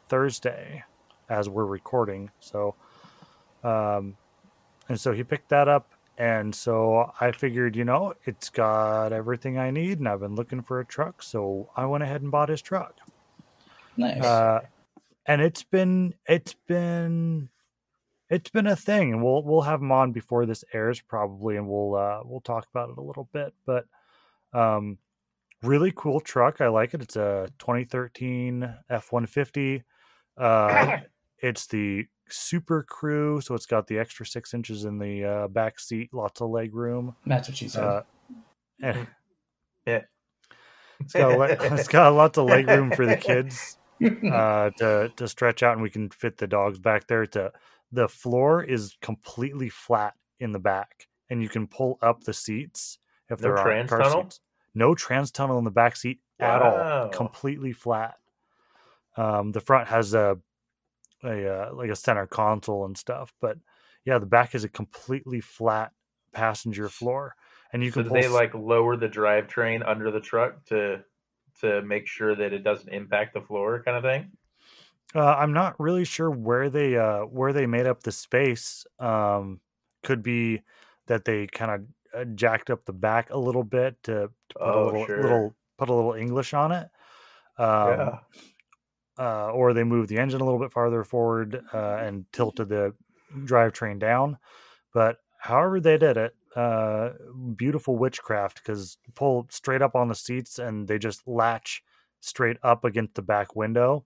Thursday, 0.09 0.83
as 1.29 1.47
we're 1.47 1.65
recording. 1.65 2.31
So, 2.39 2.75
um, 3.63 4.17
and 4.89 4.99
so 4.99 5.13
he 5.13 5.23
picked 5.23 5.49
that 5.49 5.67
up 5.67 5.92
and 6.17 6.53
so 6.53 7.11
I 7.19 7.31
figured, 7.31 7.75
you 7.75 7.85
know, 7.85 8.13
it's 8.25 8.49
got 8.49 9.13
everything 9.13 9.57
I 9.57 9.71
need, 9.71 9.99
and 9.99 10.07
I've 10.07 10.19
been 10.19 10.35
looking 10.35 10.61
for 10.61 10.79
a 10.79 10.85
truck, 10.85 11.23
so 11.23 11.69
I 11.75 11.85
went 11.85 12.03
ahead 12.03 12.21
and 12.21 12.31
bought 12.31 12.49
his 12.49 12.61
truck. 12.61 12.95
Nice. 13.97 14.21
uh, 14.21 14.61
and 15.25 15.41
it's 15.41 15.63
been 15.63 16.13
it's 16.27 16.55
been 16.67 17.49
it's 18.29 18.49
been 18.49 18.67
a 18.67 18.75
thing, 18.75 19.13
and 19.13 19.23
we'll 19.23 19.43
we'll 19.43 19.61
have 19.61 19.81
him 19.81 19.91
on 19.91 20.11
before 20.11 20.45
this 20.45 20.63
airs 20.73 21.01
probably, 21.01 21.57
and 21.57 21.67
we'll 21.67 21.95
uh, 21.95 22.19
we'll 22.23 22.41
talk 22.41 22.67
about 22.73 22.89
it 22.89 22.97
a 22.97 23.01
little 23.01 23.29
bit. 23.31 23.53
But 23.65 23.85
um, 24.53 24.97
really 25.61 25.93
cool 25.95 26.19
truck. 26.19 26.61
I 26.61 26.67
like 26.67 26.93
it. 26.93 27.01
It's 27.01 27.15
a 27.15 27.47
2013 27.59 28.73
F150. 28.91 29.83
Uh, 30.37 30.97
it's 31.39 31.67
the 31.67 32.05
Super 32.29 32.83
Crew, 32.83 33.41
so 33.41 33.53
it's 33.55 33.65
got 33.65 33.87
the 33.87 33.99
extra 33.99 34.25
six 34.25 34.53
inches 34.53 34.85
in 34.85 34.97
the 34.97 35.23
uh, 35.25 35.47
back 35.47 35.79
seat, 35.79 36.13
lots 36.13 36.41
of 36.41 36.49
leg 36.49 36.73
room. 36.73 37.15
That's 37.25 37.47
what 37.47 37.57
she 37.57 37.67
said. 37.67 37.83
Uh, 37.83 38.01
and 38.81 39.07
Yeah. 39.85 40.01
it's 40.99 41.13
got 41.13 41.37
le- 41.37 41.47
it's 41.75 41.87
got 41.87 42.09
lots 42.13 42.37
of 42.37 42.45
leg 42.45 42.67
room 42.67 42.91
for 42.91 43.05
the 43.05 43.15
kids 43.15 43.77
uh, 44.31 44.69
to 44.77 45.11
to 45.15 45.27
stretch 45.27 45.63
out, 45.63 45.73
and 45.73 45.81
we 45.81 45.89
can 45.89 46.09
fit 46.09 46.37
the 46.37 46.47
dogs 46.47 46.79
back 46.79 47.07
there. 47.07 47.25
To 47.27 47.51
the 47.91 48.07
floor 48.07 48.63
is 48.63 48.97
completely 49.01 49.69
flat 49.69 50.13
in 50.39 50.51
the 50.51 50.59
back, 50.59 51.07
and 51.29 51.41
you 51.41 51.49
can 51.49 51.67
pull 51.67 51.99
up 52.01 52.23
the 52.23 52.33
seats 52.33 52.99
if 53.29 53.39
No 53.39 53.43
there 53.43 53.57
are 53.57 53.63
trans 53.63 53.89
car 53.89 53.99
tunnel? 54.01 54.23
seats. 54.23 54.39
No 54.75 54.95
trans 54.95 55.29
tunnel 55.31 55.59
in 55.59 55.65
the 55.65 55.71
back 55.71 55.95
seat 55.95 56.19
at 56.39 56.61
all. 56.61 57.09
Completely 57.11 57.73
flat. 57.73 58.15
Um, 59.15 59.51
the 59.51 59.61
front 59.61 59.87
has 59.89 60.15
a 60.15 60.39
a 61.23 61.69
uh, 61.69 61.73
like 61.73 61.89
a 61.89 61.95
center 61.95 62.27
console 62.27 62.85
and 62.85 62.97
stuff, 62.97 63.33
but 63.41 63.57
yeah, 64.05 64.19
the 64.19 64.25
back 64.25 64.55
is 64.55 64.63
a 64.63 64.69
completely 64.69 65.41
flat 65.41 65.93
passenger 66.33 66.89
floor, 66.89 67.35
and 67.71 67.83
you 67.83 67.91
So 67.91 68.01
can 68.01 68.05
pull 68.05 68.23
they 68.23 68.27
like 68.27 68.53
lower 68.53 68.97
the 68.97 69.07
drivetrain 69.07 69.87
under 69.87 70.11
the 70.11 70.19
truck 70.19 70.65
to 70.65 71.05
to 71.59 71.81
make 71.83 72.07
sure 72.07 72.35
that 72.35 72.51
it 72.51 72.63
doesn't 72.63 72.89
impact 72.93 73.33
the 73.33 73.41
floor, 73.41 73.83
kind 73.83 73.95
of 73.97 74.03
thing? 74.03 74.37
Uh, 75.15 75.35
I'm 75.35 75.53
not 75.53 75.79
really 75.79 76.05
sure 76.05 76.31
where 76.31 76.69
they 76.69 76.97
uh, 76.97 77.21
where 77.25 77.53
they 77.53 77.67
made 77.67 77.85
up 77.85 78.03
the 78.03 78.11
space. 78.11 78.85
Um, 78.99 79.61
could 80.01 80.23
be 80.23 80.61
that 81.07 81.23
they 81.25 81.47
kind 81.47 81.71
of 81.71 82.19
uh, 82.19 82.25
jacked 82.35 82.69
up 82.69 82.85
the 82.85 82.93
back 82.93 83.29
a 83.29 83.37
little 83.37 83.63
bit 83.63 84.01
to, 84.03 84.31
to 84.49 84.55
put 84.63 84.75
a 84.75 84.79
Oh, 84.79 84.81
little 84.81 85.05
sure. 85.05 85.13
little 85.13 85.55
put 85.77 85.89
a 85.89 85.93
little 85.93 86.13
English 86.13 86.53
on 86.53 86.71
it. 86.71 86.89
Um, 87.57 88.11
yeah. 88.11 88.23
Uh, 89.17 89.51
or 89.51 89.73
they 89.73 89.83
moved 89.83 90.09
the 90.09 90.17
engine 90.17 90.41
a 90.41 90.43
little 90.43 90.59
bit 90.59 90.71
farther 90.71 91.03
forward 91.03 91.63
uh, 91.73 91.97
and 92.01 92.25
tilted 92.31 92.69
the 92.69 92.93
drivetrain 93.45 93.99
down. 93.99 94.37
But 94.93 95.17
however 95.39 95.79
they 95.79 95.97
did 95.97 96.17
it, 96.17 96.35
uh, 96.55 97.09
beautiful 97.55 97.97
witchcraft 97.97 98.61
because 98.63 98.97
pull 99.15 99.47
straight 99.49 99.81
up 99.81 99.95
on 99.95 100.07
the 100.07 100.15
seats 100.15 100.59
and 100.59 100.87
they 100.87 100.99
just 100.99 101.27
latch 101.27 101.83
straight 102.19 102.57
up 102.63 102.85
against 102.85 103.15
the 103.15 103.21
back 103.21 103.55
window, 103.55 104.05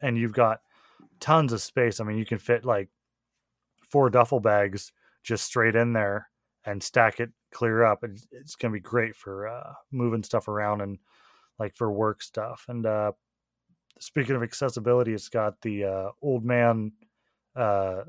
and 0.00 0.18
you've 0.18 0.32
got 0.32 0.60
tons 1.20 1.52
of 1.52 1.62
space. 1.62 2.00
I 2.00 2.04
mean, 2.04 2.18
you 2.18 2.26
can 2.26 2.38
fit 2.38 2.64
like 2.64 2.90
four 3.88 4.10
duffel 4.10 4.40
bags 4.40 4.92
just 5.22 5.44
straight 5.44 5.74
in 5.74 5.92
there 5.92 6.28
and 6.64 6.82
stack 6.82 7.20
it 7.20 7.30
clear 7.52 7.84
up. 7.84 8.04
It's, 8.04 8.26
it's 8.30 8.56
going 8.56 8.72
to 8.72 8.76
be 8.76 8.82
great 8.82 9.16
for 9.16 9.48
uh, 9.48 9.72
moving 9.90 10.22
stuff 10.22 10.48
around 10.48 10.80
and 10.80 10.98
like 11.58 11.74
for 11.74 11.90
work 11.90 12.22
stuff. 12.22 12.66
And 12.68 12.84
uh, 12.84 13.12
speaking 13.98 14.36
of 14.36 14.42
accessibility, 14.42 15.14
it's 15.14 15.28
got 15.28 15.60
the 15.62 15.84
uh, 15.84 16.08
old 16.22 16.44
man 16.44 16.92
uh, 17.56 18.02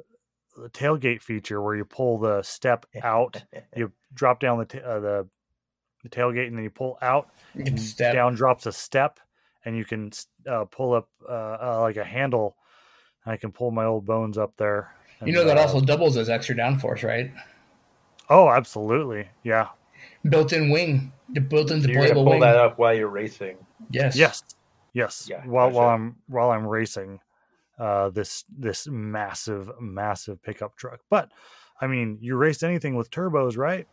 tailgate 0.69 1.21
feature 1.21 1.61
where 1.61 1.75
you 1.75 1.85
pull 1.85 2.17
the 2.17 2.41
step 2.43 2.85
out, 3.03 3.43
you 3.75 3.91
drop 4.13 4.39
down 4.39 4.59
the 4.59 4.65
ta- 4.65 4.79
uh, 4.79 4.99
the 4.99 5.27
the 6.03 6.09
tailgate, 6.09 6.47
and 6.47 6.55
then 6.55 6.63
you 6.63 6.69
pull 6.69 6.97
out. 7.01 7.29
You 7.55 7.63
can 7.63 7.77
step. 7.77 8.13
Down 8.13 8.35
drops 8.35 8.65
a 8.67 8.71
step, 8.71 9.19
and 9.65 9.75
you 9.75 9.85
can 9.85 10.11
uh, 10.47 10.65
pull 10.65 10.93
up 10.93 11.09
uh, 11.27 11.57
uh, 11.61 11.77
like 11.81 11.97
a 11.97 12.03
handle. 12.03 12.57
And 13.25 13.33
I 13.33 13.37
can 13.37 13.51
pull 13.51 13.71
my 13.71 13.85
old 13.85 14.05
bones 14.05 14.37
up 14.37 14.53
there. 14.57 14.93
You 15.25 15.33
know 15.33 15.43
that 15.45 15.57
uh, 15.57 15.61
also 15.61 15.81
doubles 15.81 16.15
as 16.17 16.29
extra 16.29 16.55
downforce, 16.55 17.03
right? 17.03 17.31
Oh, 18.29 18.49
absolutely. 18.49 19.27
Yeah. 19.43 19.69
Built-in 20.29 20.69
wing, 20.69 21.11
the 21.29 21.41
built-in 21.41 21.81
So 21.81 21.87
you're 21.87 22.01
gonna 22.03 22.13
pull 22.15 22.25
wing. 22.25 22.41
that 22.41 22.55
up 22.55 22.77
while 22.77 22.93
you're 22.93 23.07
racing. 23.07 23.57
Yes. 23.89 24.15
Yes. 24.15 24.43
Yes. 24.95 25.27
Yeah, 25.29 25.45
while 25.45 25.69
while 25.69 25.89
gotcha. 25.89 26.01
I'm 26.03 26.15
while 26.27 26.49
I'm 26.51 26.65
racing 26.65 27.19
uh 27.77 28.09
this 28.09 28.45
this 28.57 28.87
massive 28.87 29.69
massive 29.79 30.41
pickup 30.41 30.75
truck. 30.77 31.01
But 31.09 31.29
I 31.79 31.85
mean, 31.87 32.17
you 32.21 32.35
race 32.37 32.63
anything 32.63 32.95
with 32.95 33.11
turbos, 33.11 33.57
right? 33.57 33.85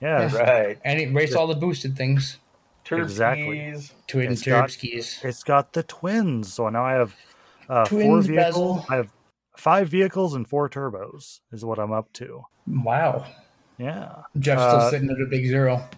Yeah. 0.00 0.30
Yeah. 0.32 0.36
Right. 0.38 0.78
And 0.84 1.00
it 1.00 1.14
race 1.14 1.34
all 1.34 1.46
the 1.46 1.54
boosted 1.54 1.96
things. 1.96 2.38
Turb 2.84 3.00
Exactly. 3.02 3.74
Twin 4.08 4.32
It's 4.32 4.42
turb 4.42 4.62
got- 4.64 4.70
skis. 4.72 5.20
It's 5.22 5.44
got 5.44 5.72
the 5.72 5.84
twins. 5.84 6.52
So 6.52 6.68
now 6.68 6.84
I 6.84 6.92
have 6.94 7.14
uh 7.68 7.84
four 7.86 8.20
vehicles. 8.20 8.26
bezel. 8.26 8.86
I 8.90 8.96
have 8.96 9.12
five 9.56 9.88
vehicles 9.88 10.34
and 10.34 10.46
four 10.48 10.68
turbos 10.68 11.40
is 11.52 11.64
what 11.64 11.78
I'm 11.78 11.92
up 11.92 12.12
to. 12.14 12.44
Wow. 12.66 13.24
Yeah. 13.78 14.16
Jeff's 14.38 14.62
still 14.62 14.80
Uh, 14.80 14.90
sitting 14.90 15.08
at 15.10 15.20
a 15.20 15.26
big 15.30 15.46
zero. 15.46 15.88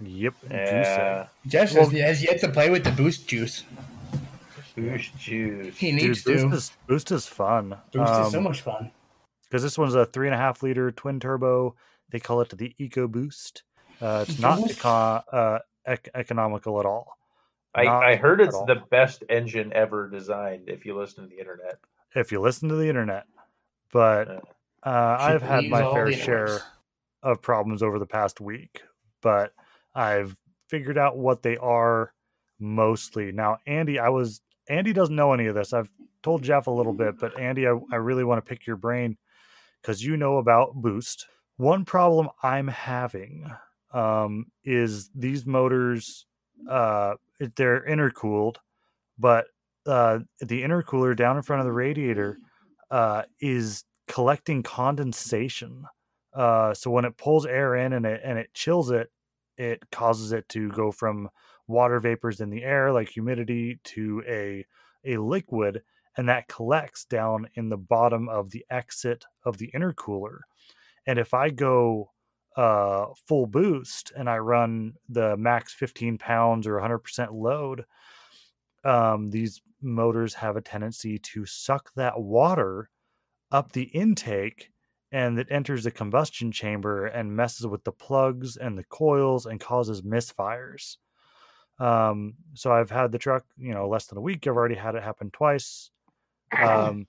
Yep. 0.00 0.34
Yeah. 0.50 1.26
Jeff 1.46 1.74
well- 1.74 1.88
has, 1.90 2.00
has 2.00 2.24
yet 2.24 2.40
to 2.40 2.48
play 2.48 2.70
with 2.70 2.84
the 2.84 2.92
boost 2.92 3.26
juice. 3.28 3.64
Boost 4.76 5.16
juice. 5.18 5.76
He 5.76 5.90
Dude, 5.90 6.02
needs 6.02 6.22
boost 6.22 6.40
to. 6.50 6.54
is 6.54 6.72
boost 6.86 7.10
is 7.10 7.26
fun. 7.26 7.76
Boost 7.92 8.12
is 8.26 8.30
so 8.32 8.38
Um, 8.38 8.44
much 8.44 8.60
fun. 8.60 8.92
because 9.42 9.62
this 9.64 9.76
one's 9.76 9.94
a 9.96 10.04
three 10.06 10.28
and 10.28 10.34
a 10.34 10.38
half 10.38 10.62
liter 10.62 10.92
twin 10.92 11.18
turbo. 11.18 11.74
They 12.10 12.20
call 12.20 12.40
it 12.42 12.56
the 12.56 12.74
Eco 12.78 13.08
Boost. 13.08 13.64
Uh, 14.00 14.24
it's 14.28 14.38
not 14.38 14.60
eco- 14.70 14.88
uh, 14.88 15.58
ec- 15.84 16.10
economical 16.14 16.78
at 16.78 16.86
all. 16.86 17.16
I, 17.74 17.86
I 17.88 18.16
heard 18.16 18.40
it's 18.40 18.54
all. 18.54 18.66
the 18.66 18.76
best 18.90 19.24
engine 19.28 19.72
ever 19.72 20.08
designed 20.08 20.68
if 20.68 20.86
you 20.86 20.96
listen 20.96 21.24
to 21.24 21.28
the 21.30 21.38
internet. 21.40 21.78
if 22.14 22.30
you 22.32 22.40
listen 22.40 22.68
to 22.68 22.76
the 22.76 22.88
internet. 22.88 23.24
But 23.92 24.28
uh, 24.84 25.16
I've 25.18 25.42
had 25.42 25.64
my 25.68 25.82
fair 25.92 26.12
share 26.12 26.60
of 27.22 27.42
problems 27.42 27.82
over 27.82 27.98
the 27.98 28.06
past 28.06 28.40
week, 28.40 28.82
but 29.22 29.52
I've 29.98 30.36
figured 30.68 30.96
out 30.96 31.18
what 31.18 31.42
they 31.42 31.56
are 31.56 32.12
mostly. 32.60 33.32
Now, 33.32 33.58
Andy, 33.66 33.98
I 33.98 34.10
was 34.10 34.40
Andy 34.68 34.92
doesn't 34.92 35.16
know 35.16 35.32
any 35.32 35.46
of 35.46 35.56
this. 35.56 35.72
I've 35.72 35.90
told 36.22 36.42
Jeff 36.42 36.68
a 36.68 36.70
little 36.70 36.92
bit, 36.92 37.18
but 37.18 37.38
Andy, 37.38 37.66
I, 37.66 37.76
I 37.90 37.96
really 37.96 38.22
want 38.22 38.44
to 38.44 38.48
pick 38.48 38.64
your 38.64 38.76
brain 38.76 39.16
because 39.82 40.04
you 40.04 40.16
know 40.16 40.38
about 40.38 40.74
Boost. 40.74 41.26
One 41.56 41.84
problem 41.84 42.28
I'm 42.44 42.68
having 42.68 43.50
um, 43.92 44.46
is 44.64 45.10
these 45.16 45.44
motors. 45.44 46.26
Uh, 46.70 47.14
they're 47.56 47.84
intercooled, 47.84 48.56
but 49.18 49.46
uh, 49.84 50.20
the 50.40 50.62
intercooler 50.62 51.16
down 51.16 51.36
in 51.36 51.42
front 51.42 51.60
of 51.60 51.66
the 51.66 51.72
radiator 51.72 52.38
uh, 52.92 53.22
is 53.40 53.84
collecting 54.06 54.62
condensation. 54.62 55.84
Uh, 56.32 56.72
so 56.72 56.88
when 56.88 57.04
it 57.04 57.16
pulls 57.16 57.46
air 57.46 57.74
in 57.74 57.94
and 57.94 58.06
it 58.06 58.20
and 58.22 58.38
it 58.38 58.52
chills 58.54 58.90
it, 58.92 59.10
it 59.58 59.82
causes 59.90 60.32
it 60.32 60.48
to 60.50 60.70
go 60.70 60.90
from 60.90 61.28
water 61.66 62.00
vapors 62.00 62.40
in 62.40 62.48
the 62.50 62.64
air 62.64 62.92
like 62.92 63.10
humidity 63.10 63.78
to 63.84 64.22
a 64.26 64.64
a 65.04 65.16
liquid, 65.16 65.82
and 66.16 66.28
that 66.28 66.48
collects 66.48 67.04
down 67.04 67.48
in 67.54 67.68
the 67.68 67.76
bottom 67.76 68.28
of 68.28 68.50
the 68.50 68.64
exit 68.70 69.24
of 69.44 69.58
the 69.58 69.70
intercooler. 69.74 70.40
And 71.06 71.18
if 71.18 71.34
I 71.34 71.50
go 71.50 72.10
uh, 72.56 73.06
full 73.26 73.46
boost 73.46 74.12
and 74.16 74.28
I 74.28 74.38
run 74.38 74.94
the 75.08 75.36
max 75.36 75.72
15 75.74 76.18
pounds 76.18 76.66
or 76.66 76.74
100% 76.74 77.32
load, 77.32 77.84
um, 78.84 79.30
these 79.30 79.62
motors 79.80 80.34
have 80.34 80.56
a 80.56 80.60
tendency 80.60 81.18
to 81.18 81.46
suck 81.46 81.92
that 81.94 82.20
water 82.20 82.90
up 83.52 83.72
the 83.72 83.84
intake 83.84 84.70
and 85.10 85.38
it 85.38 85.48
enters 85.50 85.84
the 85.84 85.90
combustion 85.90 86.52
chamber 86.52 87.06
and 87.06 87.34
messes 87.34 87.66
with 87.66 87.84
the 87.84 87.92
plugs 87.92 88.56
and 88.56 88.76
the 88.76 88.84
coils 88.84 89.46
and 89.46 89.60
causes 89.60 90.02
misfires. 90.02 90.96
Um, 91.78 92.34
so 92.54 92.72
I've 92.72 92.90
had 92.90 93.12
the 93.12 93.18
truck, 93.18 93.44
you 93.56 93.72
know, 93.72 93.88
less 93.88 94.06
than 94.06 94.18
a 94.18 94.22
week. 94.22 94.46
I've 94.46 94.56
already 94.56 94.74
had 94.74 94.94
it 94.94 95.02
happen 95.02 95.30
twice. 95.30 95.90
Um, 96.58 97.06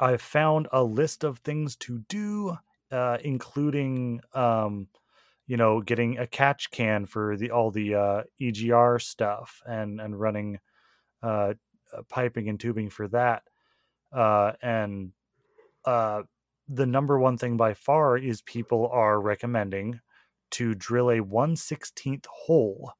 I've 0.00 0.22
found 0.22 0.66
a 0.72 0.82
list 0.82 1.24
of 1.24 1.38
things 1.38 1.76
to 1.76 1.98
do, 2.08 2.56
uh, 2.90 3.18
including, 3.22 4.22
um, 4.32 4.88
you 5.46 5.56
know, 5.58 5.82
getting 5.82 6.18
a 6.18 6.26
catch 6.26 6.70
can 6.70 7.04
for 7.04 7.36
the 7.36 7.50
all 7.50 7.70
the 7.70 7.94
uh, 7.94 8.22
EGR 8.40 9.00
stuff 9.00 9.60
and 9.66 10.00
and 10.00 10.18
running 10.18 10.58
uh, 11.22 11.52
uh, 11.92 12.02
piping 12.08 12.48
and 12.48 12.58
tubing 12.58 12.88
for 12.88 13.08
that. 13.08 13.42
Uh, 14.12 14.52
and 14.62 15.12
uh, 15.84 16.22
the 16.72 16.86
number 16.86 17.18
one 17.18 17.36
thing 17.36 17.56
by 17.56 17.74
far 17.74 18.16
is 18.16 18.42
people 18.42 18.88
are 18.92 19.20
recommending 19.20 20.00
to 20.52 20.74
drill 20.76 21.10
a 21.10 21.20
1 21.20 21.54
16th 21.54 22.26
hole 22.26 22.92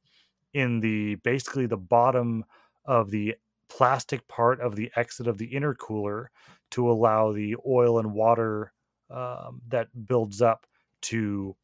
in 0.55 0.81
the 0.81 1.15
basically 1.17 1.67
the 1.67 1.77
bottom 1.77 2.45
of 2.85 3.11
the 3.11 3.35
plastic 3.69 4.27
part 4.27 4.61
of 4.61 4.75
the 4.75 4.91
exit 4.97 5.29
of 5.29 5.39
the 5.39 5.49
intercooler 5.53 6.27
to 6.73 6.91
allow 6.91 7.33
the 7.33 7.55
oil 7.67 8.01
and 8.01 8.13
water 8.13 8.73
um, 9.11 9.61
that 9.69 9.87
builds 10.07 10.43
up 10.43 10.67
to 11.03 11.55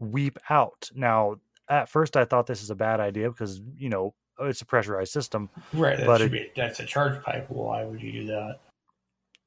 weep 0.00 0.38
out. 0.50 0.90
Now, 0.94 1.36
at 1.68 1.88
first, 1.88 2.16
I 2.16 2.24
thought 2.24 2.46
this 2.48 2.62
is 2.62 2.70
a 2.70 2.74
bad 2.74 2.98
idea 2.98 3.30
because 3.30 3.60
you 3.76 3.88
know 3.88 4.14
it's 4.40 4.60
a 4.62 4.66
pressurized 4.66 5.12
system. 5.12 5.48
Right. 5.72 5.96
That 5.96 6.06
But 6.06 6.18
should 6.18 6.34
it- 6.34 6.54
be, 6.54 6.60
that's 6.60 6.80
a 6.80 6.84
charge 6.86 7.22
pipe. 7.22 7.46
Why 7.48 7.84
would 7.84 8.02
you 8.02 8.12
do 8.12 8.26
that? 8.26 8.58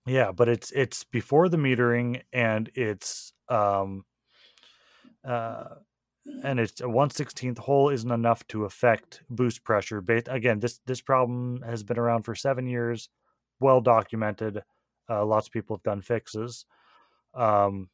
Yeah, 0.06 0.32
but 0.32 0.48
it's 0.50 0.72
it's 0.72 1.04
before 1.04 1.50
the 1.50 1.58
metering 1.58 2.22
and 2.32 2.70
it's 2.76 3.34
um 3.50 4.06
uh 5.28 5.66
and 6.44 6.60
it's 6.60 6.82
a 6.82 6.90
one 6.90 7.10
sixteenth 7.10 7.58
hole 7.58 7.90
isn't 7.90 8.12
enough 8.12 8.48
to 8.48 8.66
affect 8.66 9.24
boost 9.30 9.64
pressure. 9.64 10.02
Ba- 10.02 10.24
again, 10.28 10.60
this 10.60 10.80
this 10.86 11.02
problem 11.02 11.62
has 11.64 11.84
been 11.84 12.00
around 12.00 12.24
for 12.24 12.36
seven 12.36 12.68
years, 12.68 13.10
well 13.60 13.82
documented. 13.82 14.64
Uh, 15.10 15.26
lots 15.26 15.48
of 15.48 15.54
people 15.54 15.76
have 15.76 15.84
done 15.84 16.02
fixes, 16.02 16.66
um, 17.36 17.90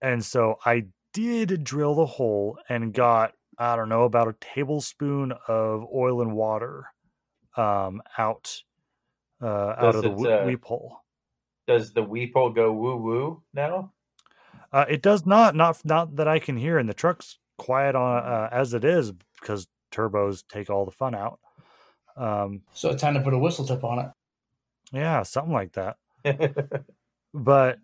and 0.00 0.24
so 0.24 0.56
I 0.64 0.86
did 1.12 1.64
drill 1.64 1.94
the 1.94 2.06
hole 2.06 2.58
and 2.68 2.92
got 2.92 3.32
I 3.58 3.74
don't 3.74 3.88
know 3.88 4.04
about 4.04 4.28
a 4.28 4.36
tablespoon 4.40 5.32
of 5.48 5.84
oil 5.92 6.22
and 6.22 6.34
water 6.34 6.86
um, 7.56 8.02
out 8.16 8.62
uh, 9.42 9.74
out 9.78 9.94
of 9.94 10.02
the 10.02 10.12
it, 10.28 10.42
uh, 10.42 10.46
weep 10.46 10.64
hole. 10.64 10.98
Does 11.66 11.92
the 11.92 12.02
Weeple 12.02 12.54
go 12.54 12.72
woo 12.72 12.96
woo 12.96 13.42
now? 13.52 13.92
Uh, 14.72 14.84
it 14.88 15.02
does 15.02 15.26
not, 15.26 15.54
not 15.54 15.84
not 15.84 16.16
that 16.16 16.28
I 16.28 16.38
can 16.38 16.56
hear, 16.56 16.78
and 16.78 16.88
the 16.88 16.94
truck's 16.94 17.38
quiet 17.58 17.94
on 17.94 18.24
uh, 18.24 18.48
as 18.50 18.74
it 18.74 18.84
is 18.84 19.12
because 19.40 19.66
turbos 19.92 20.44
take 20.48 20.70
all 20.70 20.84
the 20.84 20.90
fun 20.90 21.14
out. 21.14 21.40
Um, 22.16 22.62
So 22.72 22.90
it's 22.90 23.00
time 23.00 23.14
to 23.14 23.20
put 23.20 23.34
a 23.34 23.38
whistle 23.38 23.66
tip 23.66 23.84
on 23.84 23.98
it. 23.98 24.10
yeah, 24.92 25.22
something 25.22 25.52
like 25.52 25.72
that. 25.72 25.96
But 27.34 27.78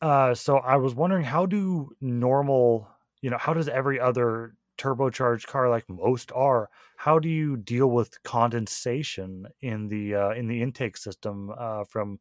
uh, 0.00 0.34
so 0.34 0.56
I 0.56 0.76
was 0.76 0.94
wondering, 0.94 1.24
how 1.24 1.46
do 1.46 1.90
normal, 2.00 2.88
you 3.20 3.30
know, 3.30 3.38
how 3.38 3.54
does 3.54 3.68
every 3.68 4.00
other 4.00 4.54
turbocharged 4.82 5.46
car, 5.46 5.70
like 5.70 5.88
most 5.88 6.32
are, 6.32 6.68
how 6.96 7.18
do 7.18 7.28
you 7.28 7.56
deal 7.56 7.90
with 7.90 8.22
condensation 8.22 9.46
in 9.60 9.88
the 9.88 10.14
uh, 10.14 10.30
in 10.30 10.48
the 10.48 10.62
intake 10.62 10.96
system 10.96 11.52
uh, 11.56 11.84
from, 11.84 12.18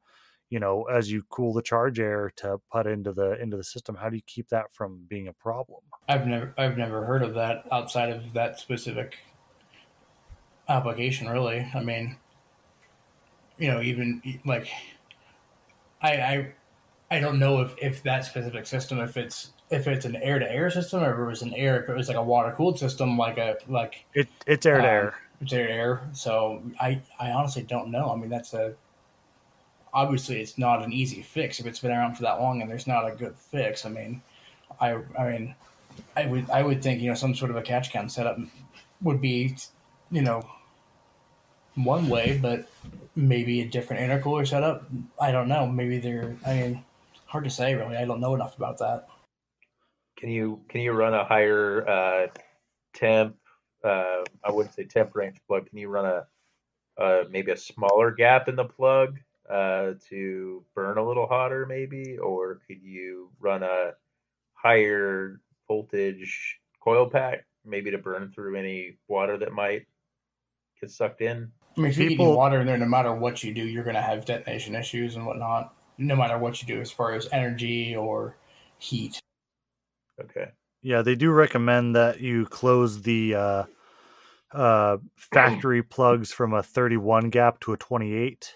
you 0.50 0.60
know, 0.60 0.84
as 0.84 1.12
you 1.12 1.24
cool 1.30 1.54
the 1.54 1.62
charge 1.62 2.00
air 2.00 2.32
to 2.38 2.60
put 2.72 2.86
into 2.86 3.12
the 3.12 3.42
into 3.42 3.58
the 3.58 3.64
system? 3.64 3.96
How 3.96 4.10
do 4.10 4.16
you 4.16 4.22
keep 4.26 4.50
that 4.50 4.74
from 4.74 5.06
being 5.08 5.28
a 5.28 5.34
problem? 5.34 5.82
I've 6.08 6.28
never 6.28 6.54
I've 6.58 6.78
never 6.78 7.06
heard 7.06 7.24
of 7.24 7.34
that 7.34 7.66
outside 7.72 8.10
of 8.10 8.34
that 8.34 8.60
specific 8.60 9.18
application. 10.70 11.28
Really, 11.30 11.68
I 11.74 11.82
mean, 11.82 12.18
you 13.58 13.70
know, 13.70 13.82
even 13.82 14.22
like 14.46 14.68
I 16.02 16.12
I 16.12 16.54
I 17.10 17.20
don't 17.20 17.40
know 17.40 17.62
if 17.62 17.74
if 17.78 18.04
that 18.04 18.26
specific 18.26 18.68
system 18.68 19.00
if 19.00 19.18
it's 19.18 19.52
if 19.72 19.88
it's 19.88 20.06
an 20.06 20.16
air 20.18 20.38
to 20.40 20.52
air 20.52 20.70
system 20.70 21.04
or 21.04 21.14
if 21.14 21.20
it 21.20 21.26
was 21.26 21.42
an 21.42 21.54
air 21.56 21.82
if 21.82 21.90
it 21.90 21.96
was 21.96 22.08
like 22.10 22.18
a 22.18 22.24
water 22.24 22.54
cooled 22.58 22.78
system 22.78 23.18
like 23.18 23.38
a 23.38 23.58
like 23.68 24.06
It 24.14 24.30
it's 24.46 24.66
air 24.66 24.82
to 24.82 24.84
Um, 24.84 24.86
air. 24.88 25.16
it's 25.42 25.54
air 25.54 25.68
to 25.68 25.74
air. 25.74 26.02
So 26.14 26.64
I 26.80 27.02
I 27.20 27.32
honestly 27.32 27.64
don't 27.64 27.90
know. 27.92 28.12
I 28.12 28.16
mean, 28.16 28.30
that's 28.30 28.54
a 28.54 28.76
obviously 29.94 30.40
it's 30.42 30.58
not 30.58 30.84
an 30.84 30.94
easy 30.94 31.22
fix 31.22 31.60
if 31.60 31.66
it's 31.66 31.80
been 31.80 31.92
around 31.92 32.16
for 32.16 32.24
that 32.24 32.40
long 32.40 32.62
and 32.62 32.70
there's 32.72 32.88
not 32.88 33.08
a 33.08 33.16
good 33.16 33.36
fix. 33.38 33.86
I 33.86 33.90
mean, 33.90 34.22
I 34.80 34.98
I 35.18 35.30
mean, 35.32 35.56
I 36.16 36.26
would 36.26 36.50
I 36.50 36.64
would 36.64 36.82
think 36.84 37.02
you 37.02 37.10
know 37.10 37.16
some 37.16 37.36
sort 37.36 37.52
of 37.52 37.58
a 37.58 37.62
catch 37.62 37.92
can 37.92 38.10
setup 38.10 38.38
would 39.02 39.22
be 39.22 39.56
you 40.12 40.22
know 40.22 40.46
one 41.76 42.10
way, 42.10 42.38
but 42.42 42.70
maybe 43.16 43.62
a 43.62 43.66
different 43.68 44.02
intercooler 44.02 44.48
setup. 44.48 44.84
I 45.20 45.32
don't 45.32 45.48
know. 45.48 45.68
Maybe 45.68 46.00
they're. 46.00 46.36
I 46.46 46.54
mean, 46.56 46.84
hard 47.26 47.44
to 47.46 47.50
say 47.50 47.76
really. 47.76 47.98
I 47.98 48.06
don't 48.06 48.20
know 48.20 48.36
enough 48.36 48.58
about 48.58 48.78
that. 48.80 49.08
Can 50.22 50.30
you 50.30 50.62
can 50.70 50.82
you 50.82 50.92
run 50.92 51.16
a 51.16 51.26
higher 51.26 51.88
uh, 51.90 52.28
temp? 52.94 53.36
Uh, 53.84 54.24
I 54.44 54.52
wouldn't 54.52 54.76
say 54.76 54.84
temp 54.84 55.16
range 55.16 55.38
plug. 55.48 55.68
Can 55.68 55.80
you 55.80 55.90
run 55.90 56.06
a 56.06 57.02
uh, 57.02 57.24
maybe 57.32 57.52
a 57.52 57.58
smaller 57.58 58.12
gap 58.12 58.48
in 58.48 58.56
the 58.56 58.66
plug 58.66 59.18
uh, 59.50 59.94
to 60.10 60.64
burn 60.76 61.00
a 61.00 61.04
little 61.04 61.26
hotter, 61.26 61.66
maybe, 61.66 62.20
or 62.20 62.60
could 62.68 62.84
you 62.84 63.32
run 63.40 63.64
a 63.64 63.94
higher 64.54 65.42
voltage 65.68 66.60
coil 66.80 67.10
pack, 67.10 67.46
maybe 67.66 67.90
to 67.90 67.98
burn 67.98 68.32
through 68.32 68.56
any 68.56 68.98
water 69.08 69.38
that 69.40 69.54
might 69.54 69.88
get 70.80 70.92
sucked 70.92 71.22
in? 71.22 71.52
I 71.76 71.82
mean, 71.82 71.90
if 71.90 71.98
you're 71.98 72.10
People- 72.10 72.26
getting 72.28 72.38
water 72.38 72.62
in 72.62 72.68
there, 72.68 72.78
no 72.78 72.86
matter 72.86 73.14
what 73.14 73.44
you 73.44 73.54
do, 73.56 73.64
you're 73.64 73.84
going 73.84 73.96
to 73.96 74.02
have 74.04 74.26
detonation 74.26 74.76
issues 74.76 75.16
and 75.16 75.26
whatnot. 75.26 75.74
No 75.98 76.16
matter 76.16 76.38
what 76.38 76.62
you 76.62 76.68
do, 76.68 76.80
as 76.80 76.92
far 76.92 77.14
as 77.14 77.28
energy 77.32 77.96
or 77.96 78.36
heat. 78.78 79.21
Okay. 80.24 80.52
Yeah, 80.82 81.02
they 81.04 81.16
do 81.16 81.32
recommend 81.32 81.96
that 81.96 82.20
you 82.22 82.46
close 82.48 83.02
the 83.02 83.36
uh, 83.36 83.64
uh, 84.52 84.98
factory 85.16 85.84
plugs 85.96 86.32
from 86.34 86.54
a 86.54 86.64
31 86.64 87.30
gap 87.30 87.60
to 87.62 87.74
a 87.74 87.78
28. 87.78 88.54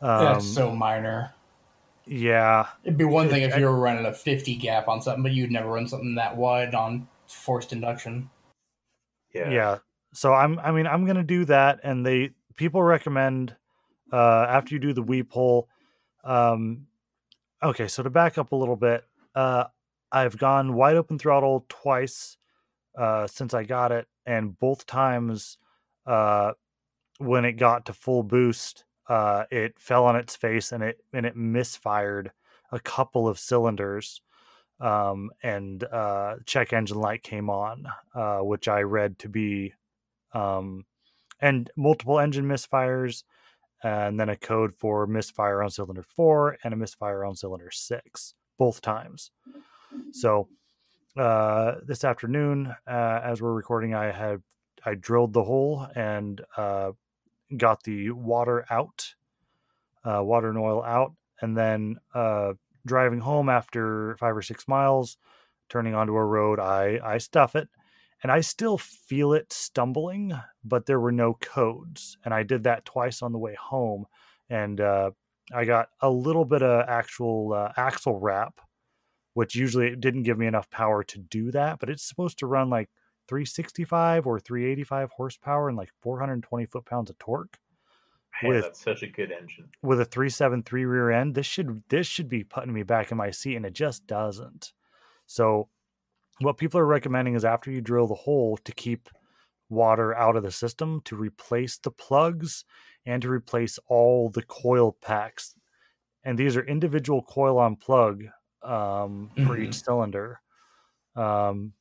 Um, 0.00 0.24
That's 0.24 0.46
so 0.46 0.70
minor. 0.74 1.32
yeah, 2.06 2.66
It'd 2.84 2.98
be 2.98 3.04
one 3.04 3.26
it- 3.26 3.30
thing 3.30 3.42
if 3.42 3.54
I- 3.54 3.58
you 3.58 3.66
were 3.66 3.78
running 3.78 4.04
a 4.06 4.12
50 4.12 4.54
gap 4.56 4.86
on 4.88 5.00
something, 5.02 5.22
but 5.22 5.32
you'd 5.32 5.50
never 5.50 5.68
run 5.70 5.88
something 5.88 6.14
that 6.16 6.36
wide 6.36 6.74
on 6.74 7.08
forced 7.26 7.72
induction. 7.72 8.30
Yeah. 9.34 9.50
yeah. 9.50 9.78
So 10.12 10.32
I'm, 10.32 10.58
I 10.60 10.70
mean, 10.70 10.86
I'm 10.86 11.04
gonna 11.06 11.24
do 11.24 11.44
that, 11.46 11.80
and 11.82 12.06
they 12.06 12.30
people 12.56 12.82
recommend 12.82 13.56
uh, 14.12 14.46
after 14.48 14.74
you 14.74 14.78
do 14.78 14.92
the 14.92 15.02
weep 15.02 15.32
hole. 15.32 15.68
Um, 16.22 16.86
okay, 17.62 17.88
so 17.88 18.02
to 18.04 18.10
back 18.10 18.38
up 18.38 18.52
a 18.52 18.56
little 18.56 18.76
bit, 18.76 19.04
uh, 19.34 19.64
I've 20.14 20.38
gone 20.38 20.74
wide 20.74 20.94
open 20.94 21.18
throttle 21.18 21.66
twice 21.68 22.36
uh, 22.96 23.26
since 23.26 23.52
I 23.52 23.64
got 23.64 23.90
it, 23.90 24.06
and 24.24 24.56
both 24.56 24.86
times 24.86 25.58
uh, 26.06 26.52
when 27.18 27.44
it 27.44 27.54
got 27.54 27.86
to 27.86 27.92
full 27.92 28.22
boost, 28.22 28.84
uh, 29.08 29.44
it 29.50 29.76
fell 29.76 30.04
on 30.04 30.14
its 30.14 30.36
face 30.36 30.70
and 30.70 30.84
it 30.84 30.98
and 31.12 31.26
it 31.26 31.36
misfired 31.36 32.30
a 32.70 32.78
couple 32.78 33.26
of 33.26 33.40
cylinders, 33.40 34.20
um, 34.80 35.30
and 35.42 35.82
uh, 35.82 36.36
check 36.46 36.72
engine 36.72 37.00
light 37.00 37.24
came 37.24 37.50
on, 37.50 37.86
uh, 38.14 38.38
which 38.38 38.68
I 38.68 38.82
read 38.82 39.18
to 39.18 39.28
be, 39.28 39.74
um, 40.32 40.84
and 41.40 41.70
multiple 41.76 42.20
engine 42.20 42.44
misfires, 42.44 43.24
and 43.82 44.20
then 44.20 44.28
a 44.28 44.36
code 44.36 44.74
for 44.78 45.08
misfire 45.08 45.60
on 45.60 45.70
cylinder 45.70 46.04
four 46.04 46.56
and 46.62 46.72
a 46.72 46.76
misfire 46.76 47.24
on 47.24 47.34
cylinder 47.34 47.72
six, 47.72 48.34
both 48.58 48.80
times. 48.80 49.32
So 50.12 50.48
uh, 51.16 51.76
this 51.86 52.04
afternoon, 52.04 52.74
uh, 52.86 53.20
as 53.22 53.40
we're 53.40 53.52
recording, 53.52 53.94
I 53.94 54.10
had 54.10 54.42
I 54.84 54.94
drilled 54.94 55.32
the 55.32 55.44
hole 55.44 55.86
and 55.94 56.40
uh, 56.56 56.92
got 57.56 57.82
the 57.84 58.10
water 58.10 58.64
out, 58.70 59.14
uh, 60.04 60.22
water 60.22 60.48
and 60.48 60.58
oil 60.58 60.82
out, 60.82 61.14
and 61.40 61.56
then 61.56 61.96
uh, 62.14 62.54
driving 62.86 63.20
home 63.20 63.48
after 63.48 64.16
five 64.18 64.36
or 64.36 64.42
six 64.42 64.68
miles, 64.68 65.16
turning 65.68 65.94
onto 65.94 66.14
a 66.14 66.24
road, 66.24 66.58
I 66.58 67.00
I 67.02 67.18
stuff 67.18 67.56
it, 67.56 67.68
and 68.22 68.30
I 68.30 68.40
still 68.40 68.78
feel 68.78 69.32
it 69.32 69.52
stumbling, 69.52 70.32
but 70.64 70.86
there 70.86 71.00
were 71.00 71.12
no 71.12 71.34
codes, 71.34 72.18
and 72.24 72.34
I 72.34 72.42
did 72.42 72.64
that 72.64 72.84
twice 72.84 73.22
on 73.22 73.32
the 73.32 73.38
way 73.38 73.54
home, 73.54 74.06
and 74.50 74.80
uh, 74.80 75.12
I 75.52 75.64
got 75.64 75.88
a 76.00 76.10
little 76.10 76.44
bit 76.44 76.62
of 76.62 76.88
actual 76.88 77.70
axle 77.76 78.18
wrap 78.18 78.60
which 79.34 79.54
usually 79.54 79.88
it 79.88 80.00
didn't 80.00 80.22
give 80.22 80.38
me 80.38 80.46
enough 80.46 80.70
power 80.70 81.04
to 81.04 81.18
do 81.18 81.50
that, 81.52 81.78
but 81.78 81.90
it's 81.90 82.02
supposed 82.02 82.38
to 82.38 82.46
run 82.46 82.70
like 82.70 82.88
365 83.28 84.26
or 84.26 84.38
385 84.40 85.10
horsepower 85.12 85.68
and 85.68 85.76
like 85.78 85.90
420 86.02 86.66
foot 86.66 86.84
pounds 86.84 87.10
of 87.10 87.18
torque 87.18 87.58
Man, 88.42 88.50
With- 88.52 88.64
that's 88.64 88.82
such 88.82 89.02
a 89.02 89.06
good 89.06 89.30
engine. 89.30 89.68
with 89.82 90.00
a 90.00 90.04
373 90.04 90.84
rear 90.86 91.10
end. 91.10 91.34
This 91.34 91.46
should 91.46 91.84
this 91.88 92.06
should 92.06 92.28
be 92.28 92.42
putting 92.42 92.72
me 92.72 92.82
back 92.82 93.12
in 93.12 93.16
my 93.16 93.30
seat, 93.30 93.54
and 93.56 93.64
it 93.64 93.74
just 93.74 94.06
doesn't. 94.08 94.72
So, 95.26 95.68
what 96.40 96.56
people 96.58 96.80
are 96.80 96.86
recommending 96.86 97.34
is 97.34 97.44
after 97.44 97.70
you 97.70 97.80
drill 97.80 98.08
the 98.08 98.14
hole 98.14 98.56
to 98.64 98.72
keep 98.72 99.08
water 99.68 100.14
out 100.16 100.34
of 100.36 100.42
the 100.42 100.50
system, 100.50 101.00
to 101.04 101.14
replace 101.16 101.78
the 101.78 101.92
plugs 101.92 102.64
and 103.06 103.22
to 103.22 103.30
replace 103.30 103.78
all 103.86 104.30
the 104.30 104.42
coil 104.42 104.96
packs. 105.00 105.54
And 106.24 106.36
these 106.36 106.56
are 106.56 106.64
individual 106.66 107.22
coil 107.22 107.56
on 107.58 107.76
plug 107.76 108.24
um, 108.64 109.30
for 109.46 109.56
each 109.58 109.82
cylinder. 109.82 110.40
Um, 111.16 111.72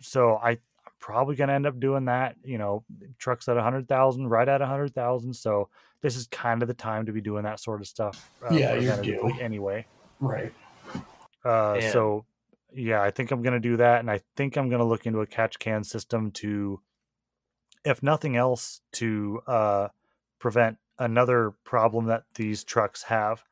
so 0.00 0.36
I, 0.36 0.50
I'm 0.50 0.58
probably 0.98 1.36
going 1.36 1.48
to 1.48 1.54
end 1.54 1.66
up 1.66 1.78
doing 1.80 2.06
that. 2.06 2.36
You 2.44 2.58
know, 2.58 2.84
trucks 3.18 3.48
at 3.48 3.56
a 3.56 3.62
hundred 3.62 3.88
thousand, 3.88 4.28
right 4.28 4.48
at 4.48 4.62
a 4.62 4.66
hundred 4.66 4.94
thousand. 4.94 5.34
So 5.34 5.68
this 6.00 6.16
is 6.16 6.26
kind 6.28 6.62
of 6.62 6.68
the 6.68 6.74
time 6.74 7.06
to 7.06 7.12
be 7.12 7.20
doing 7.20 7.44
that 7.44 7.60
sort 7.60 7.80
of 7.80 7.86
stuff. 7.86 8.30
uh, 8.48 8.54
Yeah, 8.54 8.74
you're 8.74 8.92
preventatively 8.92 9.36
due. 9.36 9.40
Anyway, 9.40 9.86
Right. 10.20 10.52
uh, 11.44 11.80
so 11.80 12.24
yeah, 12.72 13.02
I 13.02 13.10
think 13.10 13.30
I'm 13.30 13.42
going 13.42 13.54
to 13.54 13.60
do 13.60 13.76
that, 13.78 14.00
and 14.00 14.10
I 14.10 14.20
think 14.36 14.56
I'm 14.56 14.68
going 14.68 14.80
to 14.80 14.84
look 14.86 15.06
into 15.06 15.20
a 15.20 15.26
catch 15.26 15.58
can 15.58 15.84
system 15.84 16.30
to, 16.32 16.80
if 17.84 18.02
nothing 18.02 18.36
else, 18.36 18.80
to 18.92 19.40
uh, 19.46 19.88
prevent 20.38 20.78
another 20.98 21.52
problem 21.64 22.06
that 22.06 22.24
these 22.34 22.64
trucks 22.64 23.04
have. 23.04 23.44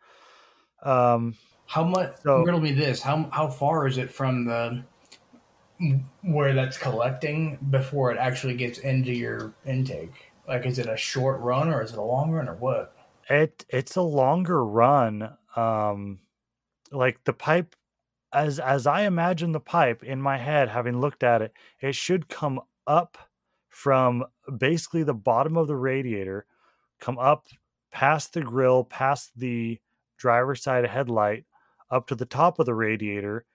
Um, 0.83 1.37
How 1.67 1.85
much? 1.85 2.15
So- 2.23 2.43
riddle 2.43 2.61
me 2.61 2.73
this. 2.73 3.03
How 3.03 3.29
how 3.33 3.49
far 3.49 3.87
is 3.87 3.99
it 3.99 4.11
from 4.11 4.45
the 4.45 4.83
where 6.23 6.55
that's 6.55 6.79
collecting 6.79 7.59
before 7.71 8.13
it 8.13 8.19
actually 8.19 8.55
gets 8.55 8.79
into 8.79 9.13
your 9.13 9.55
intake? 9.67 10.33
Like, 10.47 10.67
is 10.67 10.79
it 10.79 10.87
a 10.87 10.97
short 10.97 11.41
run 11.41 11.69
or 11.69 11.83
is 11.83 11.93
it 11.93 11.99
a 11.99 12.03
long 12.03 12.31
run 12.31 12.49
or 12.49 12.55
what? 12.55 12.95
It 13.29 13.65
it's 13.69 13.97
a 13.97 14.03
longer 14.03 14.65
run. 14.65 15.37
Um, 15.57 16.21
like 16.93 17.25
the 17.25 17.33
pipe, 17.33 17.75
as 18.33 18.59
as 18.61 18.87
I 18.87 19.03
imagine 19.03 19.53
the 19.53 19.61
pipe 19.61 20.03
in 20.03 20.21
my 20.21 20.37
head, 20.39 20.69
having 20.69 21.01
looked 21.01 21.23
at 21.23 21.43
it, 21.43 21.53
it 21.81 21.95
should 21.95 22.29
come 22.29 22.61
up 22.87 23.17
from 23.69 24.25
basically 24.59 25.03
the 25.03 25.15
bottom 25.15 25.57
of 25.57 25.67
the 25.67 25.77
radiator, 25.77 26.47
come 27.01 27.19
up 27.19 27.47
past 27.91 28.35
the 28.35 28.43
grill, 28.43 28.85
past 28.85 29.33
the 29.37 29.81
driver's 30.17 30.63
side 30.63 30.87
headlight, 30.87 31.45
up 31.95 32.09
to 32.09 32.17
the 32.17 32.27
top 32.27 32.59
of 32.59 32.67
the 32.67 32.75
radiator, 32.75 33.47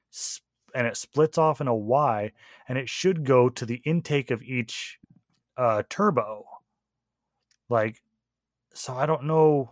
and 0.74 0.88
it 0.88 0.96
splits 0.96 1.38
off 1.38 1.60
in 1.60 1.68
a 1.68 1.76
Y, 1.76 2.32
and 2.68 2.78
it 2.78 2.88
should 2.88 3.26
go 3.26 3.50
to 3.50 3.66
the 3.66 3.82
intake 3.84 4.32
of 4.32 4.42
each 4.42 4.98
uh, 5.58 5.84
turbo. 5.90 6.46
Like, 7.68 8.02
so 8.74 8.96
I 8.96 9.06
don't 9.06 9.26
know. 9.26 9.72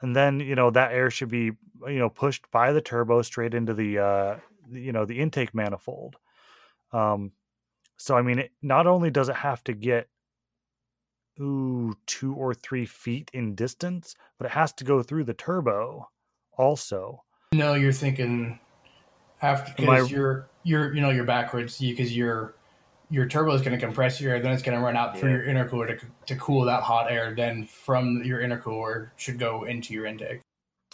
And 0.00 0.14
then 0.14 0.38
you 0.38 0.54
know 0.54 0.70
that 0.70 0.92
air 0.92 1.10
should 1.10 1.30
be 1.30 1.52
you 1.88 1.98
know 1.98 2.08
pushed 2.08 2.50
by 2.52 2.72
the 2.72 2.80
turbo 2.80 3.22
straight 3.22 3.54
into 3.54 3.74
the 3.74 3.98
uh, 3.98 4.36
you 4.70 4.92
know 4.92 5.04
the 5.04 5.18
intake 5.18 5.54
manifold. 5.54 6.16
Um, 6.92 7.32
so 7.96 8.16
I 8.16 8.22
mean, 8.22 8.38
it, 8.38 8.52
not 8.62 8.86
only 8.86 9.10
does 9.10 9.28
it 9.28 9.36
have 9.36 9.64
to 9.64 9.72
get 9.72 10.08
ooh 11.40 11.96
two 12.06 12.34
or 12.34 12.54
three 12.54 12.86
feet 12.86 13.28
in 13.34 13.56
distance, 13.56 14.14
but 14.38 14.46
it 14.46 14.52
has 14.52 14.72
to 14.74 14.84
go 14.84 15.02
through 15.02 15.24
the 15.24 15.34
turbo 15.34 16.08
also. 16.56 17.22
No, 17.52 17.74
you're 17.74 17.92
thinking 17.92 18.58
after 19.42 19.72
because 19.76 20.10
you're 20.10 20.48
you're 20.62 20.94
you 20.94 21.00
know 21.00 21.10
you're 21.10 21.24
backwards 21.24 21.78
because 21.78 22.16
your 22.16 22.54
your 23.10 23.26
turbo 23.26 23.52
is 23.52 23.62
going 23.62 23.78
to 23.78 23.84
compress 23.84 24.20
your 24.20 24.32
air, 24.32 24.40
then 24.40 24.52
it's 24.52 24.62
going 24.62 24.76
to 24.76 24.82
run 24.82 24.96
out 24.96 25.16
through 25.18 25.30
your 25.30 25.44
intercooler 25.44 26.00
to, 26.00 26.06
to 26.26 26.36
cool 26.36 26.64
that 26.64 26.82
hot 26.82 27.12
air. 27.12 27.34
Then 27.34 27.64
from 27.64 28.24
your 28.24 28.40
intercooler 28.40 29.10
should 29.16 29.38
go 29.38 29.64
into 29.64 29.94
your 29.94 30.06
intake. 30.06 30.40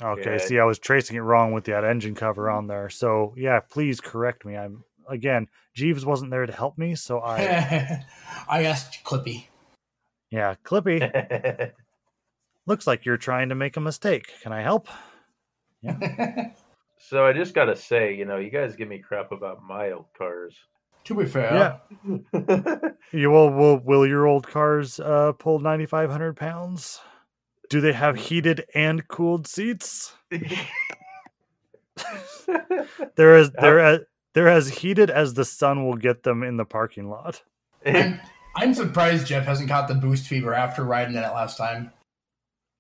Okay, 0.03 0.39
see, 0.39 0.59
I 0.59 0.65
was 0.65 0.79
tracing 0.79 1.17
it 1.17 1.21
wrong 1.21 1.53
with 1.53 1.65
that 1.65 1.85
engine 1.85 2.15
cover 2.15 2.51
on 2.51 2.67
there. 2.67 2.89
So 2.89 3.35
yeah, 3.37 3.61
please 3.61 4.01
correct 4.01 4.45
me. 4.45 4.57
I'm 4.57 4.85
again, 5.09 5.47
Jeeves 5.75 6.05
wasn't 6.05 6.31
there 6.31 6.47
to 6.47 6.53
help 6.53 6.79
me, 6.79 6.95
so 6.95 7.21
I 7.21 8.05
I 8.49 8.65
asked 8.65 9.05
Clippy. 9.05 9.47
Yeah, 10.31 10.55
Clippy. 10.65 11.73
Looks 12.67 12.87
like 12.87 13.05
you're 13.05 13.17
trying 13.17 13.49
to 13.49 13.55
make 13.55 13.77
a 13.77 13.81
mistake. 13.81 14.33
Can 14.43 14.53
I 14.53 14.63
help? 14.63 14.89
Yeah. 15.83 16.51
so 16.99 17.27
I 17.27 17.33
just 17.33 17.55
gotta 17.55 17.77
say, 17.77 18.15
you 18.15 18.25
know, 18.25 18.37
you 18.37 18.51
guys 18.51 18.77
give 18.77 18.89
me 18.89 18.99
crap 18.99 19.33
about 19.33 19.63
my 19.63 19.93
old 19.93 20.07
cars. 20.17 20.55
To 21.05 21.15
be 21.15 21.25
fair, 21.25 21.81
yeah. 22.05 22.19
you 23.13 23.31
will 23.31 23.51
will 23.51 23.79
will 23.79 24.07
your 24.07 24.27
old 24.27 24.47
cars 24.47 25.01
uh, 25.01 25.33
pull 25.39 25.59
ninety 25.59 25.87
five 25.87 26.11
hundred 26.11 26.37
pounds? 26.37 27.01
Do 27.71 27.81
they 27.81 27.93
have 27.93 28.17
heated 28.17 28.65
and 28.75 29.07
cooled 29.09 29.47
seats? 29.47 30.13
they're 33.17 33.37
as 33.37 33.51
they're 33.53 33.81
as 33.81 34.01
they're 34.35 34.49
as 34.49 34.69
heated 34.69 35.11
as 35.11 35.35
the 35.35 35.45
sun 35.45 35.87
will 35.87 35.97
get 35.97 36.23
them 36.23 36.43
in 36.43 36.57
the 36.57 36.65
parking 36.65 37.09
lot. 37.09 37.43
I'm, 37.85 38.21
I'm 38.55 38.75
surprised 38.75 39.27
Jeff 39.27 39.47
hasn't 39.47 39.69
caught 39.69 39.89
the 39.89 39.95
boost 39.95 40.27
fever 40.27 40.53
after 40.55 40.85
riding 40.85 41.17
in 41.17 41.23
it 41.23 41.33
last 41.33 41.57
time. 41.57 41.93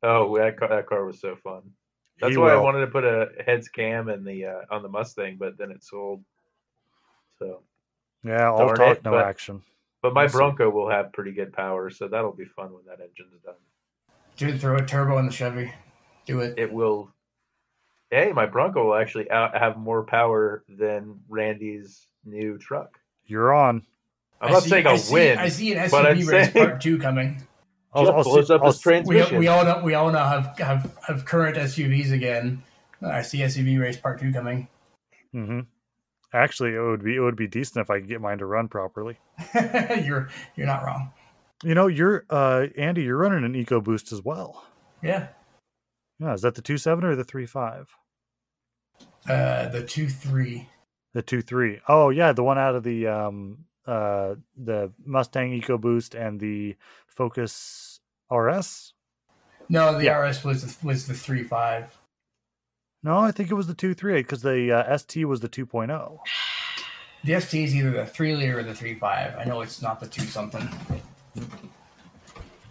Oh, 0.02 0.36
that 0.38 0.58
car, 0.58 0.68
that 0.68 0.86
car 0.86 1.04
was 1.04 1.20
so 1.20 1.36
fun. 1.36 1.62
That's 2.20 2.32
he 2.32 2.38
why 2.38 2.54
will. 2.54 2.60
I 2.60 2.62
wanted 2.62 2.80
to 2.80 2.86
put 2.88 3.04
a 3.04 3.30
heads 3.44 3.68
cam 3.68 4.08
in 4.08 4.24
the 4.24 4.46
uh, 4.46 4.60
on 4.70 4.82
the 4.82 4.88
Mustang, 4.88 5.36
but 5.38 5.56
then 5.56 5.70
it 5.70 5.82
sold. 5.82 6.22
So 7.38 7.62
yeah, 8.24 8.50
all 8.50 8.74
talk, 8.74 8.98
it, 8.98 9.04
no 9.04 9.12
but, 9.12 9.24
action. 9.24 9.62
But 10.02 10.14
my 10.14 10.26
Bronco 10.26 10.70
will 10.70 10.90
have 10.90 11.12
pretty 11.12 11.32
good 11.32 11.52
power, 11.52 11.90
so 11.90 12.08
that'll 12.08 12.32
be 12.32 12.44
fun 12.44 12.72
when 12.72 12.84
that 12.86 13.00
engine's 13.00 13.40
done. 13.44 13.54
Dude, 14.36 14.60
throw 14.60 14.76
a 14.76 14.84
turbo 14.84 15.18
in 15.18 15.26
the 15.26 15.32
Chevy. 15.32 15.72
Do 16.26 16.40
it. 16.40 16.58
It 16.58 16.72
will. 16.72 17.12
Hey, 18.10 18.32
my 18.32 18.46
Bronco 18.46 18.86
will 18.86 18.94
actually 18.94 19.30
out, 19.30 19.56
have 19.56 19.76
more 19.76 20.02
power 20.02 20.64
than 20.68 21.20
Randy's 21.28 22.06
new 22.24 22.58
truck. 22.58 22.98
You're 23.26 23.54
on. 23.54 23.86
I'm 24.40 24.48
I 24.48 24.52
not 24.52 24.62
see, 24.62 24.70
saying 24.70 24.86
I'll 24.86 24.98
see, 24.98 25.14
win. 25.14 25.38
I 25.38 25.48
see 25.48 25.72
an 25.72 25.88
SUV 25.88 26.26
race 26.26 26.26
saying... 26.26 26.52
part 26.52 26.80
two 26.80 26.98
coming. 26.98 27.42
I'll, 27.92 28.10
I'll 28.10 28.22
blows 28.22 28.50
up 28.50 28.64
his 28.64 28.78
transmission. 28.78 29.34
We, 29.34 29.40
we, 29.40 29.48
all 29.48 29.64
know 29.64 29.82
we 29.82 29.94
all 29.94 30.10
know 30.10 30.24
have, 30.24 30.56
have 30.58 30.96
have 31.06 31.24
current 31.24 31.56
SUVs 31.56 32.12
again. 32.12 32.62
I 33.02 33.22
see 33.22 33.38
SUV 33.38 33.80
race 33.80 33.96
part 33.96 34.20
two 34.20 34.32
coming. 34.32 34.68
Mm-hmm. 35.34 35.60
Actually, 36.32 36.74
it 36.74 36.80
would 36.80 37.02
be 37.02 37.16
it 37.16 37.20
would 37.20 37.36
be 37.36 37.48
decent 37.48 37.82
if 37.82 37.90
I 37.90 37.98
could 37.98 38.08
get 38.08 38.20
mine 38.20 38.38
to 38.38 38.46
run 38.46 38.68
properly. 38.68 39.18
you're 39.54 40.28
you're 40.54 40.66
not 40.66 40.84
wrong. 40.84 41.12
You 41.64 41.74
know, 41.74 41.88
you're 41.88 42.24
uh 42.30 42.66
Andy, 42.76 43.02
you're 43.02 43.16
running 43.16 43.44
an 43.44 43.54
EcoBoost 43.54 44.12
as 44.12 44.22
well. 44.22 44.64
Yeah. 45.02 45.28
Yeah, 46.20 46.34
is 46.34 46.42
that 46.42 46.54
the 46.54 46.62
two 46.62 46.78
seven 46.78 47.04
or 47.04 47.16
the 47.16 47.24
three 47.24 47.46
five? 47.46 47.88
Uh 49.28 49.68
the 49.68 49.84
two 49.84 50.08
three. 50.08 50.68
The 51.12 51.22
two 51.22 51.42
three. 51.42 51.80
Oh 51.88 52.10
yeah, 52.10 52.32
the 52.32 52.44
one 52.44 52.58
out 52.58 52.76
of 52.76 52.84
the 52.84 53.08
um 53.08 53.64
uh 53.86 54.34
the 54.56 54.92
Mustang 55.04 55.60
EcoBoost 55.60 56.14
and 56.14 56.40
the 56.40 56.76
Focus 57.06 58.00
RS. 58.30 58.94
No, 59.68 59.96
the 59.96 60.04
yeah. 60.04 60.18
RS 60.18 60.44
was 60.44 60.82
was 60.82 61.06
the 61.06 61.14
three 61.14 61.42
five. 61.42 61.96
No, 63.02 63.18
I 63.18 63.30
think 63.30 63.50
it 63.50 63.54
was 63.54 63.66
the 63.66 63.74
2.38 63.74 64.16
because 64.18 64.42
the 64.42 64.70
uh, 64.70 64.98
ST 64.98 65.26
was 65.26 65.40
the 65.40 65.48
2.0. 65.48 66.18
The 67.24 67.40
ST 67.40 67.64
is 67.64 67.74
either 67.74 67.90
the 67.92 68.04
3 68.04 68.36
liter 68.36 68.58
or 68.58 68.62
the 68.62 68.74
three 68.74 68.94
five. 68.94 69.34
I 69.38 69.44
know 69.44 69.62
it's 69.62 69.80
not 69.80 70.00
the 70.00 70.06
2 70.06 70.22
something. 70.22 70.68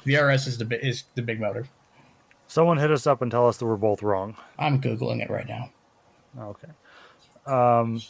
The 0.06 0.16
RS 0.16 0.48
is 0.48 0.58
the 0.58 0.86
is 0.86 1.04
the 1.16 1.22
big 1.22 1.40
motor. 1.40 1.68
Someone 2.48 2.78
hit 2.78 2.92
us 2.92 3.06
up 3.06 3.22
and 3.22 3.30
tell 3.32 3.48
us 3.48 3.58
that 3.58 3.66
we're 3.66 3.78
both 3.78 4.02
wrong. 4.02 4.36
I'm 4.58 4.82
googling 4.82 5.22
it 5.22 5.30
right 5.30 5.48
now. 5.48 5.70
Okay. 6.38 6.70
Um, 7.46 8.02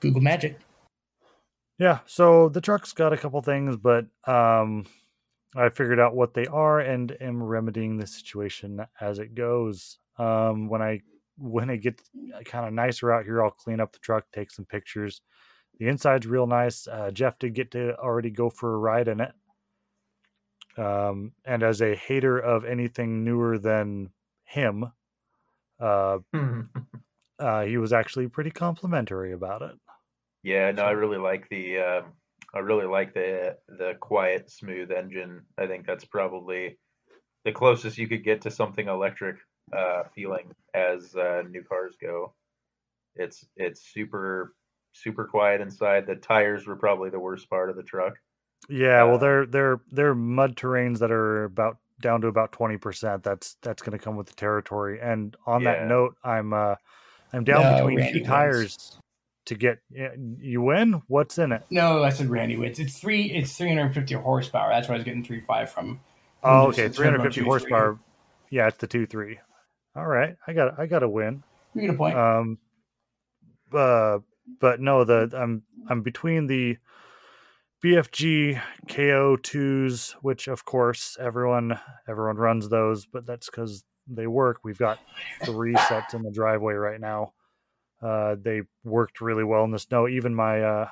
Google 0.00 0.22
Magic. 0.22 0.58
Yeah, 1.78 1.98
so 2.06 2.48
the 2.48 2.60
truck's 2.60 2.92
got 2.92 3.12
a 3.12 3.18
couple 3.18 3.40
things, 3.42 3.76
but 3.76 4.06
um, 4.26 4.86
I 5.54 5.68
figured 5.68 6.00
out 6.00 6.16
what 6.16 6.34
they 6.34 6.46
are 6.46 6.80
and 6.80 7.14
am 7.20 7.42
remedying 7.42 7.98
the 7.98 8.06
situation 8.06 8.84
as 9.00 9.18
it 9.18 9.34
goes. 9.34 9.98
Um, 10.18 10.68
when 10.68 10.82
I 10.82 11.02
when 11.38 11.68
it 11.68 11.78
gets 11.78 12.02
kind 12.46 12.66
of 12.66 12.72
nicer 12.72 13.12
out 13.12 13.24
here, 13.24 13.44
I'll 13.44 13.50
clean 13.50 13.80
up 13.80 13.92
the 13.92 13.98
truck, 13.98 14.24
take 14.32 14.50
some 14.50 14.64
pictures. 14.64 15.20
The 15.78 15.88
inside's 15.88 16.26
real 16.26 16.46
nice. 16.46 16.88
Uh, 16.88 17.10
Jeff 17.10 17.38
did 17.38 17.54
get 17.54 17.70
to 17.72 17.94
already 17.98 18.30
go 18.30 18.48
for 18.48 18.74
a 18.74 18.78
ride 18.78 19.08
in 19.08 19.20
it. 19.20 19.32
Um, 20.78 21.32
and 21.44 21.62
as 21.62 21.82
a 21.82 21.94
hater 21.94 22.38
of 22.38 22.64
anything 22.64 23.24
newer 23.24 23.58
than 23.58 24.10
him, 24.44 24.86
uh, 25.80 26.18
uh, 27.38 27.64
he 27.64 27.76
was 27.76 27.92
actually 27.92 28.28
pretty 28.28 28.50
complimentary 28.50 29.32
about 29.32 29.62
it. 29.62 29.72
Yeah, 30.46 30.70
no, 30.70 30.84
I 30.84 30.92
really 30.92 31.18
like 31.18 31.48
the 31.48 31.78
uh, 31.78 32.02
I 32.54 32.60
really 32.60 32.86
like 32.86 33.12
the 33.14 33.56
the 33.66 33.94
quiet, 33.98 34.48
smooth 34.48 34.92
engine. 34.92 35.42
I 35.58 35.66
think 35.66 35.84
that's 35.84 36.04
probably 36.04 36.78
the 37.44 37.50
closest 37.50 37.98
you 37.98 38.06
could 38.06 38.22
get 38.22 38.42
to 38.42 38.52
something 38.52 38.86
electric 38.86 39.38
uh, 39.76 40.04
feeling 40.14 40.52
as 40.72 41.16
uh, 41.16 41.42
new 41.50 41.64
cars 41.64 41.96
go. 42.00 42.32
It's 43.16 43.44
it's 43.56 43.92
super 43.92 44.54
super 44.92 45.24
quiet 45.24 45.62
inside. 45.62 46.06
The 46.06 46.14
tires 46.14 46.64
were 46.64 46.76
probably 46.76 47.10
the 47.10 47.18
worst 47.18 47.50
part 47.50 47.68
of 47.68 47.74
the 47.74 47.82
truck. 47.82 48.14
Yeah, 48.68 49.02
well, 49.02 49.16
uh, 49.16 49.18
they're 49.18 49.46
they're 49.46 49.80
they're 49.90 50.14
mud 50.14 50.54
terrains 50.54 51.00
that 51.00 51.10
are 51.10 51.42
about 51.42 51.78
down 52.00 52.20
to 52.20 52.28
about 52.28 52.52
twenty 52.52 52.76
percent. 52.76 53.24
That's 53.24 53.56
that's 53.62 53.82
going 53.82 53.98
to 53.98 54.04
come 54.04 54.14
with 54.14 54.28
the 54.28 54.36
territory. 54.36 55.00
And 55.02 55.36
on 55.44 55.62
yeah. 55.62 55.72
that 55.72 55.88
note, 55.88 56.14
I'm 56.22 56.52
uh 56.52 56.76
I'm 57.32 57.42
down 57.42 57.62
no, 57.62 57.78
between 57.78 57.98
Randy 57.98 58.12
two 58.12 58.18
wins. 58.20 58.28
tires 58.28 58.98
to 59.46 59.54
get 59.54 59.78
you 60.38 60.60
win. 60.62 61.02
What's 61.08 61.38
in 61.38 61.52
it? 61.52 61.62
No, 61.70 62.02
I 62.02 62.10
said 62.10 62.28
Randy 62.28 62.56
wins. 62.56 62.78
It's 62.78 62.98
three. 62.98 63.24
It's 63.32 63.56
three 63.56 63.68
hundred 63.68 63.94
fifty 63.94 64.14
horsepower. 64.14 64.70
That's 64.70 64.88
why 64.88 64.94
I 64.94 64.98
was 64.98 65.04
getting 65.04 65.24
three 65.24 65.40
five 65.40 65.70
from. 65.70 66.00
Oh, 66.42 66.68
okay, 66.68 66.88
three 66.88 67.06
hundred 67.06 67.22
fifty 67.22 67.42
horsepower. 67.42 67.94
Three. 67.94 68.58
Yeah, 68.58 68.68
it's 68.68 68.78
the 68.78 68.86
two 68.86 69.06
three. 69.06 69.38
All 69.96 70.06
right, 70.06 70.36
I 70.46 70.52
got 70.52 70.78
I 70.78 70.86
got 70.86 71.02
a 71.02 71.08
win. 71.08 71.42
You 71.74 71.82
get 71.82 71.90
a 71.90 71.94
point. 71.94 72.16
Um, 72.16 72.58
uh, 73.72 74.18
but 74.60 74.80
no, 74.80 75.04
the 75.04 75.30
I'm 75.34 75.62
I'm 75.88 76.02
between 76.02 76.46
the 76.46 76.76
BFG 77.84 78.60
KO2s, 78.88 80.12
which 80.22 80.48
of 80.48 80.64
course 80.64 81.16
everyone 81.20 81.78
everyone 82.08 82.36
runs 82.36 82.68
those, 82.68 83.06
but 83.06 83.26
that's 83.26 83.46
because 83.46 83.84
they 84.08 84.26
work. 84.26 84.60
We've 84.64 84.78
got 84.78 84.98
three 85.44 85.76
sets 85.88 86.14
in 86.14 86.22
the 86.22 86.30
driveway 86.30 86.74
right 86.74 87.00
now. 87.00 87.32
Uh, 88.02 88.36
they 88.40 88.62
worked 88.84 89.20
really 89.20 89.44
well 89.44 89.64
in 89.64 89.70
the 89.70 89.78
snow. 89.78 90.06
Even 90.08 90.34
my 90.34 90.62
uh, 90.62 90.88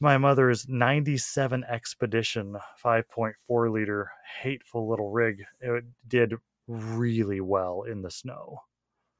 my 0.00 0.16
mother's 0.16 0.68
97 0.68 1.64
Expedition 1.64 2.56
5.4 2.82 3.72
liter 3.72 4.10
hateful 4.42 4.88
little 4.88 5.10
rig 5.10 5.42
it 5.60 5.84
did 6.08 6.34
really 6.66 7.40
well 7.40 7.82
in 7.82 8.02
the 8.02 8.10
snow. 8.10 8.62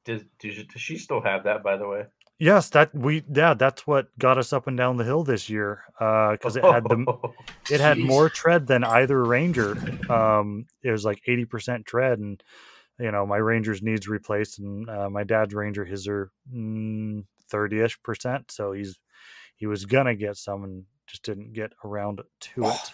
Does, 0.05 0.23
does 0.39 0.65
she 0.77 0.97
still 0.97 1.21
have 1.21 1.43
that? 1.43 1.61
By 1.61 1.77
the 1.77 1.87
way, 1.87 2.05
Yes, 2.41 2.69
that 2.69 2.91
we 2.95 3.23
yeah, 3.31 3.53
that's 3.53 3.85
what 3.85 4.07
got 4.17 4.39
us 4.39 4.51
up 4.51 4.65
and 4.65 4.75
down 4.75 4.97
the 4.97 5.03
hill 5.03 5.23
this 5.23 5.47
year. 5.47 5.83
Uh 5.99 6.31
because 6.31 6.55
it 6.55 6.63
had 6.63 6.85
the 6.85 7.05
it 7.69 7.79
had 7.79 7.99
more 7.99 8.29
tread 8.29 8.65
than 8.65 8.83
either 8.83 9.23
Ranger. 9.23 9.77
Um, 10.11 10.65
it 10.81 10.89
was 10.89 11.05
like 11.05 11.21
eighty 11.27 11.45
percent 11.45 11.85
tread, 11.85 12.17
and 12.17 12.41
you 13.01 13.11
know 13.11 13.25
my 13.25 13.37
Ranger's 13.37 13.81
needs 13.81 14.07
replaced, 14.07 14.59
and 14.59 14.89
uh, 14.89 15.09
my 15.09 15.23
dad's 15.23 15.53
Ranger 15.53 15.83
his 15.85 16.07
are 16.07 16.31
thirty 17.49 17.79
ish 17.81 18.01
percent. 18.03 18.51
So 18.51 18.71
he's 18.71 18.97
he 19.55 19.67
was 19.67 19.85
gonna 19.85 20.15
get 20.15 20.37
some 20.37 20.63
and 20.63 20.83
just 21.07 21.23
didn't 21.23 21.53
get 21.53 21.73
around 21.83 22.21
to 22.39 22.63
it. 22.65 22.91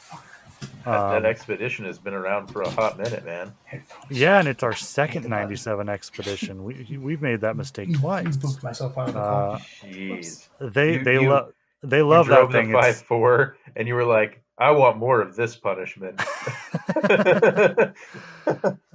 that, 0.85 0.85
that 0.85 1.17
Um, 1.17 1.25
expedition 1.25 1.85
has 1.85 1.99
been 1.99 2.13
around 2.15 2.47
for 2.47 2.63
a 2.63 2.69
hot 2.69 2.97
minute, 2.97 3.23
man. 3.25 3.53
Yeah, 4.09 4.39
and 4.39 4.47
it's 4.47 4.63
our 4.63 4.73
second 4.73 5.27
ninety 5.29 5.55
seven 5.55 5.87
expedition. 5.89 6.63
We 6.63 6.97
we've 6.97 7.21
made 7.21 7.41
that 7.41 7.55
mistake 7.55 7.89
Mm, 7.89 7.99
twice. 7.99 8.37
Booked 8.37 8.63
myself 8.63 8.97
out 8.97 9.09
of 9.09 9.13
the 9.13 9.19
Uh, 9.19 9.23
call. 9.57 9.59
Jeez, 9.83 10.47
They 10.59 10.93
You- 10.95 11.03
they 11.03 11.19
love 11.19 11.53
they 11.83 12.01
love 12.01 12.27
that 12.27 12.51
thing. 12.51 12.71
the 12.71 12.77
It's- 12.79 12.97
five 12.99 13.07
four, 13.07 13.57
and 13.75 13.87
you 13.87 13.93
were 13.93 14.03
like, 14.03 14.41
"I 14.57 14.71
want 14.71 14.97
more 14.97 15.21
of 15.21 15.35
this 15.35 15.55
punishment." 15.55 16.21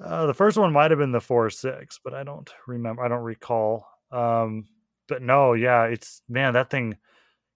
Uh, 0.03 0.27
the 0.27 0.35
first 0.35 0.59
one 0.59 0.73
might 0.73 0.91
have 0.91 0.99
been 0.99 1.13
the 1.13 1.21
four 1.21 1.49
six, 1.49 2.01
but 2.03 2.13
I 2.13 2.25
don't 2.25 2.51
remember. 2.67 3.05
I 3.05 3.09
don't 3.09 3.23
recall. 3.23 3.87
Um, 4.11 4.67
but 5.09 5.23
no, 5.23 5.53
yeah, 5.53 5.85
it's 5.85 6.23
man, 6.29 6.55
that 6.55 6.71
thing. 6.71 6.97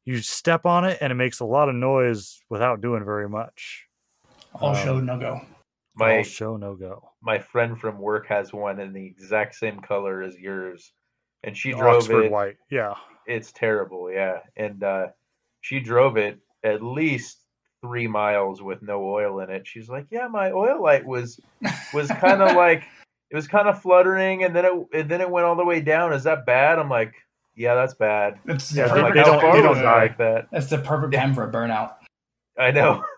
You 0.05 0.19
step 0.19 0.65
on 0.67 0.85
it 0.85 0.99
and 1.01 1.11
it 1.11 1.17
makes 1.17 1.41
a 1.41 1.45
lot 1.45 1.69
of 1.69 1.75
noise 1.75 2.39
without 2.49 2.81
doing 2.81 3.05
very 3.05 3.29
much. 3.29 3.87
All 4.55 4.75
show 4.75 4.99
um, 4.99 5.07
no 5.07 5.19
go. 5.19 5.41
my 5.97 6.19
All 6.19 6.23
show 6.23 6.57
no 6.57 6.77
go. 6.77 7.11
my 7.21 7.39
friend 7.41 7.79
from 7.79 7.99
work 7.99 8.29
has 8.29 8.53
one 8.53 8.79
in 8.79 8.93
the 8.93 9.05
exact 9.05 9.57
same 9.57 9.81
color 9.81 10.23
as 10.23 10.37
yours, 10.39 10.93
and 11.43 11.57
she 11.57 11.73
drove 11.73 11.97
Oxford 12.05 12.27
it. 12.27 12.31
white, 12.31 12.57
yeah. 12.71 12.95
It's 13.27 13.51
terrible, 13.51 14.11
yeah. 14.13 14.39
And 14.57 14.83
uh, 14.85 15.09
she 15.61 15.81
drove 15.81 16.17
it 16.17 16.39
at 16.63 16.83
least 16.83 17.39
three 17.83 18.07
miles 18.07 18.63
with 18.63 18.83
no 18.83 19.03
oil 19.05 19.41
in 19.41 19.51
it. 19.51 19.67
She's 19.67 19.89
like, 19.89 20.07
"Yeah, 20.11 20.29
my 20.29 20.51
oil 20.51 20.83
light 20.83 21.05
was 21.05 21.41
was 21.95 22.09
kind 22.09 22.43
of 22.43 22.57
like 22.57 22.85
it 23.31 23.37
was 23.37 23.49
kind 23.49 23.69
of 23.69 23.81
fluttering, 23.83 24.45
and 24.45 24.55
then 24.55 24.65
it 24.65 24.73
and 24.93 25.09
then 25.11 25.21
it 25.21 25.31
went 25.31 25.47
all 25.47 25.57
the 25.57 25.65
way 25.65 25.81
down. 25.81 26.13
Is 26.13 26.25
that 26.25 26.47
bad?" 26.47 26.79
I'm 26.79 26.89
like, 26.91 27.15
"Yeah, 27.55 27.75
that's 27.75 27.95
bad." 27.95 28.39
That's 28.45 28.73
Yeah, 28.75 28.89
the 28.89 28.95
they- 28.95 29.03
like, 29.03 29.15
they 29.15 29.23
perfect, 29.23 29.43
don't- 29.43 29.55
they 29.57 29.63
don't 29.63 29.83
die. 29.83 30.01
like 30.03 30.19
that?" 30.19 30.49
that's 30.53 30.71
the 30.71 30.79
perfect 30.79 31.15
time 31.15 31.35
for 31.35 31.49
a 31.49 31.53
burnout. 31.53 31.95
I 32.59 32.71
know. 32.71 33.05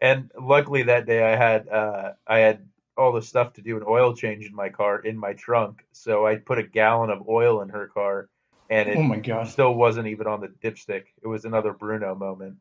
And 0.00 0.32
luckily 0.36 0.82
that 0.82 1.06
day 1.06 1.22
I 1.32 1.36
had 1.36 1.68
uh, 1.68 2.14
I 2.26 2.38
had 2.38 2.66
all 2.96 3.12
the 3.12 3.22
stuff 3.22 3.52
to 3.52 3.62
do 3.62 3.76
an 3.76 3.84
oil 3.86 4.16
change 4.16 4.44
in 4.46 4.52
my 4.52 4.68
car 4.68 4.98
in 4.98 5.16
my 5.16 5.32
trunk, 5.34 5.84
so 5.92 6.26
I 6.26 6.34
put 6.36 6.58
a 6.58 6.64
gallon 6.64 7.08
of 7.08 7.28
oil 7.28 7.62
in 7.62 7.68
her 7.68 7.86
car, 7.86 8.28
and 8.68 8.88
it 8.88 8.96
Oh 8.96 9.02
my 9.04 9.18
god. 9.20 9.46
still 9.46 9.74
wasn't 9.74 10.08
even 10.08 10.26
on 10.26 10.40
the 10.40 10.48
dipstick. 10.48 11.04
It 11.22 11.28
was 11.28 11.44
another 11.44 11.72
Bruno 11.72 12.16
moment. 12.16 12.56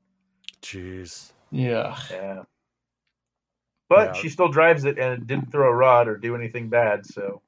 Jeez. 0.62 1.32
Yeah. 1.52 1.98
Yeah. 2.10 2.44
But 3.90 4.08
Yeah. 4.16 4.22
she 4.22 4.30
still 4.30 4.48
drives 4.48 4.86
it 4.86 4.98
and 4.98 5.14
it 5.22 5.28
didn't 5.28 5.52
throw 5.52 5.68
a 5.70 5.74
rod 5.76 6.08
or 6.08 6.18
do 6.18 6.36
anything 6.36 6.70
bad, 6.70 7.06
so 7.06 7.42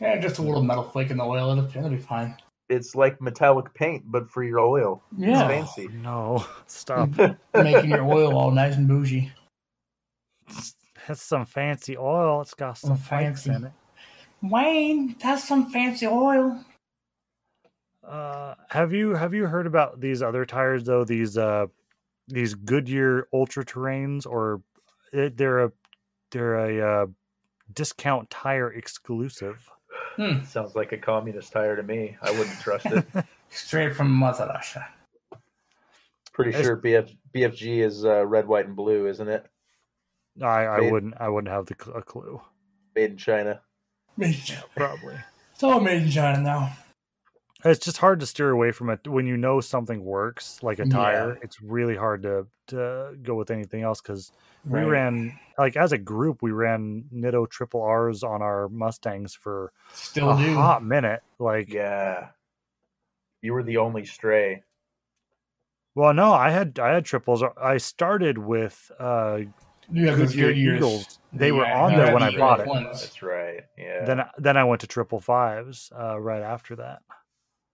Yeah, 0.00 0.18
just 0.18 0.38
a 0.38 0.42
little 0.42 0.62
metal 0.62 0.84
flake 0.84 1.10
in 1.10 1.16
the 1.18 1.24
oil. 1.24 1.50
It'll, 1.52 1.66
it'll 1.68 1.90
be 1.90 1.96
fine. 1.98 2.36
it's 2.68 2.94
like 2.94 3.20
metallic 3.20 3.72
paint 3.74 4.02
but 4.06 4.30
for 4.30 4.42
your 4.42 4.58
oil. 4.60 5.02
Yeah. 5.16 5.48
It's 5.48 5.74
fancy. 5.74 5.88
No, 5.94 6.44
stop. 6.66 7.10
Making 7.54 7.90
your 7.90 8.04
oil 8.04 8.36
all 8.36 8.50
nice 8.50 8.76
and 8.76 8.88
bougie. 8.88 9.30
That's 11.06 11.22
some 11.22 11.44
fancy 11.46 11.96
oil. 11.96 12.40
It's 12.42 12.54
got 12.54 12.78
some 12.78 12.92
Oh, 12.92 12.96
fancy. 12.96 13.50
in 13.50 13.64
it. 13.64 13.72
Wayne, 14.42 15.14
that's 15.22 15.46
some 15.46 15.70
fancy 15.70 16.06
oil. 16.06 16.64
Uh, 18.04 18.54
have 18.70 18.92
you 18.92 19.14
have 19.14 19.32
you 19.32 19.46
heard 19.46 19.66
about 19.68 20.00
these 20.00 20.22
other 20.22 20.44
tires 20.44 20.82
though? 20.84 21.04
These 21.04 21.38
uh, 21.38 21.66
these 22.28 22.54
Goodyear 22.54 23.28
Ultra 23.32 23.64
Terrains, 23.64 24.26
or 24.26 24.62
it, 25.12 25.36
they're 25.36 25.64
a 25.64 25.72
they're 26.30 26.56
a 26.80 27.02
uh, 27.02 27.06
discount 27.72 28.30
tire 28.30 28.72
exclusive. 28.72 29.68
Hmm. 30.16 30.44
Sounds 30.44 30.74
like 30.74 30.92
a 30.92 30.98
communist 30.98 31.52
tire 31.52 31.76
to 31.76 31.82
me. 31.82 32.16
I 32.22 32.30
wouldn't 32.32 32.60
trust 32.60 32.86
it. 32.86 33.04
Straight 33.50 33.94
from 33.94 34.10
Mother 34.10 34.46
Russia. 34.46 34.86
Pretty 36.32 36.50
It's- 36.50 36.64
sure 36.64 36.76
BF, 36.78 37.14
BFG 37.34 37.84
is 37.84 38.04
uh, 38.04 38.24
red, 38.26 38.46
white, 38.46 38.66
and 38.66 38.76
blue, 38.76 39.06
isn't 39.06 39.28
it? 39.28 39.46
I 40.42 40.66
I 40.66 40.80
Made- 40.80 40.92
wouldn't 40.92 41.14
I 41.20 41.28
wouldn't 41.28 41.52
have 41.52 41.66
the, 41.66 41.76
cl- 41.82 41.96
a 41.96 42.02
clue. 42.02 42.40
Made 42.94 43.10
in 43.12 43.16
China. 43.18 43.60
Made 44.16 44.34
in 44.34 44.40
China. 44.40 44.64
Probably. 44.76 45.14
It's 45.52 45.62
all 45.62 45.80
made 45.80 46.02
in 46.02 46.10
China 46.10 46.40
now. 46.40 46.72
It's 47.64 47.84
just 47.84 47.98
hard 47.98 48.18
to 48.20 48.26
steer 48.26 48.50
away 48.50 48.72
from 48.72 48.90
it 48.90 49.06
when 49.06 49.26
you 49.26 49.36
know 49.36 49.60
something 49.60 50.04
works, 50.04 50.60
like 50.62 50.80
a 50.80 50.84
Yeah. 50.86 50.92
tire. 50.92 51.38
It's 51.42 51.60
really 51.62 51.96
hard 51.96 52.22
to 52.24 52.46
to 52.68 53.16
go 53.22 53.34
with 53.34 53.50
anything 53.50 53.82
else 53.82 54.00
because 54.00 54.32
we 54.64 54.80
ran 54.82 55.38
like 55.58 55.76
as 55.76 55.92
a 55.92 55.98
group 55.98 56.42
we 56.42 56.50
ran 56.52 57.04
Nitto 57.12 57.48
triple 57.50 57.82
R's 57.82 58.22
on 58.22 58.40
our 58.42 58.68
Mustangs 58.68 59.34
for 59.34 59.72
Still 59.92 60.30
a 60.30 60.36
do. 60.38 60.54
hot 60.54 60.82
minute. 60.84 61.22
Like, 61.38 61.72
Yeah. 61.72 62.28
You 63.42 63.52
were 63.52 63.62
the 63.64 63.76
only 63.78 64.04
stray. 64.06 64.62
well, 65.94 66.14
no, 66.14 66.32
I 66.32 66.50
had 66.50 66.78
I 66.78 66.94
had 66.94 67.04
triples. 67.04 67.42
I 67.60 67.76
started 67.78 68.38
with 68.38 68.90
uh 68.98 69.40
You 69.90 70.06
have 70.08 70.18
those 70.18 70.30
Goodyear 70.30 70.48
good 70.48 70.56
years. 70.56 70.76
Eagles. 70.78 71.18
They 71.32 71.52
were 71.52 71.66
on 71.66 71.92
you 71.92 71.98
there 71.98 72.14
when 72.14 72.22
I 72.22 72.36
bought 72.36 72.60
Eagle 72.60 72.74
it. 72.76 72.84
ones. 72.84 73.02
That's 73.02 73.22
right. 73.22 73.60
Yeah. 73.76 74.04
Then 74.04 74.22
then 74.38 74.56
I 74.56 74.64
went 74.64 74.80
to 74.80 74.86
triple 74.86 75.20
fives 75.20 75.92
uh, 75.98 76.18
right 76.20 76.42
after 76.42 76.76
that. 76.76 77.02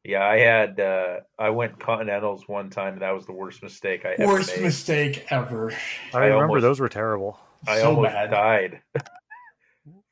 Yeah, 0.08 0.24
I 0.26 0.38
had 0.38 0.80
uh 0.80 1.16
I 1.38 1.50
went 1.50 1.78
Continentals 1.78 2.48
one 2.48 2.70
time 2.70 2.94
and 2.94 3.02
that 3.02 3.10
was 3.14 3.26
the 3.26 3.32
worst 3.32 3.62
mistake 3.62 4.06
I 4.06 4.14
ever 4.18 4.26
Worst 4.26 4.56
made. 4.56 4.62
mistake 4.62 5.26
ever. 5.30 5.70
I, 6.14 6.18
I 6.18 6.26
remember 6.28 6.44
almost- 6.46 6.62
those 6.62 6.80
were 6.80 6.88
terrible. 6.88 7.38
I 7.66 7.80
so 7.80 7.88
almost 7.90 8.12
bad. 8.14 8.30
died 8.30 8.80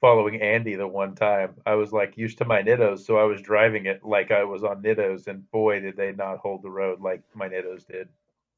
following 0.02 0.42
Andy 0.42 0.74
the 0.74 0.86
one 0.86 1.14
time. 1.14 1.54
I 1.64 1.74
was 1.76 1.92
like 1.92 2.18
used 2.18 2.38
to 2.38 2.44
my 2.44 2.62
Nittos, 2.62 3.06
so 3.06 3.16
I 3.16 3.24
was 3.24 3.40
driving 3.40 3.86
it 3.86 4.04
like 4.04 4.30
I 4.32 4.44
was 4.44 4.64
on 4.64 4.82
Nittos, 4.82 5.28
and 5.28 5.50
boy, 5.50 5.80
did 5.80 5.96
they 5.96 6.12
not 6.12 6.38
hold 6.38 6.62
the 6.62 6.70
road 6.70 7.00
like 7.00 7.22
my 7.34 7.48
Nittos 7.48 7.86
did. 7.86 8.08
Do 8.08 8.10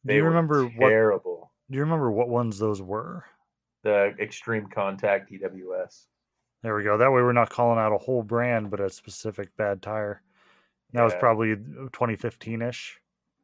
They 0.05 0.17
you 0.17 0.23
were 0.23 0.31
remember 0.31 0.65
what? 0.65 0.89
terrible. 0.89 1.53
Do 1.71 1.77
you 1.77 1.83
remember 1.83 2.11
what 2.11 2.29
ones 2.29 2.59
those 2.59 2.81
were? 2.83 3.25
The 3.85 4.15
Extreme 4.21 4.69
Contact 4.69 5.31
DWS. 5.31 6.07
There 6.63 6.75
we 6.75 6.83
go. 6.83 6.97
That 6.99 7.13
way 7.13 7.23
we're 7.23 7.33
not 7.33 7.51
calling 7.51 7.79
out 7.79 7.93
a 7.93 7.99
whole 7.99 8.23
brand, 8.23 8.71
but 8.71 8.81
a 8.81 8.91
specific 8.91 9.57
bad 9.57 9.83
tire. 9.83 10.23
That 10.93 11.03
was 11.05 11.15
probably 11.15 11.55
2015 11.57 12.63
ish. 12.63 12.99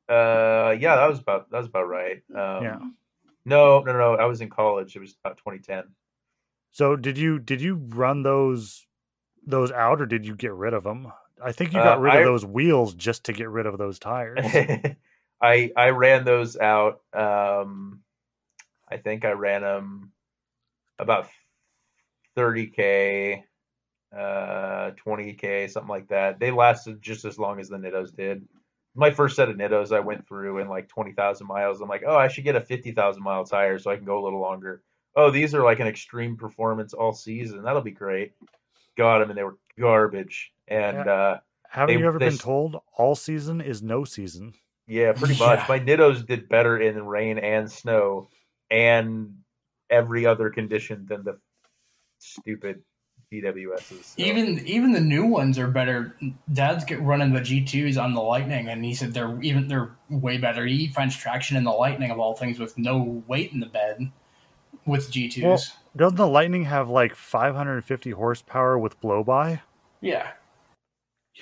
Uh, 0.09 0.75
yeah, 0.79 0.97
that 0.97 1.09
was 1.09 1.19
about 1.19 1.51
that 1.51 1.59
was 1.59 1.67
about 1.67 1.89
right. 1.89 2.23
Um, 2.35 2.65
Yeah. 2.65 2.79
No, 3.47 3.81
no, 3.81 3.93
no. 3.93 4.15
I 4.17 4.25
was 4.25 4.41
in 4.41 4.49
college. 4.49 4.97
It 4.97 5.01
was 5.01 5.15
about 5.23 5.37
2010. 5.37 5.85
So 6.73 6.97
did 6.97 7.19
you 7.19 7.39
did 7.39 7.61
you 7.61 7.75
run 7.77 8.23
those 8.23 8.87
those 9.47 9.71
out 9.71 10.01
or 10.01 10.07
did 10.07 10.27
you 10.27 10.35
get 10.35 10.53
rid 10.55 10.73
of 10.75 10.85
them? 10.85 11.13
I 11.43 11.53
think 11.53 11.73
you 11.75 11.81
Uh, 11.81 11.85
got 11.85 12.01
rid 12.01 12.15
I- 12.15 12.19
of 12.19 12.25
those 12.25 12.45
wheels 12.47 12.95
just 12.95 13.25
to 13.25 13.33
get 13.35 13.49
rid 13.51 13.67
of 13.67 13.77
those 13.79 13.99
tires. 13.99 14.39
I 15.41 15.71
I 15.77 15.91
ran 15.91 16.25
those 16.25 16.57
out. 16.57 17.03
Um, 17.13 18.01
I 18.89 18.97
think 18.97 19.25
I 19.27 19.33
ran 19.33 19.61
them 19.63 20.13
about 20.99 21.29
30k, 22.37 23.45
uh, 24.17 24.93
20k, 25.07 25.71
something 25.71 25.89
like 25.89 26.09
that. 26.09 26.39
They 26.39 26.51
lasted 26.51 27.03
just 27.03 27.25
as 27.25 27.39
long 27.39 27.61
as 27.61 27.69
the 27.69 27.77
Nittos 27.77 28.15
did. 28.15 28.47
My 28.95 29.11
first 29.11 29.35
set 29.37 29.49
of 29.49 29.57
Nittos 29.57 29.95
I 29.95 30.01
went 30.01 30.27
through 30.29 30.59
in 30.59 30.69
like 30.69 30.89
20,000 30.89 31.47
miles. 31.47 31.81
I'm 31.81 31.89
like, 31.89 32.05
oh, 32.07 32.17
I 32.17 32.29
should 32.29 32.45
get 32.45 32.55
a 32.57 32.61
50,000 32.61 33.23
mile 33.23 33.45
tire 33.45 33.79
so 33.79 33.91
I 33.91 33.97
can 33.97 34.05
go 34.05 34.23
a 34.23 34.25
little 34.25 34.41
longer. 34.41 34.83
Oh, 35.17 35.31
these 35.31 35.55
are 35.55 35.65
like 35.65 35.81
an 35.81 35.87
extreme 35.87 36.37
performance 36.37 36.93
all 36.95 37.13
season. 37.13 37.63
That'll 37.63 37.83
be 37.83 37.91
great. 37.91 38.33
Got 38.97 39.19
them 39.19 39.31
and 39.31 39.39
they 39.39 39.43
were 39.43 39.59
garbage. 39.79 40.53
And 40.69 41.09
uh, 41.09 41.39
Haven't 41.69 41.95
They- 41.97 42.01
you 42.01 42.07
ever 42.07 42.19
they 42.21 42.29
been 42.29 42.39
told 42.39 42.77
all 42.97 43.15
season 43.17 43.61
is 43.61 43.83
no 43.83 44.05
season? 44.05 44.55
Yeah, 44.87 45.13
pretty 45.13 45.39
much. 45.39 45.59
Yeah. 45.59 45.67
My 45.69 45.81
Nittos 45.81 46.25
did 46.27 46.49
better 46.49 46.79
in 46.79 47.05
rain 47.07 47.39
and 47.39 47.71
snow 47.71 48.29
and 48.71 49.35
every 49.91 50.25
other 50.27 50.51
condition 50.51 51.07
than 51.09 51.25
the 51.25 51.39
stupid 52.19 52.83
DWSs. 53.43 54.05
so- 54.05 54.15
Even 54.17 54.67
even 54.67 54.93
the 54.93 55.01
new 55.01 55.25
ones 55.27 55.59
are 55.59 55.69
better. 55.69 56.17
Dad's 56.53 56.85
get 56.85 57.01
running 57.01 57.33
the 57.33 57.41
G 57.41 57.65
twos 57.65 57.97
on 57.99 58.15
the 58.15 58.21
Lightning, 58.23 58.69
and 58.69 58.85
he 58.85 58.95
said 58.95 59.13
they're 59.15 59.41
even 59.43 59.69
they're 59.69 59.91
way 60.11 60.39
better. 60.39 60.65
He 60.67 60.89
finds 60.89 61.17
traction 61.17 61.57
in 61.57 61.65
the 61.65 61.71
Lightning 61.73 62.11
of 62.11 62.19
all 62.19 62.35
things 62.35 62.59
with 62.59 62.77
no 62.79 63.23
weight 63.27 63.53
in 63.53 63.61
the 63.61 63.67
bed 63.67 64.11
with 64.87 65.11
G 65.11 65.29
twos. 65.29 65.43
Well- 65.45 65.63
Doesn't 65.97 66.17
the 66.17 66.27
Lightning 66.27 66.65
have 66.65 66.89
like 66.89 67.15
550 67.15 68.11
horsepower 68.11 68.79
with 68.79 69.01
blow 69.01 69.23
by? 69.25 69.63
yeah, 70.01 70.33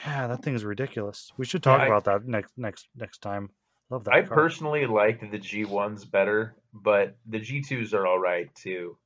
Yeah, 0.07 0.26
that 0.28 0.43
thing 0.43 0.55
is 0.55 0.64
ridiculous. 0.64 1.32
We 1.36 1.45
should 1.45 1.62
talk 1.62 1.80
I- 1.80 1.86
about 1.86 2.05
that 2.05 2.26
next 2.26 2.53
next 2.57 2.88
next 2.97 3.18
time. 3.22 3.51
Love 3.90 4.05
that. 4.05 4.14
I 4.14 4.22
car. 4.22 4.34
personally 4.34 4.86
liked 4.86 5.20
the 5.30 5.38
G1s 5.38 6.11
better, 6.11 6.55
but 6.72 7.14
the 7.26 7.38
G2s 7.38 7.93
are 7.93 8.07
all 8.07 8.18
right 8.18 8.53
too. 8.55 8.97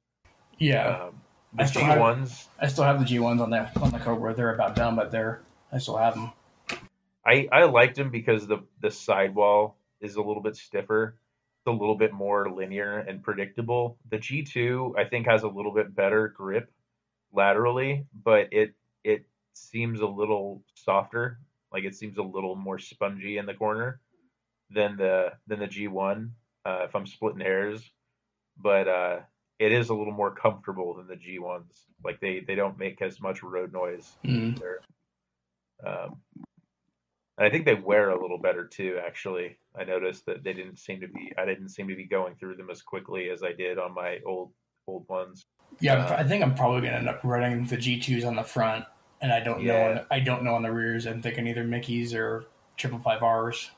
yeah. 0.59 1.07
Um, 1.09 1.20
The 1.55 1.62
I 1.62 1.66
still 1.66 1.82
G 1.82 1.86
have- 1.86 2.01
ones, 2.01 2.49
I 2.61 2.66
still 2.68 2.84
have 2.84 2.99
the 2.99 3.05
G 3.05 3.18
ones 3.18 3.40
on 3.40 3.51
the 3.51 3.70
on 3.80 3.90
the 3.92 3.99
Cobra. 3.99 4.34
They're 4.34 4.55
about 4.55 4.76
done, 4.76 4.97
but 4.97 5.11
they're 5.11 5.40
I 5.72 5.78
still 5.78 5.97
have 5.97 6.14
them. 6.14 6.32
I 7.24 7.49
I 7.51 7.64
liked 7.64 7.97
them 7.97 8.11
because 8.11 8.47
the 8.47 8.59
the 8.80 8.90
sidewall 8.90 9.76
is 10.01 10.16
a 10.16 10.22
little 10.22 10.42
bit 10.42 10.57
stiffer, 10.57 11.16
it's 11.61 11.66
a 11.66 11.70
little 11.70 11.97
bit 11.97 12.12
more 12.12 12.51
linear 12.51 12.99
and 12.99 13.22
predictable. 13.22 13.99
The 14.11 14.18
G 14.18 14.42
two 14.42 14.94
I 14.99 15.05
think 15.05 15.26
has 15.26 15.42
a 15.42 15.49
little 15.49 15.72
bit 15.72 15.94
better 15.94 16.28
grip 16.28 16.70
laterally, 17.32 18.07
but 18.12 18.53
it 18.53 18.74
it 19.03 19.24
seems 19.55 20.01
a 20.01 20.07
little 20.07 20.62
softer. 20.74 21.38
Like 21.72 21.84
it 21.84 21.94
seems 21.94 22.18
a 22.18 22.22
little 22.22 22.55
more 22.55 22.78
spongy 22.78 23.38
in 23.38 23.47
the 23.47 23.55
corner 23.55 24.01
than 24.70 24.97
the 24.97 25.32
than 25.47 25.59
the 25.61 25.66
G 25.66 25.88
one. 25.88 26.34
Uh, 26.64 26.82
if 26.84 26.94
I'm 26.97 27.07
splitting 27.07 27.40
hairs, 27.40 27.82
but 28.57 28.88
uh, 28.88 29.18
it 29.59 29.73
is 29.73 29.89
a 29.89 29.95
little 29.95 30.13
more 30.13 30.35
comfortable 30.35 30.95
than 30.95 31.07
the 31.07 31.17
G 31.17 31.39
ones. 31.39 31.87
Like 32.05 32.21
they 32.21 32.41
they 32.47 32.55
don't 32.55 32.79
make 32.79 33.01
as 33.03 33.21
much 33.21 33.43
road 33.43 33.73
noise. 33.73 34.17
Mm. 34.25 34.61
Um, 35.87 36.17
and 37.39 37.47
I 37.47 37.51
think 37.51 37.65
they 37.65 37.75
wear 37.75 38.11
a 38.11 38.21
little 38.21 38.39
better 38.39 38.65
too. 38.67 38.99
Actually, 39.05 39.59
I 39.79 39.85
noticed 39.85 40.27
that 40.27 40.43
they 40.43 40.53
didn't 40.53 40.79
seem 40.79 41.01
to 41.01 41.09
be. 41.09 41.33
I 41.39 41.45
didn't 41.45 41.69
seem 41.71 41.89
to 41.89 41.97
be 41.97 42.07
going 42.07 42.35
through 42.37 42.57
them 42.57 42.71
as 42.71 42.83
quickly 42.83 43.31
as 43.31 43.43
I 43.43 43.53
did 43.53 43.79
on 43.79 43.95
my 43.95 44.19
old 44.27 44.53
old 44.87 45.09
ones. 45.09 45.45
Yeah, 45.81 46.05
Uh, 46.05 46.17
I 46.17 46.25
think 46.25 46.43
I'm 46.43 46.55
probably 46.55 46.83
gonna 46.83 46.99
end 46.99 47.09
up 47.09 47.21
running 47.25 47.65
the 47.67 47.77
G 47.77 47.99
twos 48.01 48.25
on 48.25 48.37
the 48.37 48.43
front, 48.43 48.85
and 49.21 49.33
I 49.33 49.41
don't 49.41 49.63
know. 49.63 49.73
Yeah. 49.73 50.01
On, 50.01 50.07
I 50.11 50.21
don't 50.21 50.45
know 50.45 50.55
on 50.55 50.63
the 50.63 50.73
rears. 50.73 51.07
I'm 51.07 51.21
thinking 51.21 51.47
either 51.47 51.65
Mickey's 51.65 52.15
or 52.15 52.47
triple 52.77 52.99
five 52.99 53.23
R's. 53.23 53.71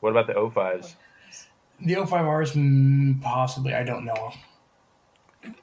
What 0.00 0.10
about 0.10 0.28
the 0.28 0.34
O5s? 0.34 0.94
The 1.80 1.94
05 1.94 2.26
R's, 2.26 2.52
mm, 2.52 3.20
possibly. 3.22 3.74
I 3.74 3.82
don't 3.82 4.04
know. 4.04 4.32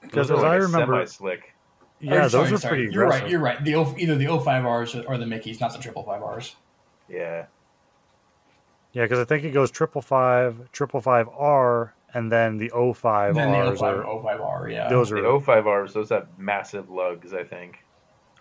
Because 0.01 0.31
as 0.31 0.39
are 0.39 0.45
I 0.45 0.55
remember, 0.55 0.93
semi-slick. 1.05 1.53
yeah, 1.99 2.13
Or, 2.13 2.19
those 2.29 2.31
sorry, 2.31 2.51
are 2.53 2.57
sorry. 2.57 2.69
pretty 2.77 2.93
You're 2.93 3.03
aggressive. 3.03 3.21
right. 3.23 3.31
You're 3.31 3.39
right. 3.39 3.63
The 3.63 3.75
O, 3.75 3.95
either 3.97 4.15
the 4.15 4.27
05 4.39 4.65
R's 4.65 4.95
or 4.95 5.17
the 5.17 5.25
Mickey's, 5.25 5.59
not 5.59 5.73
the 5.73 5.79
triple 5.79 6.03
five 6.03 6.21
R's. 6.21 6.55
Yeah, 7.09 7.45
Yeah, 8.93 9.03
because 9.03 9.19
I 9.19 9.25
think 9.25 9.43
it 9.43 9.51
goes 9.51 9.69
triple 9.71 10.01
five, 10.01 10.71
triple 10.71 11.01
five 11.01 11.27
R, 11.29 11.93
and 12.13 12.31
then 12.31 12.57
the 12.57 12.71
O 12.71 12.93
five 12.93 13.35
then 13.35 13.51
the 13.51 13.57
R's. 13.57 13.79
05, 13.79 13.97
Are, 13.99 14.21
05 14.23 14.41
R. 14.41 14.69
Yeah. 14.69 14.89
those 14.89 15.11
are. 15.11 15.17
O5Rs. 15.17 15.93
Those 15.93 16.09
have 16.09 16.27
massive 16.37 16.89
lugs. 16.89 17.33
I 17.33 17.43
think. 17.43 17.77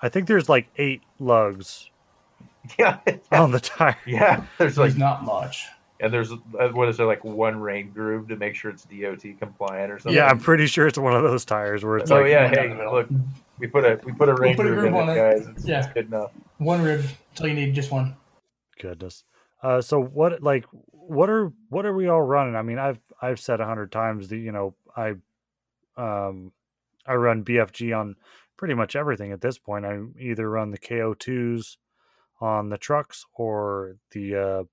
I 0.00 0.08
think 0.08 0.28
there's 0.28 0.48
like 0.48 0.68
eight 0.76 1.02
lugs 1.18 1.90
Yeah, 2.78 2.98
on 3.32 3.50
the 3.50 3.60
tire. 3.60 3.96
yeah. 4.06 4.44
There's 4.58 4.78
like 4.78 4.90
There's 4.90 4.98
not 4.98 5.24
much. 5.24 5.66
And 6.00 6.12
there's 6.12 6.32
uh, 6.32 6.68
what 6.72 6.88
is 6.88 6.96
there 6.96 7.06
like 7.06 7.24
one 7.24 7.60
rain 7.60 7.90
groove 7.90 8.28
to 8.28 8.36
make 8.36 8.54
sure 8.54 8.70
it's 8.70 8.84
DOT 8.84 9.22
compliant 9.38 9.92
or 9.92 9.98
something. 9.98 10.16
Yeah, 10.16 10.26
I'm 10.26 10.38
pretty 10.38 10.66
sure 10.66 10.86
it's 10.86 10.98
one 10.98 11.14
of 11.14 11.22
those 11.22 11.44
tires 11.44 11.84
where 11.84 11.98
it's 11.98 12.10
Oh 12.10 12.20
like, 12.20 12.30
yeah, 12.30 12.48
hey, 12.48 12.74
look, 12.90 13.08
we 13.58 13.66
put 13.68 13.84
a 13.84 14.00
we 14.04 14.12
put 14.12 14.28
a 14.28 14.34
rain 14.34 14.56
put 14.56 14.66
a 14.66 14.70
groove 14.70 14.84
in 14.86 14.92
groove 14.92 15.08
it, 15.08 15.10
on 15.10 15.10
it. 15.10 15.14
guys. 15.14 15.46
It's, 15.56 15.66
Yeah. 15.66 15.78
it's 15.84 15.92
good 15.94 16.06
enough. 16.06 16.32
One 16.58 16.82
rib 16.82 17.04
until 17.30 17.48
you 17.48 17.54
need 17.54 17.74
just 17.74 17.90
one. 17.92 18.16
goodness. 18.80 19.24
Uh, 19.62 19.80
so 19.80 20.00
what 20.02 20.42
like 20.42 20.64
what 20.90 21.30
are 21.30 21.52
what 21.68 21.86
are 21.86 21.94
we 21.94 22.08
all 22.08 22.22
running? 22.22 22.56
I 22.56 22.62
mean, 22.62 22.78
I've 22.78 22.98
I've 23.22 23.40
said 23.40 23.60
a 23.60 23.66
hundred 23.66 23.92
times 23.92 24.28
that 24.28 24.36
you 24.36 24.52
know 24.52 24.74
I 24.96 25.14
um 25.96 26.52
I 27.06 27.14
run 27.14 27.44
BFG 27.44 27.96
on 27.98 28.16
pretty 28.56 28.74
much 28.74 28.96
everything 28.96 29.32
at 29.32 29.40
this 29.40 29.58
point. 29.58 29.84
I 29.86 30.00
either 30.18 30.48
run 30.50 30.70
the 30.70 30.78
KO2s 30.78 31.76
on 32.40 32.68
the 32.68 32.78
trucks 32.78 33.24
or 33.34 33.96
the 34.12 34.36
uh 34.36 34.64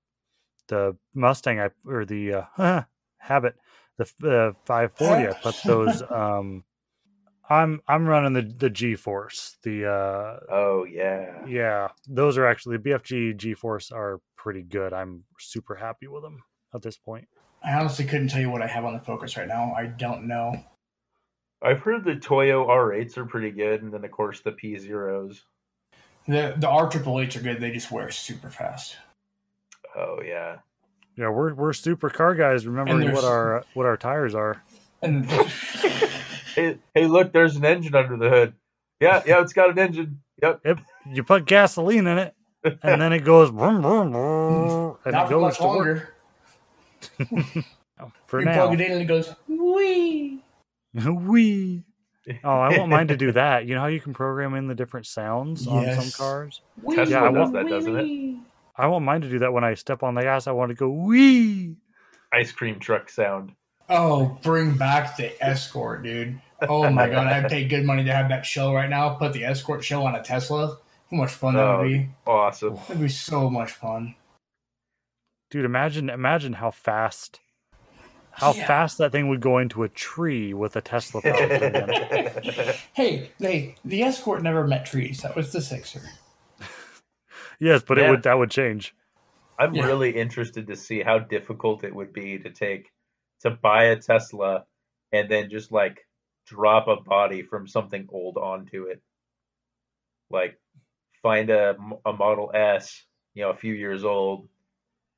the 0.68 0.96
Mustang 1.14 1.60
I 1.60 1.70
or 1.86 2.04
the 2.04 2.46
uh 2.56 2.82
Habit 3.18 3.54
the 3.98 4.04
uh, 4.04 4.52
540 4.64 5.28
I 5.28 5.32
put 5.40 5.56
those 5.64 6.02
um 6.10 6.64
I'm 7.48 7.82
I'm 7.86 8.06
running 8.06 8.32
the 8.32 8.42
the 8.42 8.70
G-Force 8.70 9.56
the 9.62 9.86
uh 9.86 10.40
Oh 10.50 10.84
yeah. 10.84 11.44
yeah, 11.46 11.88
those 12.08 12.38
are 12.38 12.46
actually 12.46 12.78
the 12.78 12.90
BFG 12.90 13.36
G-Force 13.36 13.90
are 13.90 14.20
pretty 14.36 14.62
good. 14.62 14.92
I'm 14.92 15.24
super 15.38 15.74
happy 15.74 16.06
with 16.08 16.22
them 16.22 16.42
at 16.74 16.82
this 16.82 16.96
point. 16.96 17.28
I 17.64 17.74
honestly 17.74 18.04
couldn't 18.04 18.28
tell 18.28 18.40
you 18.40 18.50
what 18.50 18.62
I 18.62 18.66
have 18.66 18.84
on 18.84 18.94
the 18.94 19.00
Focus 19.00 19.36
right 19.36 19.46
now. 19.46 19.72
I 19.76 19.86
don't 19.86 20.26
know. 20.26 20.54
I've 21.62 21.80
heard 21.80 22.04
the 22.04 22.16
Toyo 22.16 22.66
R8s 22.66 23.16
are 23.18 23.24
pretty 23.24 23.50
good, 23.50 23.82
and 23.82 23.92
then 23.92 24.04
of 24.04 24.10
course 24.10 24.40
the 24.40 24.52
P 24.52 24.78
zeros. 24.78 25.44
The 26.26 26.54
the 26.56 26.68
R 26.68 26.88
triple 26.88 27.20
H 27.20 27.36
are 27.36 27.40
good. 27.40 27.60
They 27.60 27.70
just 27.70 27.90
wear 27.90 28.10
super 28.10 28.50
fast. 28.50 28.96
Oh 29.96 30.20
yeah. 30.24 30.56
Yeah, 31.16 31.28
we're 31.28 31.52
we're 31.54 31.72
super 31.74 32.08
car 32.10 32.34
guys. 32.34 32.66
Remembering 32.66 33.12
what 33.12 33.24
our 33.24 33.58
uh, 33.58 33.62
what 33.74 33.86
our 33.86 33.96
tires 33.96 34.34
are. 34.34 34.62
And 35.02 35.28
Hey, 36.54 36.78
hey, 36.94 37.06
look, 37.06 37.32
there's 37.32 37.56
an 37.56 37.64
engine 37.64 37.94
under 37.94 38.16
the 38.16 38.28
hood. 38.28 38.54
Yeah, 39.00 39.22
yeah, 39.26 39.40
it's 39.40 39.52
got 39.54 39.70
an 39.70 39.78
engine. 39.78 40.20
Yep. 40.42 40.60
Yep, 40.64 40.80
you 41.10 41.24
put 41.24 41.46
gasoline 41.46 42.06
in 42.06 42.18
it, 42.18 42.34
and 42.82 43.00
then 43.00 43.12
it 43.12 43.20
goes 43.20 43.48
vroom, 43.50 43.80
vroom, 43.82 44.12
vroom, 44.12 44.96
and 45.04 45.12
not 45.12 45.26
it 45.26 45.30
goes 45.30 45.40
much 45.42 45.56
to 45.58 45.62
work 45.64 45.76
longer. 45.76 46.08
for 48.26 48.40
you 48.40 48.44
now. 48.46 48.66
plug 48.66 48.74
it 48.80 48.84
in 48.84 48.92
and 48.92 49.02
it 49.02 49.04
goes 49.06 49.34
wee. 49.48 50.42
Wee. 50.94 51.84
Oh, 52.44 52.50
I 52.50 52.78
want 52.78 52.90
mine 52.90 53.08
to 53.08 53.16
do 53.16 53.32
that. 53.32 53.66
You 53.66 53.74
know 53.74 53.80
how 53.80 53.86
you 53.88 54.00
can 54.00 54.12
program 54.14 54.54
in 54.54 54.68
the 54.68 54.74
different 54.74 55.06
sounds 55.06 55.66
on 55.66 56.00
some 56.00 56.10
cars? 56.10 56.60
wee 56.82 56.94
Tesla 56.96 57.10
Yeah, 57.10 57.22
I 57.24 57.32
does 57.32 57.36
want- 57.38 57.52
that, 57.54 57.68
doesn't 57.68 57.96
it? 57.98 58.36
Wee. 58.78 58.84
I 58.84 58.86
want 58.88 59.04
mine 59.04 59.20
to 59.22 59.28
do 59.28 59.38
that 59.40 59.52
when 59.52 59.64
I 59.64 59.74
step 59.74 60.02
on 60.02 60.14
the 60.14 60.22
gas. 60.22 60.46
I 60.46 60.52
want 60.52 60.70
to 60.70 60.74
go 60.74 60.88
wee. 60.88 61.76
Ice 62.32 62.52
cream 62.52 62.78
truck 62.78 63.10
sound. 63.10 63.52
Oh, 63.88 64.38
bring 64.42 64.76
back 64.76 65.16
the 65.16 65.32
escort, 65.44 66.02
dude. 66.02 66.40
Oh 66.62 66.88
my 66.88 67.08
god, 67.08 67.26
I'd 67.44 67.50
pay 67.50 67.66
good 67.66 67.84
money 67.84 68.04
to 68.04 68.12
have 68.12 68.28
that 68.30 68.46
show 68.46 68.72
right 68.72 68.88
now. 68.88 69.10
Put 69.14 69.32
the 69.34 69.44
escort 69.44 69.84
show 69.84 70.04
on 70.06 70.14
a 70.14 70.22
Tesla. 70.22 70.78
How 71.10 71.16
much 71.16 71.30
fun 71.32 71.54
that 71.54 71.62
Oh. 71.64 71.78
would 71.82 71.88
be. 71.88 72.08
Awesome. 72.26 72.76
That'd 72.88 73.00
be 73.00 73.08
so 73.08 73.50
much 73.50 73.72
fun. 73.72 74.14
Dude, 75.50 75.66
imagine 75.66 76.08
imagine 76.08 76.54
how 76.54 76.70
fast 76.70 77.40
how 78.34 78.54
Yeah. 78.54 78.66
fast 78.66 78.96
that 78.96 79.12
thing 79.12 79.28
would 79.28 79.42
go 79.42 79.58
into 79.58 79.82
a 79.82 79.90
tree 79.90 80.54
with 80.54 80.74
a 80.76 80.80
Tesla 80.80 81.20
powertrain 81.20 81.74
in 81.74 81.90
it. 81.90 82.76
Hey, 82.94 83.30
hey, 83.38 83.74
the 83.84 84.02
escort 84.04 84.42
never 84.42 84.66
met 84.66 84.86
trees. 84.86 85.20
That 85.20 85.36
was 85.36 85.52
the 85.52 85.60
sixer. 85.60 86.00
Yes, 87.62 87.82
but 87.86 87.96
Yeah. 87.96 88.08
it 88.08 88.10
would 88.10 88.22
that 88.24 88.36
would 88.36 88.50
change. 88.50 88.92
I'm 89.58 89.76
Yeah. 89.76 89.84
really 89.84 90.10
interested 90.10 90.66
to 90.66 90.76
see 90.76 91.00
how 91.00 91.20
difficult 91.20 91.84
it 91.84 91.94
would 91.94 92.12
be 92.12 92.38
to 92.38 92.50
take 92.50 92.90
to 93.42 93.50
buy 93.50 93.84
a 93.84 93.96
Tesla 93.96 94.64
and 95.12 95.28
then 95.30 95.48
just 95.48 95.70
like 95.70 96.04
drop 96.46 96.88
a 96.88 96.96
body 96.96 97.42
from 97.42 97.68
something 97.68 98.08
old 98.10 98.36
onto 98.36 98.84
it. 98.86 99.00
Like 100.28 100.58
find 101.22 101.50
a, 101.50 101.76
a 102.04 102.12
Model 102.12 102.50
S, 102.52 103.04
you 103.34 103.42
know, 103.44 103.50
a 103.50 103.56
few 103.56 103.74
years 103.74 104.02
old, 104.04 104.48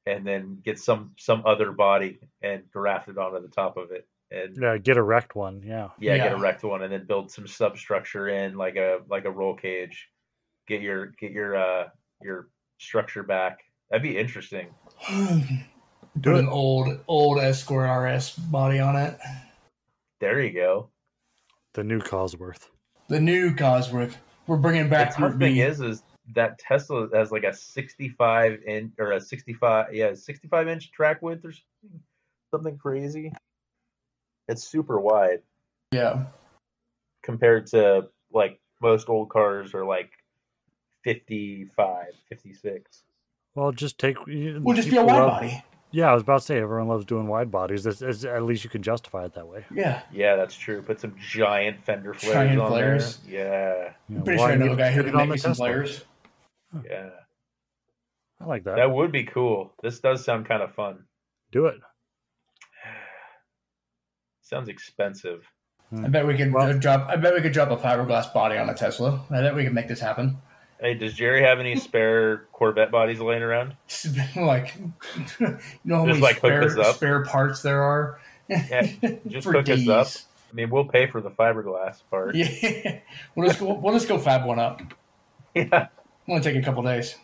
and 0.04 0.26
then 0.26 0.58
get 0.62 0.78
some 0.78 1.12
some 1.16 1.44
other 1.46 1.72
body 1.72 2.18
and 2.42 2.70
graft 2.70 3.08
it 3.08 3.16
onto 3.16 3.40
the 3.40 3.48
top 3.48 3.78
of 3.78 3.90
it, 3.90 4.06
and 4.30 4.54
Yeah, 4.60 4.76
get 4.76 4.98
a 4.98 5.02
wrecked 5.02 5.34
one. 5.34 5.62
Yeah. 5.64 5.88
yeah, 5.98 6.18
get 6.18 6.32
a 6.32 6.36
wrecked 6.36 6.62
one, 6.64 6.82
and 6.82 6.92
then 6.92 7.06
build 7.06 7.30
some 7.30 7.46
substructure 7.46 8.28
in 8.28 8.58
like 8.58 8.76
a 8.76 8.98
like 9.08 9.24
a 9.24 9.30
roll 9.30 9.54
cage. 9.54 10.10
Get 10.66 10.82
your 10.82 11.06
get 11.06 11.32
your 11.32 11.56
uh 11.56 11.88
your 12.22 12.48
structure 12.78 13.22
back. 13.22 13.60
That'd 13.90 14.02
be 14.02 14.16
interesting. 14.16 14.68
Do 15.08 15.36
Put 16.22 16.34
it. 16.36 16.38
an 16.40 16.48
old, 16.48 16.98
old 17.08 17.38
escort 17.40 17.88
RS 17.88 18.30
body 18.36 18.78
on 18.80 18.96
it. 18.96 19.18
There 20.20 20.40
you 20.40 20.52
go. 20.52 20.88
The 21.74 21.84
new 21.84 22.00
Cosworth. 22.00 22.68
The 23.08 23.20
new 23.20 23.54
Cosworth. 23.54 24.14
We're 24.46 24.56
bringing 24.56 24.88
back. 24.88 25.14
The 25.16 25.20
back 25.22 25.30
tough 25.30 25.30
Route 25.32 25.38
thing 25.40 25.56
is, 25.58 25.80
is 25.80 26.02
that 26.34 26.58
Tesla 26.58 27.08
has 27.12 27.30
like 27.32 27.44
a 27.44 27.52
65 27.52 28.62
inch 28.66 28.92
or 28.98 29.12
a 29.12 29.20
65, 29.20 29.92
yeah, 29.94 30.14
65 30.14 30.68
inch 30.68 30.92
track 30.92 31.20
width 31.20 31.44
or 31.44 31.52
something, 31.52 32.00
something 32.50 32.78
crazy. 32.78 33.32
It's 34.48 34.62
super 34.64 35.00
wide 35.00 35.40
Yeah. 35.92 36.24
compared 37.22 37.66
to 37.68 38.08
like 38.32 38.60
most 38.82 39.08
old 39.08 39.30
cars 39.30 39.74
are 39.74 39.84
like 39.84 40.10
55, 41.04 42.06
56. 42.28 43.02
Well, 43.54 43.70
just 43.72 43.98
take. 43.98 44.16
We'll 44.26 44.74
just 44.74 44.90
be 44.90 44.96
a 44.96 45.04
wide 45.04 45.18
love- 45.20 45.30
body. 45.40 45.62
Yeah, 45.92 46.10
I 46.10 46.14
was 46.14 46.22
about 46.24 46.40
to 46.40 46.44
say 46.44 46.58
everyone 46.58 46.88
loves 46.88 47.04
doing 47.04 47.28
wide 47.28 47.52
bodies. 47.52 47.86
It's, 47.86 48.02
it's, 48.02 48.24
at 48.24 48.42
least 48.42 48.64
you 48.64 48.70
can 48.70 48.82
justify 48.82 49.26
it 49.26 49.34
that 49.34 49.46
way. 49.46 49.64
Yeah. 49.72 50.02
Yeah, 50.12 50.34
that's 50.34 50.56
true. 50.56 50.82
Put 50.82 50.98
some 51.00 51.14
giant 51.30 51.84
fender 51.84 52.12
flares 52.14 52.34
Giant 52.34 52.60
on 52.60 52.70
flares. 52.72 53.18
there. 53.28 53.94
You 54.08 54.16
I'm 54.16 54.18
know, 54.18 54.24
pretty 54.24 54.40
why 54.40 54.46
sure 54.46 54.52
I 54.52 54.56
know 54.66 54.72
a 54.72 54.76
guy 54.76 54.90
who 54.90 55.02
fit 55.04 55.10
can 55.12 55.16
make 55.18 55.28
me 55.28 55.36
some 55.38 55.54
flares. 55.54 56.02
players. 56.72 56.86
Yeah, 56.90 57.04
yeah. 57.04 57.10
I 58.40 58.44
like 58.46 58.64
that. 58.64 58.74
That 58.74 58.90
would 58.90 59.12
be 59.12 59.22
cool. 59.22 59.72
This 59.84 60.00
does 60.00 60.24
sound 60.24 60.46
kind 60.46 60.64
of 60.64 60.74
fun. 60.74 61.04
Do 61.52 61.66
it. 61.66 61.76
Sounds 64.42 64.68
expensive. 64.68 65.46
I 65.96 66.08
bet 66.08 66.26
we 66.26 66.36
could 66.36 66.52
Well- 66.52 66.70
uh, 66.70 66.72
drop. 66.72 67.06
I 67.08 67.14
bet 67.14 67.34
we 67.34 67.40
could 67.40 67.52
drop 67.52 67.70
a 67.70 67.76
fiberglass 67.76 68.34
body 68.34 68.58
on 68.58 68.68
a 68.68 68.74
Tesla. 68.74 69.24
I 69.30 69.42
bet 69.42 69.54
we 69.54 69.62
could 69.62 69.74
make 69.74 69.86
this 69.86 70.00
happen. 70.00 70.38
Hey, 70.80 70.94
does 70.94 71.14
Jerry 71.14 71.42
have 71.42 71.60
any 71.60 71.76
spare 71.76 72.46
Corvette 72.52 72.90
bodies 72.90 73.20
laying 73.20 73.42
around? 73.42 73.74
like, 74.36 74.74
you 75.40 75.58
know 75.84 75.96
how 75.98 76.06
Just, 76.06 76.06
many 76.06 76.20
like, 76.20 76.36
spare, 76.38 76.68
spare 76.92 77.24
parts 77.24 77.62
there 77.62 77.82
are 77.82 78.20
Yeah, 78.48 78.82
just 79.28 79.44
for 79.46 79.52
hook 79.52 79.68
us 79.68 79.78
days. 79.78 79.88
up. 79.88 80.06
mean, 80.52 80.70
we'll 80.70 80.84
pay 80.84 81.06
for 81.06 81.20
the 81.20 81.30
fiberglass 81.30 82.02
part. 82.10 82.34
Yeah, 82.36 82.98
we'll 83.34 83.46
just 83.48 83.60
go. 83.60 83.72
We'll 83.74 83.94
just 83.94 84.08
go 84.08 84.18
fab 84.18 84.44
one 84.44 84.58
up. 84.58 84.80
Yeah. 85.54 85.86
It'll 86.26 86.40
take 86.40 86.56
a 86.56 86.62
couple 86.62 86.82
days. 86.82 87.14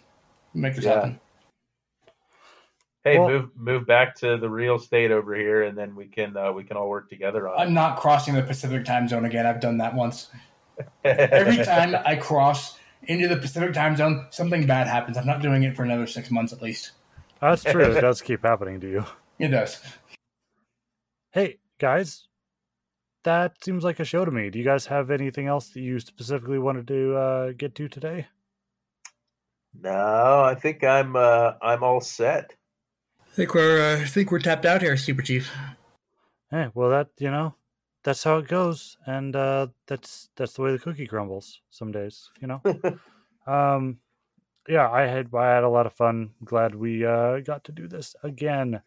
Make 0.54 0.76
this 0.76 0.84
Yeah. 0.84 0.94
happen. 0.94 1.20
Hey, 3.02 3.18
Well- 3.18 3.28
move 3.28 3.50
move 3.56 3.86
back 3.86 4.14
to 4.16 4.36
the 4.36 4.48
real 4.48 4.78
state 4.78 5.10
over 5.10 5.34
here, 5.34 5.62
and 5.64 5.76
then 5.76 5.96
we 5.96 6.06
can 6.06 6.36
uh, 6.36 6.52
we 6.52 6.62
can 6.64 6.76
all 6.76 6.88
work 6.88 7.08
together 7.08 7.48
on 7.48 7.58
I'm 7.58 7.74
not 7.74 7.98
crossing 7.98 8.34
the 8.34 8.42
Pacific 8.42 8.84
time 8.84 9.08
zone 9.08 9.24
again. 9.24 9.46
I've 9.46 9.60
done 9.60 9.78
that 9.78 9.94
once. 9.94 10.28
Every 11.04 11.56
time 11.64 11.96
I 12.06 12.14
cross 12.16 12.78
into 13.04 13.28
the 13.28 13.36
Pacific 13.36 13.72
time 13.72 13.96
zone, 13.96 14.26
something 14.30 14.66
bad 14.66 14.86
happens. 14.86 15.16
I'm 15.16 15.26
not 15.26 15.42
doing 15.42 15.62
it 15.62 15.76
for 15.76 15.82
another 15.82 16.06
six 16.06 16.30
months 16.30 16.52
at 16.52 16.62
least. 16.62 16.92
That's 17.40 17.64
true. 17.64 17.84
it 17.84 18.00
does 18.00 18.20
keep 18.20 18.42
happening 18.42 18.80
to 18.80 18.90
you. 18.90 19.04
It 19.38 19.48
does. 19.48 19.80
Hey, 21.32 21.58
guys, 21.78 22.26
that 23.24 23.62
seems 23.64 23.84
like 23.84 24.00
a 24.00 24.04
show 24.04 24.24
to 24.24 24.30
me. 24.30 24.50
Do 24.50 24.58
you 24.58 24.64
guys 24.64 24.86
have 24.86 25.10
anything 25.10 25.46
else 25.46 25.68
that 25.70 25.80
you 25.80 25.98
specifically 26.00 26.58
wanted 26.58 26.88
to 26.88 27.16
uh, 27.16 27.52
get 27.56 27.74
to 27.76 27.88
today? 27.88 28.26
no, 29.78 30.42
I 30.42 30.54
think 30.54 30.82
I'm 30.82 31.16
uh, 31.16 31.52
I'm 31.62 31.82
all 31.82 32.00
set. 32.00 32.54
I 33.20 33.30
think 33.32 33.54
we're. 33.54 33.80
Uh, 33.80 34.02
I 34.02 34.06
think 34.06 34.30
we're 34.30 34.40
tapped 34.40 34.66
out 34.66 34.82
here, 34.82 34.96
Super 34.96 35.22
Chief. 35.22 35.52
Hey, 36.50 36.68
well, 36.74 36.90
that 36.90 37.08
you 37.18 37.30
know, 37.30 37.54
that's 38.02 38.24
how 38.24 38.38
it 38.38 38.48
goes, 38.48 38.96
and 39.06 39.34
uh, 39.36 39.68
that's 39.86 40.30
that's 40.36 40.54
the 40.54 40.62
way 40.62 40.72
the 40.72 40.78
cookie 40.78 41.06
crumbles. 41.06 41.60
Some 41.70 41.92
days, 41.92 42.30
you 42.40 42.48
know. 42.48 42.62
um, 43.46 43.98
yeah, 44.68 44.90
I 44.90 45.02
had 45.02 45.34
I 45.34 45.54
had 45.54 45.64
a 45.64 45.68
lot 45.68 45.86
of 45.86 45.92
fun. 45.92 46.30
Glad 46.44 46.74
we 46.74 47.04
uh, 47.04 47.40
got 47.40 47.64
to 47.64 47.72
do 47.72 47.88
this 47.88 48.14
again. 48.22 48.82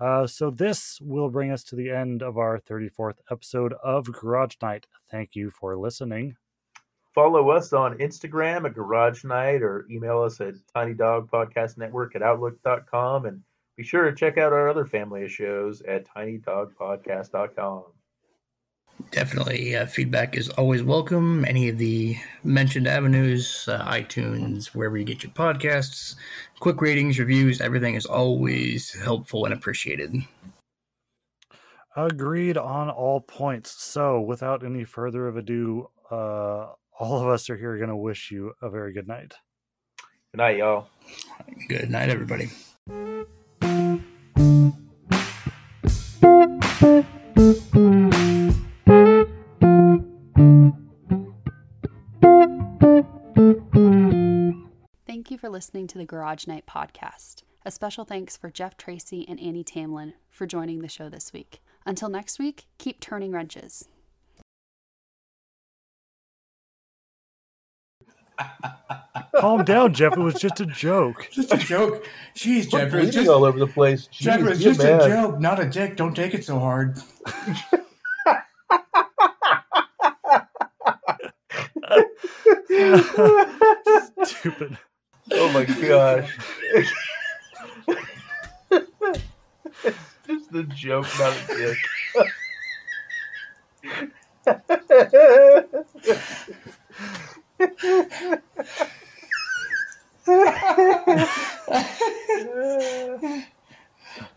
Uh, 0.00 0.26
so 0.26 0.50
this 0.50 0.98
will 1.00 1.30
bring 1.30 1.52
us 1.52 1.62
to 1.64 1.76
the 1.76 1.90
end 1.90 2.22
of 2.22 2.36
our 2.36 2.58
34th 2.58 3.18
episode 3.30 3.74
of 3.82 4.10
Garage 4.10 4.56
Night. 4.60 4.86
Thank 5.10 5.34
you 5.34 5.50
for 5.50 5.76
listening. 5.76 6.36
Follow 7.14 7.50
us 7.50 7.72
on 7.72 7.98
Instagram 7.98 8.66
at 8.66 8.74
Garage 8.74 9.22
Night 9.22 9.62
or 9.62 9.86
email 9.88 10.20
us 10.22 10.40
at 10.40 10.54
Tiny 10.74 10.94
Dog 10.94 11.30
Podcast 11.30 11.78
Network 11.78 12.16
at 12.16 12.22
Outlook.com. 12.22 13.26
And 13.26 13.40
be 13.76 13.84
sure 13.84 14.10
to 14.10 14.16
check 14.16 14.36
out 14.36 14.52
our 14.52 14.68
other 14.68 14.84
family 14.84 15.22
of 15.22 15.30
shows 15.30 15.80
at 15.82 16.06
TinyDogPodcast.com. 16.08 17.84
Definitely, 19.10 19.76
uh, 19.76 19.86
feedback 19.86 20.36
is 20.36 20.48
always 20.50 20.82
welcome. 20.82 21.44
Any 21.44 21.68
of 21.68 21.78
the 21.78 22.16
mentioned 22.42 22.88
avenues, 22.88 23.68
uh, 23.68 23.84
iTunes, 23.84 24.66
wherever 24.68 24.96
you 24.96 25.04
get 25.04 25.22
your 25.22 25.32
podcasts, 25.32 26.16
quick 26.58 26.80
ratings, 26.80 27.18
reviews, 27.18 27.60
everything 27.60 27.94
is 27.94 28.06
always 28.06 28.92
helpful 28.92 29.44
and 29.44 29.54
appreciated. 29.54 30.16
Agreed 31.96 32.56
on 32.56 32.90
all 32.90 33.20
points. 33.20 33.70
So, 33.70 34.20
without 34.20 34.64
any 34.64 34.84
further 34.84 35.28
of 35.28 35.36
ado, 35.36 35.90
uh, 36.10 36.70
all 36.98 37.22
of 37.22 37.28
us 37.28 37.48
are 37.50 37.56
here 37.56 37.76
going 37.76 37.90
to 37.90 37.96
wish 37.96 38.30
you 38.32 38.52
a 38.60 38.68
very 38.68 38.92
good 38.92 39.06
night. 39.06 39.34
Good 40.32 40.38
night, 40.38 40.56
y'all. 40.56 40.88
Good 41.68 41.90
night, 41.90 42.10
everybody. 42.10 42.50
For 55.44 55.50
listening 55.50 55.86
to 55.86 55.98
the 55.98 56.06
Garage 56.06 56.46
Night 56.46 56.64
podcast. 56.64 57.42
A 57.66 57.70
special 57.70 58.06
thanks 58.06 58.34
for 58.34 58.48
Jeff 58.48 58.78
Tracy 58.78 59.26
and 59.28 59.38
Annie 59.38 59.62
Tamlin 59.62 60.14
for 60.30 60.46
joining 60.46 60.80
the 60.80 60.88
show 60.88 61.10
this 61.10 61.34
week. 61.34 61.60
Until 61.84 62.08
next 62.08 62.38
week, 62.38 62.64
keep 62.78 62.98
turning 62.98 63.30
wrenches. 63.30 63.86
Calm 69.36 69.64
down, 69.64 69.92
Jeff. 69.92 70.14
It 70.14 70.20
was 70.20 70.40
just 70.40 70.60
a 70.60 70.66
joke. 70.66 71.28
Just 71.30 71.52
a 71.52 71.58
joke. 71.58 72.06
Jeez, 72.34 72.70
Quit 72.70 72.90
Jennifer, 72.90 73.00
it's 73.00 73.14
just, 73.14 73.28
all 73.28 73.44
over 73.44 73.58
the 73.58 73.66
place. 73.66 74.06
Jennifer, 74.06 74.52
Jeez, 74.52 74.54
it's 74.54 74.78
get 74.78 75.00
just 75.00 75.06
a 75.06 75.08
joke, 75.10 75.40
not 75.40 75.60
a 75.60 75.68
dick. 75.68 75.98
Don't 75.98 76.14
take 76.14 76.32
it 76.32 76.46
so 76.46 76.58
hard. 76.58 76.96
Stupid. 84.24 84.78
Oh 85.32 85.52
my 85.52 85.64
gosh. 85.64 86.38
Just 90.26 90.54
a 90.54 90.62
joke, 90.64 91.06
not 91.18 91.36
a 91.36 91.46
dick. 91.56 91.76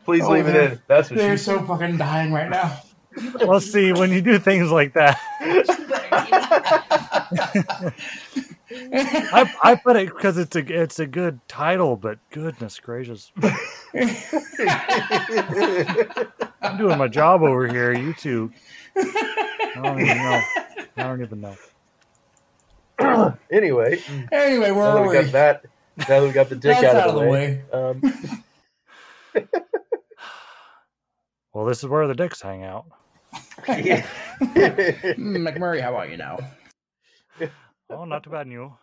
Please 0.06 0.24
Oh, 0.24 0.32
leave 0.32 0.48
it 0.48 0.56
in. 0.56 0.82
That's 0.88 1.10
what 1.10 1.20
They're 1.20 1.38
she 1.38 1.44
so 1.44 1.62
fucking 1.64 1.98
dying 1.98 2.32
right 2.32 2.50
now. 2.50 2.80
We'll 3.42 3.60
see, 3.60 3.92
when 3.94 4.12
you 4.12 4.22
do 4.22 4.38
things 4.40 4.72
like 4.72 4.94
that, 4.94 5.18
I, 8.72 9.52
I 9.64 9.76
put 9.76 9.96
it 9.96 10.10
because 10.10 10.38
it's 10.38 10.56
a 10.56 10.60
it's 10.60 11.00
a 11.00 11.08
good 11.08 11.40
title, 11.48 11.96
but 11.96 12.20
goodness 12.32 12.80
gracious, 12.80 13.32
I'm 16.62 16.78
doing 16.78 16.98
my 16.98 17.08
job 17.08 17.44
over 17.44 17.68
here. 17.68 17.94
You 17.94 18.14
two, 18.14 18.52
I 18.98 19.72
don't 19.76 20.02
even 20.02 20.18
know. 20.18 20.42
I 20.98 21.04
don't 21.04 21.22
even 21.22 21.42
know. 21.42 21.56
anyway, 23.52 24.02
Anyway, 24.32 24.72
where 24.72 24.84
now 24.86 24.98
are 24.98 25.02
we 25.04 25.10
we? 25.10 25.14
got 25.14 25.32
that, 25.32 25.66
now 25.98 26.06
that 26.08 26.24
we 26.24 26.32
got 26.34 26.50
the 26.50 26.56
dick 26.56 26.82
That's 26.82 26.96
out, 26.96 27.10
of 27.10 27.16
the 27.16 27.28
way, 27.30 27.62
Um, 27.72 28.02
Well, 31.54 31.66
this 31.66 31.80
is 31.80 31.86
where 31.90 32.08
the 32.08 32.14
dicks 32.16 32.42
hang 32.42 32.64
out. 32.64 32.86
yeah. 33.68 34.06
Mm, 34.40 35.48
McMurray, 35.48 35.82
how 35.82 35.90
about 35.96 36.10
you 36.12 36.18
now? 36.18 36.38
Oh, 37.90 38.06
not 38.06 38.24
too 38.24 38.30
bad, 38.30 38.48
you. 38.48 38.78